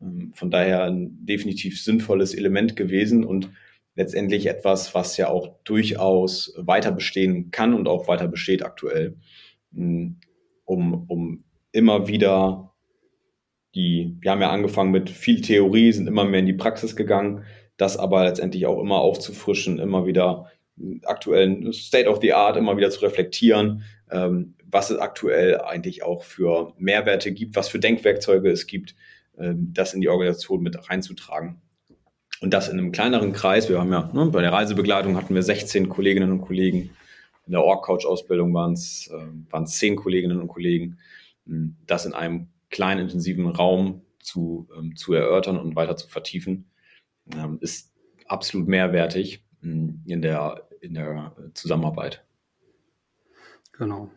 Ähm, 0.00 0.32
von 0.34 0.50
daher 0.50 0.84
ein 0.84 1.24
definitiv 1.24 1.82
sinnvolles 1.82 2.34
Element 2.34 2.76
gewesen 2.76 3.24
und 3.24 3.50
letztendlich 3.94 4.46
etwas, 4.46 4.94
was 4.94 5.16
ja 5.16 5.28
auch 5.28 5.56
durchaus 5.64 6.54
weiter 6.56 6.92
bestehen 6.92 7.50
kann 7.50 7.74
und 7.74 7.88
auch 7.88 8.08
weiter 8.08 8.28
besteht 8.28 8.64
aktuell, 8.64 9.16
hm, 9.74 10.18
um, 10.64 11.04
um 11.08 11.44
immer 11.72 12.08
wieder 12.08 12.74
die, 13.74 14.16
wir 14.20 14.32
haben 14.32 14.40
ja 14.40 14.50
angefangen 14.50 14.90
mit 14.90 15.10
viel 15.10 15.40
Theorie, 15.40 15.92
sind 15.92 16.08
immer 16.08 16.24
mehr 16.24 16.40
in 16.40 16.46
die 16.46 16.52
Praxis 16.52 16.96
gegangen, 16.96 17.44
das 17.76 17.96
aber 17.96 18.24
letztendlich 18.24 18.66
auch 18.66 18.80
immer 18.80 19.00
aufzufrischen, 19.00 19.78
immer 19.78 20.06
wieder 20.06 20.50
aktuellen 21.04 21.72
State 21.72 22.08
of 22.08 22.20
the 22.20 22.32
Art 22.32 22.56
immer 22.56 22.76
wieder 22.76 22.90
zu 22.90 23.00
reflektieren, 23.00 23.84
ähm, 24.10 24.54
was 24.64 24.90
es 24.90 24.98
aktuell 24.98 25.60
eigentlich 25.60 26.02
auch 26.02 26.22
für 26.22 26.74
Mehrwerte 26.78 27.32
gibt, 27.32 27.56
was 27.56 27.68
für 27.68 27.78
Denkwerkzeuge 27.78 28.50
es 28.50 28.66
gibt, 28.66 28.94
ähm, 29.38 29.72
das 29.72 29.94
in 29.94 30.00
die 30.00 30.08
Organisation 30.08 30.62
mit 30.62 30.88
reinzutragen. 30.88 31.60
Und 32.40 32.54
das 32.54 32.68
in 32.68 32.78
einem 32.78 32.92
kleineren 32.92 33.32
Kreis. 33.32 33.68
Wir 33.68 33.78
haben 33.78 33.92
ja, 33.92 34.10
ne, 34.12 34.26
bei 34.26 34.40
der 34.40 34.52
Reisebegleitung 34.52 35.16
hatten 35.16 35.34
wir 35.34 35.42
16 35.42 35.88
Kolleginnen 35.88 36.32
und 36.32 36.40
Kollegen. 36.40 36.90
In 37.46 37.52
der 37.52 37.62
Org-Couch-Ausbildung 37.62 38.54
waren 38.54 38.72
es 38.72 39.08
äh, 39.12 39.50
waren 39.50 39.64
es 39.64 39.76
10 39.76 39.96
Kolleginnen 39.96 40.40
und 40.40 40.48
Kollegen. 40.48 40.98
Hm, 41.46 41.76
das 41.86 42.06
in 42.06 42.14
einem 42.14 42.48
kleinen, 42.70 43.00
intensiven 43.00 43.46
Raum 43.46 44.02
zu, 44.20 44.68
ähm, 44.76 44.96
zu 44.96 45.12
erörtern 45.12 45.58
und 45.58 45.76
weiter 45.76 45.96
zu 45.96 46.08
vertiefen, 46.08 46.70
ähm, 47.34 47.58
ist 47.60 47.92
absolut 48.26 48.68
mehrwertig 48.68 49.44
hm, 49.60 50.02
in 50.06 50.22
der, 50.22 50.68
in 50.80 50.94
der 50.94 51.34
Zusammenarbeit. 51.54 52.24
Genau. 53.72 54.10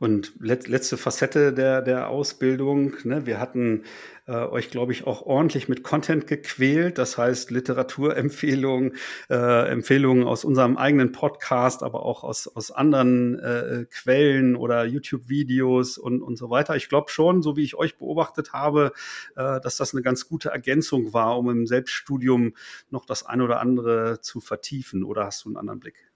Und 0.00 0.34
let, 0.38 0.68
letzte 0.68 0.96
Facette 0.96 1.52
der, 1.52 1.82
der 1.82 2.08
Ausbildung. 2.08 2.94
Ne? 3.02 3.26
Wir 3.26 3.40
hatten 3.40 3.82
äh, 4.28 4.32
euch, 4.32 4.70
glaube 4.70 4.92
ich, 4.92 5.08
auch 5.08 5.22
ordentlich 5.22 5.68
mit 5.68 5.82
Content 5.82 6.28
gequält. 6.28 6.98
Das 6.98 7.18
heißt 7.18 7.50
Literaturempfehlungen, 7.50 8.94
äh, 9.28 9.68
Empfehlungen 9.68 10.22
aus 10.22 10.44
unserem 10.44 10.76
eigenen 10.76 11.10
Podcast, 11.10 11.82
aber 11.82 12.04
auch 12.04 12.22
aus, 12.22 12.46
aus 12.46 12.70
anderen 12.70 13.40
äh, 13.40 13.86
Quellen 13.90 14.54
oder 14.54 14.84
YouTube-Videos 14.84 15.98
und, 15.98 16.22
und 16.22 16.36
so 16.36 16.48
weiter. 16.48 16.76
Ich 16.76 16.88
glaube 16.88 17.10
schon, 17.10 17.42
so 17.42 17.56
wie 17.56 17.64
ich 17.64 17.74
euch 17.74 17.98
beobachtet 17.98 18.52
habe, 18.52 18.92
äh, 19.34 19.60
dass 19.60 19.78
das 19.78 19.94
eine 19.94 20.02
ganz 20.02 20.28
gute 20.28 20.50
Ergänzung 20.50 21.12
war, 21.12 21.36
um 21.36 21.50
im 21.50 21.66
Selbststudium 21.66 22.54
noch 22.90 23.04
das 23.04 23.26
ein 23.26 23.40
oder 23.40 23.58
andere 23.58 24.20
zu 24.20 24.38
vertiefen. 24.38 25.02
Oder 25.02 25.24
hast 25.24 25.44
du 25.44 25.48
einen 25.48 25.56
anderen 25.56 25.80
Blick? 25.80 26.08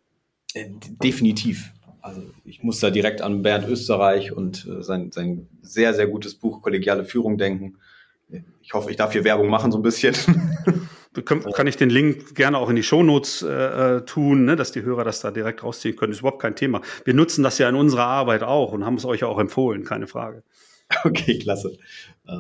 Äh, 0.55 0.71
definitiv. 1.03 1.73
Also 2.03 2.23
ich 2.45 2.63
muss 2.63 2.81
da 2.81 2.91
direkt 2.91 3.23
an 3.23 3.43
Bernd 3.43 3.67
Österreich 3.69 4.33
und 4.33 4.67
äh, 4.67 4.83
sein, 4.83 5.13
sein 5.13 5.49
sehr, 5.63 5.95
sehr 5.95 6.09
gutes 6.09 6.35
Buch 6.35 6.61
Kollegiale 6.61 7.05
Führung 7.05 7.39
denken. 7.39 7.79
Ich 8.61 8.73
hoffe, 8.75 8.91
ich 8.91 8.97
darf 8.97 9.13
hier 9.13 9.25
Werbung 9.25 9.49
machen 9.49 9.71
so 9.71 9.79
ein 9.79 9.83
bisschen. 9.83 10.15
kann 11.25 11.67
ich 11.67 11.77
den 11.77 11.91
Link 11.91 12.35
gerne 12.35 12.59
auch 12.59 12.71
in 12.71 12.77
die 12.77 12.83
Shownotes 12.83 13.43
äh, 13.43 13.97
äh, 13.97 14.05
tun, 14.05 14.45
ne, 14.45 14.57
dass 14.57 14.73
die 14.73 14.83
Hörer 14.83 15.05
das 15.05 15.21
da 15.21 15.31
direkt 15.31 15.63
rausziehen 15.63 15.95
können. 15.95 16.13
Ist 16.13 16.21
überhaupt 16.21 16.43
kein 16.43 16.57
Thema. 16.57 16.81
Wir 17.05 17.15
nutzen 17.15 17.45
das 17.45 17.59
ja 17.59 17.69
in 17.69 17.77
unserer 17.77 18.07
Arbeit 18.07 18.43
auch 18.43 18.73
und 18.73 18.85
haben 18.85 18.97
es 18.97 19.05
euch 19.05 19.21
ja 19.21 19.29
auch 19.29 19.39
empfohlen, 19.39 19.85
keine 19.85 20.07
Frage. 20.07 20.43
Okay, 21.05 21.39
klasse. 21.39 21.79
Äh, 22.27 22.35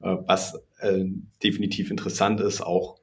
äh, 0.00 0.16
was 0.26 0.60
äh, 0.80 1.04
definitiv 1.42 1.92
interessant 1.92 2.40
ist, 2.40 2.60
auch 2.60 2.98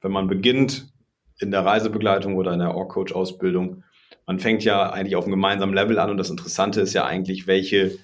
wenn 0.00 0.10
man 0.10 0.26
beginnt 0.26 0.92
in 1.38 1.52
der 1.52 1.64
Reisebegleitung 1.64 2.34
oder 2.34 2.52
in 2.52 2.58
der 2.58 2.74
Org-Coach-Ausbildung, 2.74 3.84
man 4.26 4.38
fängt 4.38 4.64
ja 4.64 4.90
eigentlich 4.90 5.16
auf 5.16 5.24
einem 5.24 5.32
gemeinsamen 5.32 5.74
Level 5.74 5.98
an 5.98 6.10
und 6.10 6.16
das 6.16 6.30
Interessante 6.30 6.80
ist 6.80 6.94
ja 6.94 7.04
eigentlich, 7.04 7.46
welche 7.46 7.98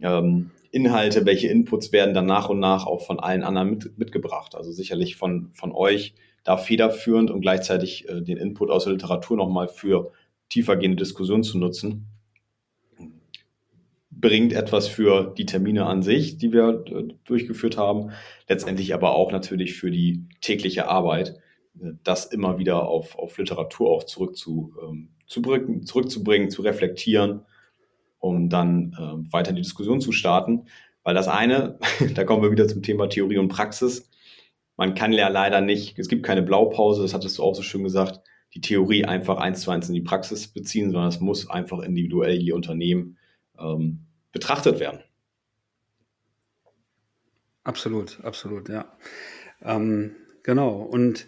ähm, 0.00 0.50
Inhalte, 0.70 1.24
welche 1.24 1.48
Inputs 1.48 1.92
werden 1.92 2.14
dann 2.14 2.26
nach 2.26 2.48
und 2.48 2.58
nach 2.58 2.86
auch 2.86 3.06
von 3.06 3.20
allen 3.20 3.44
anderen 3.44 3.70
mit, 3.70 3.98
mitgebracht. 3.98 4.54
Also 4.54 4.72
sicherlich 4.72 5.16
von, 5.16 5.50
von 5.54 5.72
euch 5.72 6.14
da 6.42 6.56
federführend 6.56 7.30
und 7.30 7.40
gleichzeitig 7.40 8.08
äh, 8.08 8.20
den 8.20 8.36
Input 8.36 8.70
aus 8.70 8.84
der 8.84 8.92
Literatur 8.92 9.36
nochmal 9.36 9.68
für 9.68 10.12
tiefergehende 10.48 10.96
Diskussionen 10.96 11.42
zu 11.42 11.58
nutzen. 11.58 12.06
Bringt 14.10 14.52
etwas 14.52 14.88
für 14.88 15.32
die 15.36 15.46
Termine 15.46 15.86
an 15.86 16.02
sich, 16.02 16.38
die 16.38 16.52
wir 16.52 16.84
äh, 16.86 17.14
durchgeführt 17.24 17.76
haben, 17.76 18.10
letztendlich 18.48 18.94
aber 18.94 19.14
auch 19.14 19.32
natürlich 19.32 19.74
für 19.74 19.90
die 19.90 20.26
tägliche 20.40 20.88
Arbeit, 20.88 21.40
äh, 21.80 21.92
das 22.02 22.26
immer 22.26 22.58
wieder 22.58 22.88
auf, 22.88 23.16
auf 23.18 23.38
Literatur 23.38 23.90
auch 23.90 24.04
zurück 24.04 24.36
zu, 24.36 24.74
ähm, 24.82 25.13
zurückzubringen, 25.26 26.50
zu 26.50 26.62
reflektieren, 26.62 27.42
um 28.18 28.48
dann 28.48 28.92
äh, 28.92 29.32
weiter 29.32 29.50
in 29.50 29.56
die 29.56 29.62
Diskussion 29.62 30.00
zu 30.00 30.12
starten. 30.12 30.66
Weil 31.02 31.14
das 31.14 31.28
eine, 31.28 31.78
da 32.14 32.24
kommen 32.24 32.42
wir 32.42 32.50
wieder 32.50 32.68
zum 32.68 32.82
Thema 32.82 33.08
Theorie 33.08 33.38
und 33.38 33.48
Praxis. 33.48 34.10
Man 34.76 34.94
kann 34.94 35.12
ja 35.12 35.28
leider 35.28 35.60
nicht, 35.60 35.98
es 35.98 36.08
gibt 36.08 36.24
keine 36.24 36.42
Blaupause, 36.42 37.02
das 37.02 37.14
hattest 37.14 37.38
du 37.38 37.42
auch 37.42 37.54
so 37.54 37.62
schön 37.62 37.84
gesagt. 37.84 38.20
die 38.54 38.60
Theorie 38.60 39.04
einfach 39.04 39.38
eins 39.38 39.62
zu 39.62 39.70
eins 39.70 39.88
in 39.88 39.94
die 39.94 40.00
Praxis 40.00 40.46
beziehen, 40.48 40.90
sondern 40.90 41.08
es 41.08 41.20
muss 41.20 41.50
einfach 41.50 41.80
individuell 41.80 42.36
je 42.36 42.52
Unternehmen 42.52 43.18
ähm, 43.58 44.06
betrachtet 44.32 44.80
werden. 44.80 45.00
Absolut, 47.64 48.20
absolut, 48.22 48.68
ja. 48.68 48.96
Ähm, 49.62 50.14
genau. 50.42 50.82
Und 50.82 51.26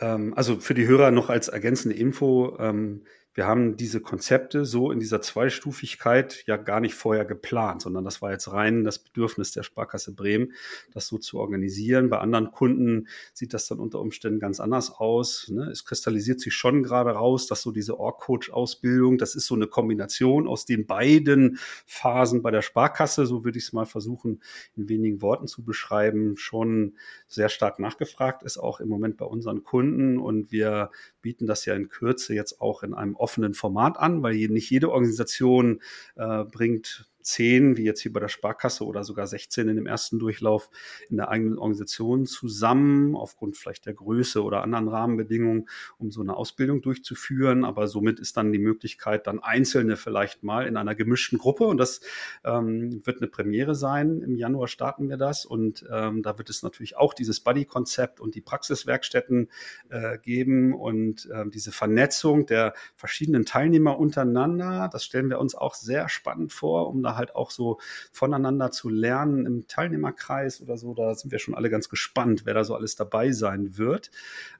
ähm, 0.00 0.32
also 0.34 0.60
für 0.60 0.74
die 0.74 0.86
Hörer 0.86 1.10
noch 1.10 1.28
als 1.28 1.48
ergänzende 1.48 1.96
Info, 1.96 2.56
ähm, 2.58 3.04
wir 3.34 3.46
haben 3.46 3.76
diese 3.76 4.00
Konzepte 4.00 4.64
so 4.66 4.90
in 4.92 5.00
dieser 5.00 5.22
Zweistufigkeit 5.22 6.44
ja 6.46 6.56
gar 6.58 6.80
nicht 6.80 6.94
vorher 6.94 7.24
geplant, 7.24 7.82
sondern 7.82 8.04
das 8.04 8.20
war 8.20 8.30
jetzt 8.30 8.52
rein 8.52 8.84
das 8.84 8.98
Bedürfnis 8.98 9.52
der 9.52 9.62
Sparkasse 9.62 10.14
Bremen, 10.14 10.52
das 10.92 11.06
so 11.06 11.16
zu 11.16 11.38
organisieren. 11.38 12.10
Bei 12.10 12.18
anderen 12.18 12.50
Kunden 12.50 13.08
sieht 13.32 13.54
das 13.54 13.66
dann 13.66 13.78
unter 13.78 14.00
Umständen 14.00 14.38
ganz 14.38 14.60
anders 14.60 14.90
aus. 14.90 15.48
Ne? 15.48 15.64
Es 15.70 15.84
kristallisiert 15.84 16.40
sich 16.40 16.54
schon 16.54 16.82
gerade 16.82 17.10
raus, 17.10 17.46
dass 17.46 17.62
so 17.62 17.72
diese 17.72 17.98
Org-Coach-Ausbildung, 17.98 19.16
das 19.16 19.34
ist 19.34 19.46
so 19.46 19.54
eine 19.54 19.66
Kombination 19.66 20.46
aus 20.46 20.66
den 20.66 20.86
beiden 20.86 21.58
Phasen 21.86 22.42
bei 22.42 22.50
der 22.50 22.62
Sparkasse, 22.62 23.24
so 23.26 23.44
würde 23.44 23.58
ich 23.58 23.64
es 23.64 23.72
mal 23.72 23.86
versuchen, 23.86 24.42
in 24.76 24.88
wenigen 24.90 25.22
Worten 25.22 25.46
zu 25.46 25.64
beschreiben, 25.64 26.36
schon 26.36 26.96
sehr 27.28 27.48
stark 27.48 27.78
nachgefragt 27.78 28.42
ist, 28.42 28.58
auch 28.58 28.80
im 28.80 28.88
Moment 28.88 29.16
bei 29.16 29.24
unseren 29.24 29.62
Kunden. 29.62 30.18
Und 30.18 30.52
wir 30.52 30.90
bieten 31.22 31.46
das 31.46 31.64
ja 31.64 31.74
in 31.74 31.88
Kürze 31.88 32.34
jetzt 32.34 32.60
auch 32.60 32.82
in 32.82 32.94
einem 32.94 33.14
offenen 33.14 33.54
Format 33.54 33.98
an, 33.98 34.22
weil 34.22 34.34
nicht 34.48 34.70
jede 34.70 34.90
Organisation 34.90 35.80
äh, 36.16 36.44
bringt 36.44 37.08
zehn, 37.22 37.76
wie 37.76 37.84
jetzt 37.84 38.00
hier 38.00 38.12
bei 38.12 38.20
der 38.20 38.28
Sparkasse 38.28 38.84
oder 38.84 39.04
sogar 39.04 39.26
16 39.26 39.68
in 39.68 39.76
dem 39.76 39.86
ersten 39.86 40.18
Durchlauf 40.18 40.70
in 41.08 41.16
der 41.16 41.28
eigenen 41.28 41.58
Organisation 41.58 42.26
zusammen, 42.26 43.16
aufgrund 43.16 43.56
vielleicht 43.56 43.86
der 43.86 43.94
Größe 43.94 44.42
oder 44.42 44.62
anderen 44.62 44.88
Rahmenbedingungen, 44.88 45.68
um 45.98 46.10
so 46.10 46.20
eine 46.20 46.36
Ausbildung 46.36 46.82
durchzuführen. 46.82 47.64
Aber 47.64 47.88
somit 47.88 48.20
ist 48.20 48.36
dann 48.36 48.52
die 48.52 48.58
Möglichkeit, 48.58 49.26
dann 49.26 49.40
Einzelne 49.40 49.96
vielleicht 49.96 50.42
mal 50.42 50.66
in 50.66 50.76
einer 50.76 50.94
gemischten 50.94 51.38
Gruppe, 51.38 51.64
und 51.64 51.78
das 51.78 52.00
ähm, 52.44 53.04
wird 53.04 53.18
eine 53.18 53.28
Premiere 53.28 53.74
sein. 53.74 54.20
Im 54.20 54.36
Januar 54.36 54.68
starten 54.68 55.08
wir 55.08 55.16
das 55.16 55.44
und 55.44 55.84
ähm, 55.90 56.22
da 56.22 56.38
wird 56.38 56.50
es 56.50 56.62
natürlich 56.62 56.96
auch 56.96 57.14
dieses 57.14 57.40
Buddy-Konzept 57.40 58.20
und 58.20 58.34
die 58.34 58.40
Praxiswerkstätten 58.40 59.48
äh, 59.88 60.18
geben 60.18 60.74
und 60.74 61.28
äh, 61.30 61.48
diese 61.48 61.72
Vernetzung 61.72 62.46
der 62.46 62.74
verschiedenen 62.94 63.44
Teilnehmer 63.44 63.98
untereinander. 63.98 64.88
Das 64.92 65.04
stellen 65.04 65.30
wir 65.30 65.38
uns 65.38 65.54
auch 65.54 65.74
sehr 65.74 66.08
spannend 66.08 66.52
vor, 66.52 66.88
um 66.88 67.02
da 67.02 67.11
halt 67.16 67.34
auch 67.34 67.50
so 67.50 67.78
voneinander 68.12 68.70
zu 68.70 68.88
lernen 68.88 69.46
im 69.46 69.66
Teilnehmerkreis 69.66 70.60
oder 70.60 70.76
so. 70.76 70.94
Da 70.94 71.14
sind 71.14 71.30
wir 71.30 71.38
schon 71.38 71.54
alle 71.54 71.70
ganz 71.70 71.88
gespannt, 71.88 72.42
wer 72.44 72.54
da 72.54 72.64
so 72.64 72.74
alles 72.74 72.96
dabei 72.96 73.32
sein 73.32 73.78
wird. 73.78 74.10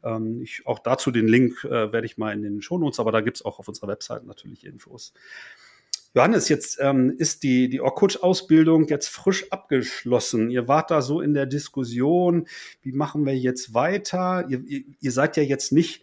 Ähm, 0.03 0.40
ich, 0.42 0.66
auch 0.66 0.78
dazu 0.78 1.11
den 1.11 1.28
Link 1.28 1.64
äh, 1.64 1.92
werde 1.92 2.07
ich 2.07 2.18
mal 2.18 2.32
in 2.32 2.42
den 2.42 2.62
Shownotes, 2.62 3.00
aber 3.00 3.12
da 3.12 3.20
gibt 3.20 3.38
es 3.38 3.44
auch 3.44 3.59
auf 3.59 3.68
unserer 3.68 3.88
Website 3.88 4.24
natürlich 4.24 4.64
Infos. 4.66 5.12
Johannes, 6.14 6.50
jetzt 6.50 6.78
ähm, 6.78 7.14
ist 7.16 7.42
die, 7.42 7.70
die 7.70 7.80
Orkutsch-Ausbildung 7.80 8.86
jetzt 8.88 9.09
frisch 9.09 9.50
abgeschlossen. 9.50 10.50
Ihr 10.50 10.68
wart 10.68 10.90
da 10.90 11.00
so 11.00 11.22
in 11.22 11.32
der 11.32 11.46
Diskussion, 11.46 12.46
wie 12.82 12.92
machen 12.92 13.24
wir 13.24 13.36
jetzt 13.36 13.72
weiter? 13.72 14.44
Ihr, 14.48 14.62
ihr, 14.66 14.82
ihr 15.00 15.12
seid 15.12 15.38
ja 15.38 15.42
jetzt 15.42 15.72
nicht 15.72 16.03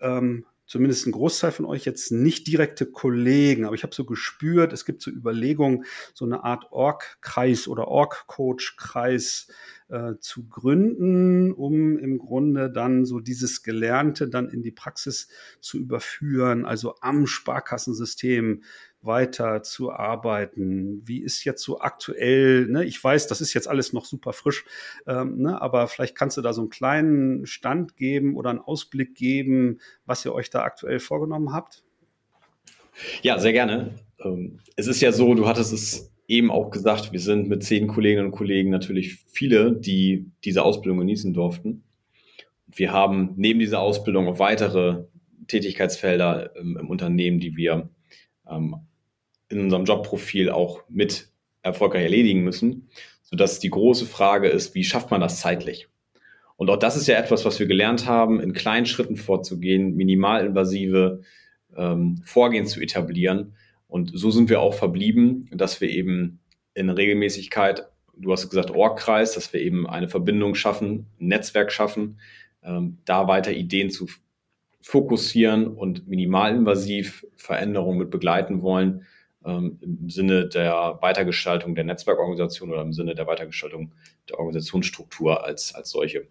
ähm, 0.00 0.44
zumindest 0.68 1.06
ein 1.06 1.12
Großteil 1.12 1.50
von 1.50 1.64
euch 1.64 1.84
jetzt 1.84 2.12
nicht 2.12 2.46
direkte 2.46 2.86
Kollegen, 2.86 3.64
aber 3.64 3.74
ich 3.74 3.82
habe 3.82 3.94
so 3.94 4.04
gespürt, 4.04 4.72
es 4.72 4.84
gibt 4.84 5.02
so 5.02 5.10
Überlegungen, 5.10 5.84
so 6.14 6.24
eine 6.26 6.44
Art 6.44 6.70
Org-Kreis 6.70 7.66
oder 7.66 7.88
Org-Coach-Kreis 7.88 9.48
äh, 9.88 10.14
zu 10.20 10.46
gründen, 10.46 11.52
um 11.52 11.98
im 11.98 12.18
Grunde 12.18 12.70
dann 12.70 13.06
so 13.06 13.18
dieses 13.18 13.62
Gelernte 13.62 14.28
dann 14.28 14.50
in 14.50 14.62
die 14.62 14.70
Praxis 14.70 15.28
zu 15.60 15.78
überführen, 15.78 16.66
also 16.66 16.96
am 17.00 17.26
Sparkassensystem 17.26 18.62
weiter 19.08 19.64
zu 19.64 19.90
arbeiten? 19.90 21.02
Wie 21.04 21.20
ist 21.20 21.42
jetzt 21.42 21.64
so 21.64 21.80
aktuell, 21.80 22.66
ne? 22.68 22.84
ich 22.84 23.02
weiß, 23.02 23.26
das 23.26 23.40
ist 23.40 23.52
jetzt 23.54 23.66
alles 23.66 23.92
noch 23.92 24.04
super 24.04 24.32
frisch, 24.32 24.64
ähm, 25.08 25.38
ne? 25.38 25.60
aber 25.60 25.88
vielleicht 25.88 26.14
kannst 26.14 26.36
du 26.36 26.42
da 26.42 26.52
so 26.52 26.60
einen 26.60 26.70
kleinen 26.70 27.46
Stand 27.46 27.96
geben 27.96 28.36
oder 28.36 28.50
einen 28.50 28.60
Ausblick 28.60 29.16
geben, 29.16 29.80
was 30.06 30.24
ihr 30.24 30.32
euch 30.32 30.50
da 30.50 30.62
aktuell 30.62 31.00
vorgenommen 31.00 31.52
habt? 31.52 31.82
Ja, 33.22 33.40
sehr 33.40 33.52
gerne. 33.52 33.94
Ähm, 34.22 34.60
es 34.76 34.86
ist 34.86 35.00
ja 35.00 35.10
so, 35.10 35.34
du 35.34 35.48
hattest 35.48 35.72
es 35.72 36.12
eben 36.28 36.50
auch 36.50 36.70
gesagt, 36.70 37.12
wir 37.12 37.20
sind 37.20 37.48
mit 37.48 37.64
zehn 37.64 37.88
Kolleginnen 37.88 38.26
und 38.26 38.32
Kollegen 38.32 38.70
natürlich 38.70 39.16
viele, 39.28 39.72
die 39.72 40.30
diese 40.44 40.62
Ausbildung 40.62 40.98
genießen 40.98 41.32
durften. 41.32 41.82
Wir 42.66 42.92
haben 42.92 43.32
neben 43.36 43.58
dieser 43.58 43.80
Ausbildung 43.80 44.28
auch 44.28 44.38
weitere 44.38 45.04
Tätigkeitsfelder 45.46 46.54
im, 46.56 46.76
im 46.76 46.90
Unternehmen, 46.90 47.40
die 47.40 47.56
wir 47.56 47.88
ähm, 48.48 48.76
in 49.48 49.60
unserem 49.60 49.84
Jobprofil 49.84 50.50
auch 50.50 50.82
mit 50.88 51.28
erfolgreich 51.62 52.04
erledigen 52.04 52.42
müssen, 52.42 52.88
sodass 53.22 53.60
die 53.60 53.70
große 53.70 54.06
Frage 54.06 54.48
ist, 54.48 54.74
wie 54.74 54.84
schafft 54.84 55.10
man 55.10 55.20
das 55.20 55.40
zeitlich? 55.40 55.88
Und 56.56 56.70
auch 56.70 56.76
das 56.76 56.96
ist 56.96 57.06
ja 57.06 57.16
etwas, 57.16 57.44
was 57.44 57.58
wir 57.60 57.66
gelernt 57.66 58.06
haben, 58.06 58.40
in 58.40 58.52
kleinen 58.52 58.86
Schritten 58.86 59.16
vorzugehen, 59.16 59.94
minimalinvasive 59.94 61.22
ähm, 61.76 62.20
Vorgehen 62.24 62.66
zu 62.66 62.80
etablieren. 62.80 63.54
Und 63.86 64.10
so 64.12 64.30
sind 64.30 64.50
wir 64.50 64.60
auch 64.60 64.74
verblieben, 64.74 65.48
dass 65.52 65.80
wir 65.80 65.88
eben 65.88 66.40
in 66.74 66.90
Regelmäßigkeit, 66.90 67.86
du 68.16 68.32
hast 68.32 68.50
gesagt 68.50 68.70
Orgkreis, 68.70 69.34
dass 69.34 69.52
wir 69.52 69.60
eben 69.60 69.88
eine 69.88 70.08
Verbindung 70.08 70.54
schaffen, 70.54 71.06
ein 71.20 71.28
Netzwerk 71.28 71.70
schaffen, 71.70 72.18
ähm, 72.62 72.98
da 73.04 73.28
weiter 73.28 73.52
Ideen 73.52 73.90
zu 73.90 74.08
fokussieren 74.80 75.68
und 75.68 76.08
minimalinvasiv 76.08 77.24
Veränderungen 77.36 77.98
mit 77.98 78.10
begleiten 78.10 78.62
wollen, 78.62 79.06
ähm, 79.44 79.78
im 79.80 80.10
Sinne 80.10 80.48
der 80.48 80.98
Weitergestaltung 81.00 81.74
der 81.74 81.84
Netzwerkorganisation 81.84 82.70
oder 82.70 82.82
im 82.82 82.92
Sinne 82.92 83.14
der 83.14 83.26
Weitergestaltung 83.26 83.92
der 84.28 84.38
Organisationsstruktur 84.38 85.44
als, 85.44 85.74
als 85.74 85.90
solche. 85.90 86.26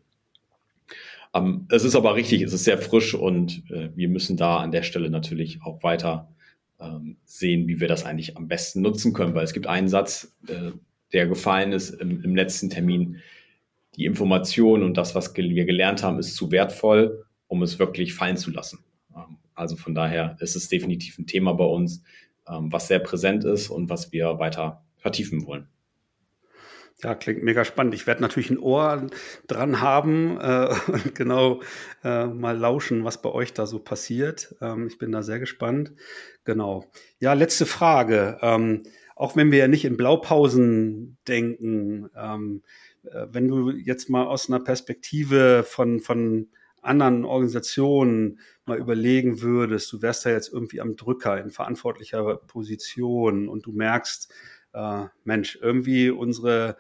Ähm, 1.34 1.68
es 1.70 1.84
ist 1.84 1.96
aber 1.96 2.16
richtig, 2.16 2.42
es 2.42 2.54
ist 2.54 2.64
sehr 2.64 2.78
frisch 2.78 3.14
und 3.14 3.64
äh, 3.72 3.90
wir 3.96 4.10
müssen 4.10 4.38
da 4.38 4.58
an 4.58 4.72
der 4.72 4.84
Stelle 4.84 5.10
natürlich 5.10 5.60
auch 5.64 5.84
weiter 5.84 6.34
ähm, 6.80 7.18
sehen, 7.26 7.68
wie 7.68 7.80
wir 7.80 7.88
das 7.88 8.06
eigentlich 8.06 8.38
am 8.38 8.48
besten 8.48 8.82
nutzen 8.82 9.14
können, 9.14 9.34
weil 9.34 9.44
es 9.44 9.54
gibt 9.54 9.68
einen 9.68 9.88
Satz, 9.88 10.36
äh, 10.48 10.72
der 11.14 11.28
gefallen 11.28 11.72
ist 11.72 11.90
im, 11.90 12.24
im 12.24 12.36
letzten 12.36 12.70
Termin. 12.70 13.18
Die 13.96 14.06
Information 14.06 14.84
und 14.84 14.96
das, 14.96 15.16
was 15.16 15.36
wir 15.36 15.66
gelernt 15.66 16.04
haben, 16.04 16.20
ist 16.20 16.36
zu 16.36 16.52
wertvoll, 16.52 17.26
um 17.48 17.64
es 17.64 17.80
wirklich 17.80 18.14
fallen 18.14 18.38
zu 18.38 18.52
lassen. 18.52 18.80
Ähm, 19.16 19.38
also 19.56 19.76
von 19.76 19.96
daher 19.96 20.38
ist 20.40 20.56
es 20.56 20.70
definitiv 20.70 21.18
ein 21.18 21.28
Thema 21.28 21.54
bei 21.54 21.66
uns, 21.66 22.04
was 22.48 22.88
sehr 22.88 23.00
präsent 23.00 23.44
ist 23.44 23.70
und 23.70 23.90
was 23.90 24.12
wir 24.12 24.40
weiter 24.40 24.84
vertiefen 24.98 25.46
wollen. 25.46 25.68
Ja, 27.04 27.14
klingt 27.14 27.44
mega 27.44 27.64
spannend. 27.64 27.94
Ich 27.94 28.08
werde 28.08 28.24
natürlich 28.24 28.50
ein 28.50 28.58
Ohr 28.58 29.06
dran 29.46 29.82
haben 29.82 30.40
äh, 30.40 30.74
und 30.88 31.14
genau 31.14 31.62
äh, 32.04 32.26
mal 32.26 32.58
lauschen, 32.58 33.06
was 33.06 33.22
bei 33.22 33.30
euch 33.30 33.54
da 33.54 33.68
so 33.68 33.80
passiert. 33.80 34.56
Ähm, 34.62 34.88
ich 34.88 34.98
bin 34.98 35.12
da 35.12 35.22
sehr 35.22 35.40
gespannt. 35.40 35.94
Genau. 36.44 36.86
Ja, 37.20 37.34
letzte 37.34 37.68
Frage. 37.68 38.40
Ähm, 38.42 38.84
auch 39.16 39.36
wenn 39.36 39.52
wir 39.52 39.60
ja 39.60 39.68
nicht 39.68 39.86
in 39.86 39.98
Blaupausen 39.98 41.18
denken, 41.28 42.10
ähm, 42.16 42.64
äh, 43.04 43.28
wenn 43.30 43.48
du 43.48 43.72
jetzt 43.72 44.10
mal 44.10 44.26
aus 44.26 44.50
einer 44.50 44.60
Perspektive 44.60 45.64
von, 45.68 46.00
von 46.00 46.50
anderen 46.82 47.26
Organisationen 47.26 48.40
mal 48.68 48.78
überlegen 48.78 49.42
würdest, 49.42 49.92
du 49.92 50.02
wärst 50.02 50.26
da 50.26 50.30
jetzt 50.30 50.52
irgendwie 50.52 50.82
am 50.82 50.96
Drücker 50.96 51.40
in 51.40 51.52
verantwortlicher 51.52 52.38
Position 52.38 53.48
und 53.50 53.66
du 53.66 53.72
merkst, 53.72 54.34
äh, 54.74 55.06
Mensch, 55.24 55.58
irgendwie 55.62 56.10
unsere 56.10 56.78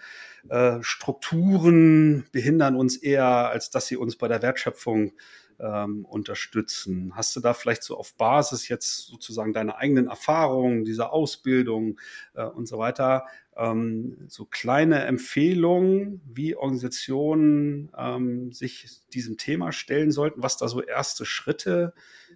äh, 0.49 0.77
Strukturen 0.81 2.25
behindern 2.31 2.75
uns 2.75 2.97
eher, 2.97 3.25
als 3.25 3.69
dass 3.69 3.87
sie 3.87 3.97
uns 3.97 4.17
bei 4.17 4.27
der 4.27 4.41
Wertschöpfung 4.41 5.13
ähm, 5.59 6.05
unterstützen. 6.05 7.13
Hast 7.15 7.35
du 7.35 7.39
da 7.39 7.53
vielleicht 7.53 7.83
so 7.83 7.97
auf 7.97 8.15
Basis 8.15 8.67
jetzt 8.67 9.07
sozusagen 9.07 9.53
deine 9.53 9.77
eigenen 9.77 10.07
Erfahrungen, 10.07 10.85
dieser 10.85 11.11
Ausbildung 11.11 11.99
äh, 12.33 12.45
und 12.45 12.67
so 12.67 12.77
weiter, 12.77 13.25
ähm, 13.55 14.25
so 14.27 14.45
kleine 14.45 15.03
Empfehlungen, 15.05 16.21
wie 16.25 16.55
Organisationen 16.55 17.91
ähm, 17.97 18.51
sich 18.51 19.01
diesem 19.13 19.37
Thema 19.37 19.71
stellen 19.71 20.11
sollten, 20.11 20.43
was 20.43 20.57
da 20.57 20.67
so 20.67 20.81
erste 20.81 21.25
Schritte 21.25 21.93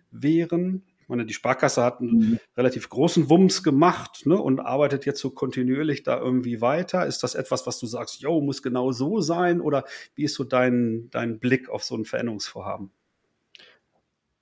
wären? 0.09 0.83
Ich 1.01 1.09
meine, 1.09 1.25
die 1.25 1.33
Sparkasse 1.33 1.83
hat 1.83 1.99
einen 1.99 2.17
mhm. 2.17 2.39
relativ 2.55 2.89
großen 2.89 3.29
Wumms 3.29 3.63
gemacht 3.63 4.25
ne, 4.25 4.37
und 4.37 4.61
arbeitet 4.61 5.05
jetzt 5.05 5.19
so 5.19 5.29
kontinuierlich 5.29 6.03
da 6.03 6.17
irgendwie 6.17 6.61
weiter. 6.61 7.05
Ist 7.05 7.21
das 7.21 7.35
etwas, 7.35 7.67
was 7.67 7.79
du 7.79 7.85
sagst, 7.85 8.21
yo, 8.21 8.39
muss 8.39 8.63
genau 8.63 8.91
so 8.93 9.19
sein? 9.19 9.59
Oder 9.59 9.83
wie 10.15 10.23
ist 10.23 10.35
so 10.35 10.43
dein, 10.43 11.09
dein 11.11 11.39
Blick 11.39 11.69
auf 11.69 11.83
so 11.83 11.95
ein 11.95 12.05
Veränderungsvorhaben? 12.05 12.91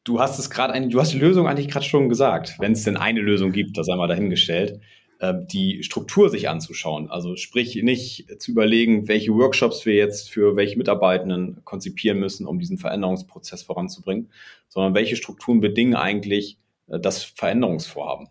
Du 0.09 0.19
hast 0.19 0.39
es 0.39 0.49
gerade, 0.49 0.87
du 0.87 0.99
hast 0.99 1.13
die 1.13 1.19
Lösung 1.19 1.47
eigentlich 1.47 1.67
gerade 1.67 1.85
schon 1.85 2.09
gesagt, 2.09 2.55
wenn 2.57 2.71
es 2.71 2.83
denn 2.83 2.97
eine 2.97 3.21
Lösung 3.21 3.51
gibt, 3.51 3.77
das 3.77 3.89
einmal 3.89 4.07
dahingestellt. 4.07 4.81
äh, 5.19 5.35
die 5.51 5.83
Struktur 5.83 6.29
sich 6.29 6.49
anzuschauen. 6.49 7.11
Also 7.11 7.35
sprich 7.35 7.75
nicht 7.83 8.41
zu 8.41 8.49
überlegen, 8.49 9.07
welche 9.07 9.31
Workshops 9.35 9.85
wir 9.85 9.93
jetzt 9.93 10.31
für 10.31 10.55
welche 10.55 10.79
Mitarbeitenden 10.79 11.63
konzipieren 11.63 12.17
müssen, 12.19 12.47
um 12.47 12.57
diesen 12.57 12.79
Veränderungsprozess 12.79 13.61
voranzubringen, 13.61 14.31
sondern 14.67 14.95
welche 14.95 15.15
Strukturen 15.15 15.59
bedingen 15.59 15.95
eigentlich 15.95 16.57
äh, 16.87 16.99
das 16.99 17.23
Veränderungsvorhaben. 17.23 18.29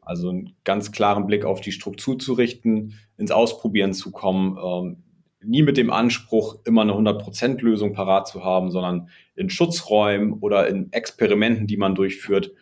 Also 0.00 0.30
einen 0.30 0.56
ganz 0.64 0.90
klaren 0.90 1.28
Blick 1.28 1.44
auf 1.44 1.60
die 1.60 1.72
Struktur 1.72 2.18
zu 2.18 2.32
richten, 2.32 2.94
ins 3.16 3.30
Ausprobieren 3.30 3.92
zu 3.92 4.10
kommen, 4.10 4.58
ähm, 4.60 5.04
nie 5.46 5.62
mit 5.62 5.76
dem 5.76 5.90
Anspruch, 5.90 6.56
immer 6.64 6.82
eine 6.82 6.92
100%-Lösung 6.92 7.92
parat 7.92 8.28
zu 8.28 8.44
haben, 8.44 8.70
sondern 8.70 9.08
in 9.34 9.50
Schutzräumen 9.50 10.34
oder 10.34 10.68
in 10.68 10.92
Experimenten, 10.92 11.66
die 11.66 11.76
man 11.76 11.94
durchführt, 11.94 12.52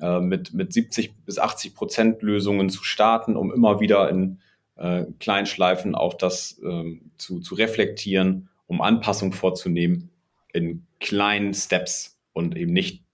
äh, 0.00 0.20
mit, 0.20 0.52
mit 0.52 0.72
70 0.72 1.14
bis 1.24 1.38
80 1.38 1.74
Prozent 1.74 2.22
Lösungen 2.22 2.68
zu 2.68 2.84
starten, 2.84 3.36
um 3.36 3.52
immer 3.52 3.80
wieder 3.80 4.10
in 4.10 4.40
äh, 4.76 5.04
Kleinschleifen 5.18 5.94
auch 5.94 6.14
das 6.14 6.60
äh, 6.62 7.00
zu, 7.16 7.40
zu 7.40 7.54
reflektieren, 7.54 8.48
um 8.66 8.80
Anpassung 8.80 9.32
vorzunehmen 9.32 10.10
in 10.52 10.86
kleinen 11.00 11.54
Steps 11.54 12.18
und 12.32 12.56
eben 12.56 12.72
nicht 12.72 13.04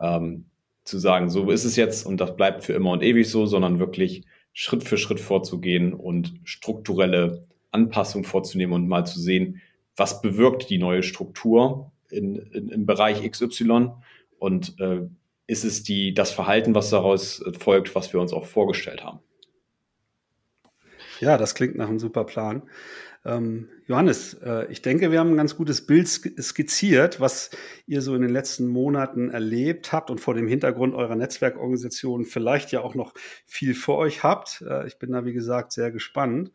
ähm, 0.00 0.46
zu 0.84 0.98
sagen, 0.98 1.30
so 1.30 1.50
ist 1.50 1.64
es 1.64 1.76
jetzt 1.76 2.06
und 2.06 2.20
das 2.20 2.36
bleibt 2.36 2.64
für 2.64 2.74
immer 2.74 2.90
und 2.90 3.02
ewig 3.02 3.28
so, 3.28 3.46
sondern 3.46 3.78
wirklich 3.78 4.24
Schritt 4.52 4.84
für 4.84 4.96
Schritt 4.96 5.20
vorzugehen 5.20 5.92
und 5.92 6.34
strukturelle 6.44 7.46
Anpassung 7.76 8.24
vorzunehmen 8.24 8.72
und 8.72 8.88
mal 8.88 9.04
zu 9.04 9.20
sehen, 9.20 9.60
was 9.96 10.22
bewirkt 10.22 10.70
die 10.70 10.78
neue 10.78 11.02
Struktur 11.02 11.92
in, 12.10 12.36
in, 12.36 12.68
im 12.68 12.86
Bereich 12.86 13.28
XY 13.30 13.90
und 14.38 14.78
äh, 14.80 15.02
ist 15.46 15.64
es 15.64 15.82
die, 15.82 16.14
das 16.14 16.30
Verhalten, 16.30 16.74
was 16.74 16.90
daraus 16.90 17.44
folgt, 17.58 17.94
was 17.94 18.12
wir 18.12 18.20
uns 18.20 18.32
auch 18.32 18.46
vorgestellt 18.46 19.04
haben. 19.04 19.20
Ja, 21.20 21.38
das 21.38 21.54
klingt 21.54 21.76
nach 21.76 21.88
einem 21.88 21.98
super 21.98 22.24
Plan. 22.24 22.62
Ähm, 23.26 23.68
Johannes, 23.88 24.34
äh, 24.34 24.70
ich 24.70 24.82
denke, 24.82 25.10
wir 25.12 25.20
haben 25.20 25.30
ein 25.30 25.36
ganz 25.36 25.54
gutes 25.56 25.86
Bild 25.86 26.08
skizziert, 26.08 27.20
was 27.20 27.50
ihr 27.86 28.02
so 28.02 28.16
in 28.16 28.22
den 28.22 28.32
letzten 28.32 28.66
Monaten 28.66 29.30
erlebt 29.30 29.92
habt 29.92 30.10
und 30.10 30.20
vor 30.20 30.34
dem 30.34 30.48
Hintergrund 30.48 30.92
eurer 30.94 31.14
Netzwerkorganisation 31.14 32.24
vielleicht 32.24 32.72
ja 32.72 32.80
auch 32.80 32.96
noch 32.96 33.14
viel 33.44 33.74
vor 33.74 33.98
euch 33.98 34.24
habt. 34.24 34.64
Äh, 34.68 34.86
ich 34.86 34.98
bin 34.98 35.12
da, 35.12 35.24
wie 35.24 35.32
gesagt, 35.32 35.72
sehr 35.72 35.92
gespannt. 35.92 36.50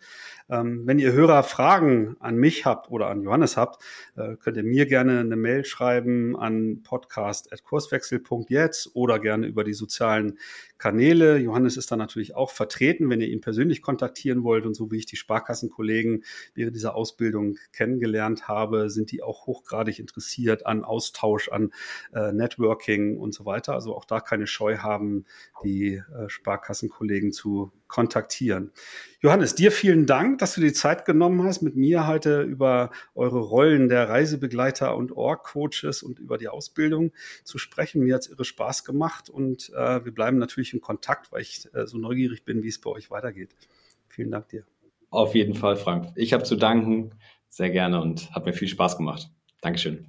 Ähm, 0.49 0.85
wenn 0.85 0.99
ihr 0.99 1.13
Hörer 1.13 1.43
Fragen 1.43 2.17
an 2.19 2.35
mich 2.35 2.65
habt 2.65 2.91
oder 2.91 3.07
an 3.07 3.21
Johannes 3.21 3.55
habt, 3.55 3.81
äh, 4.17 4.35
könnt 4.35 4.57
ihr 4.57 4.63
mir 4.63 4.85
gerne 4.85 5.21
eine 5.21 5.37
Mail 5.37 5.63
schreiben 5.63 6.37
an 6.37 6.81
podcast.kurswechsel.jetzt 6.83 8.93
oder 8.93 9.19
gerne 9.19 9.47
über 9.47 9.63
die 9.63 9.73
sozialen 9.73 10.37
Kanäle. 10.77 11.37
Johannes 11.37 11.77
ist 11.77 11.91
da 11.91 11.95
natürlich 11.95 12.35
auch 12.35 12.51
vertreten, 12.51 13.09
wenn 13.09 13.21
ihr 13.21 13.29
ihn 13.29 13.39
persönlich 13.39 13.81
kontaktieren 13.81 14.43
wollt 14.43 14.65
und 14.65 14.73
so 14.73 14.91
wie 14.91 14.97
ich 14.97 15.05
die 15.05 15.15
Sparkassenkollegen 15.15 16.25
während 16.61 16.75
dieser 16.75 16.95
Ausbildung 16.95 17.57
kennengelernt 17.73 18.47
habe, 18.47 18.89
sind 18.91 19.11
die 19.11 19.23
auch 19.23 19.47
hochgradig 19.47 19.97
interessiert 19.97 20.67
an 20.67 20.83
Austausch, 20.83 21.49
an 21.49 21.71
äh, 22.13 22.31
Networking 22.31 23.17
und 23.17 23.33
so 23.33 23.45
weiter. 23.45 23.73
Also 23.73 23.95
auch 23.95 24.05
da 24.05 24.19
keine 24.19 24.45
Scheu 24.45 24.77
haben, 24.77 25.25
die 25.63 25.95
äh, 25.95 26.29
Sparkassenkollegen 26.29 27.31
zu 27.31 27.71
kontaktieren. 27.87 28.71
Johannes, 29.21 29.55
dir 29.55 29.71
vielen 29.71 30.05
Dank, 30.05 30.37
dass 30.37 30.53
du 30.53 30.61
die 30.61 30.71
Zeit 30.71 31.05
genommen 31.05 31.43
hast, 31.43 31.61
mit 31.61 31.75
mir 31.75 32.07
heute 32.07 32.43
über 32.43 32.91
eure 33.15 33.39
Rollen 33.39 33.89
der 33.89 34.07
Reisebegleiter 34.07 34.95
und 34.95 35.11
Org-Coaches 35.11 36.03
und 36.03 36.19
über 36.19 36.37
die 36.37 36.47
Ausbildung 36.47 37.11
zu 37.43 37.57
sprechen. 37.57 38.03
Mir 38.03 38.15
hat 38.15 38.21
es 38.21 38.29
irre 38.29 38.45
Spaß 38.45 38.83
gemacht 38.83 39.29
und 39.29 39.71
äh, 39.75 40.05
wir 40.05 40.13
bleiben 40.13 40.37
natürlich 40.37 40.73
in 40.73 40.81
Kontakt, 40.81 41.31
weil 41.31 41.41
ich 41.41 41.67
äh, 41.73 41.87
so 41.87 41.97
neugierig 41.97 42.45
bin, 42.45 42.61
wie 42.63 42.69
es 42.69 42.79
bei 42.79 42.91
euch 42.91 43.09
weitergeht. 43.09 43.55
Vielen 44.07 44.31
Dank 44.31 44.49
dir. 44.49 44.63
Auf 45.11 45.35
jeden 45.35 45.53
Fall, 45.55 45.75
Frank. 45.75 46.13
Ich 46.15 46.31
habe 46.31 46.43
zu 46.43 46.55
danken, 46.55 47.11
sehr 47.49 47.69
gerne 47.69 48.01
und 48.01 48.31
hat 48.31 48.45
mir 48.45 48.53
viel 48.53 48.69
Spaß 48.69 48.97
gemacht. 48.97 49.29
Dankeschön. 49.61 50.07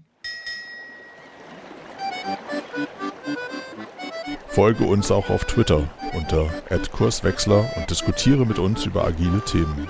Folge 4.47 4.85
uns 4.85 5.11
auch 5.11 5.29
auf 5.29 5.45
Twitter 5.45 5.89
unter 6.15 6.49
@kurswechsler 6.93 7.69
und 7.77 7.91
diskutiere 7.91 8.47
mit 8.47 8.59
uns 8.59 8.87
über 8.87 9.05
agile 9.05 9.41
Themen. 9.45 9.89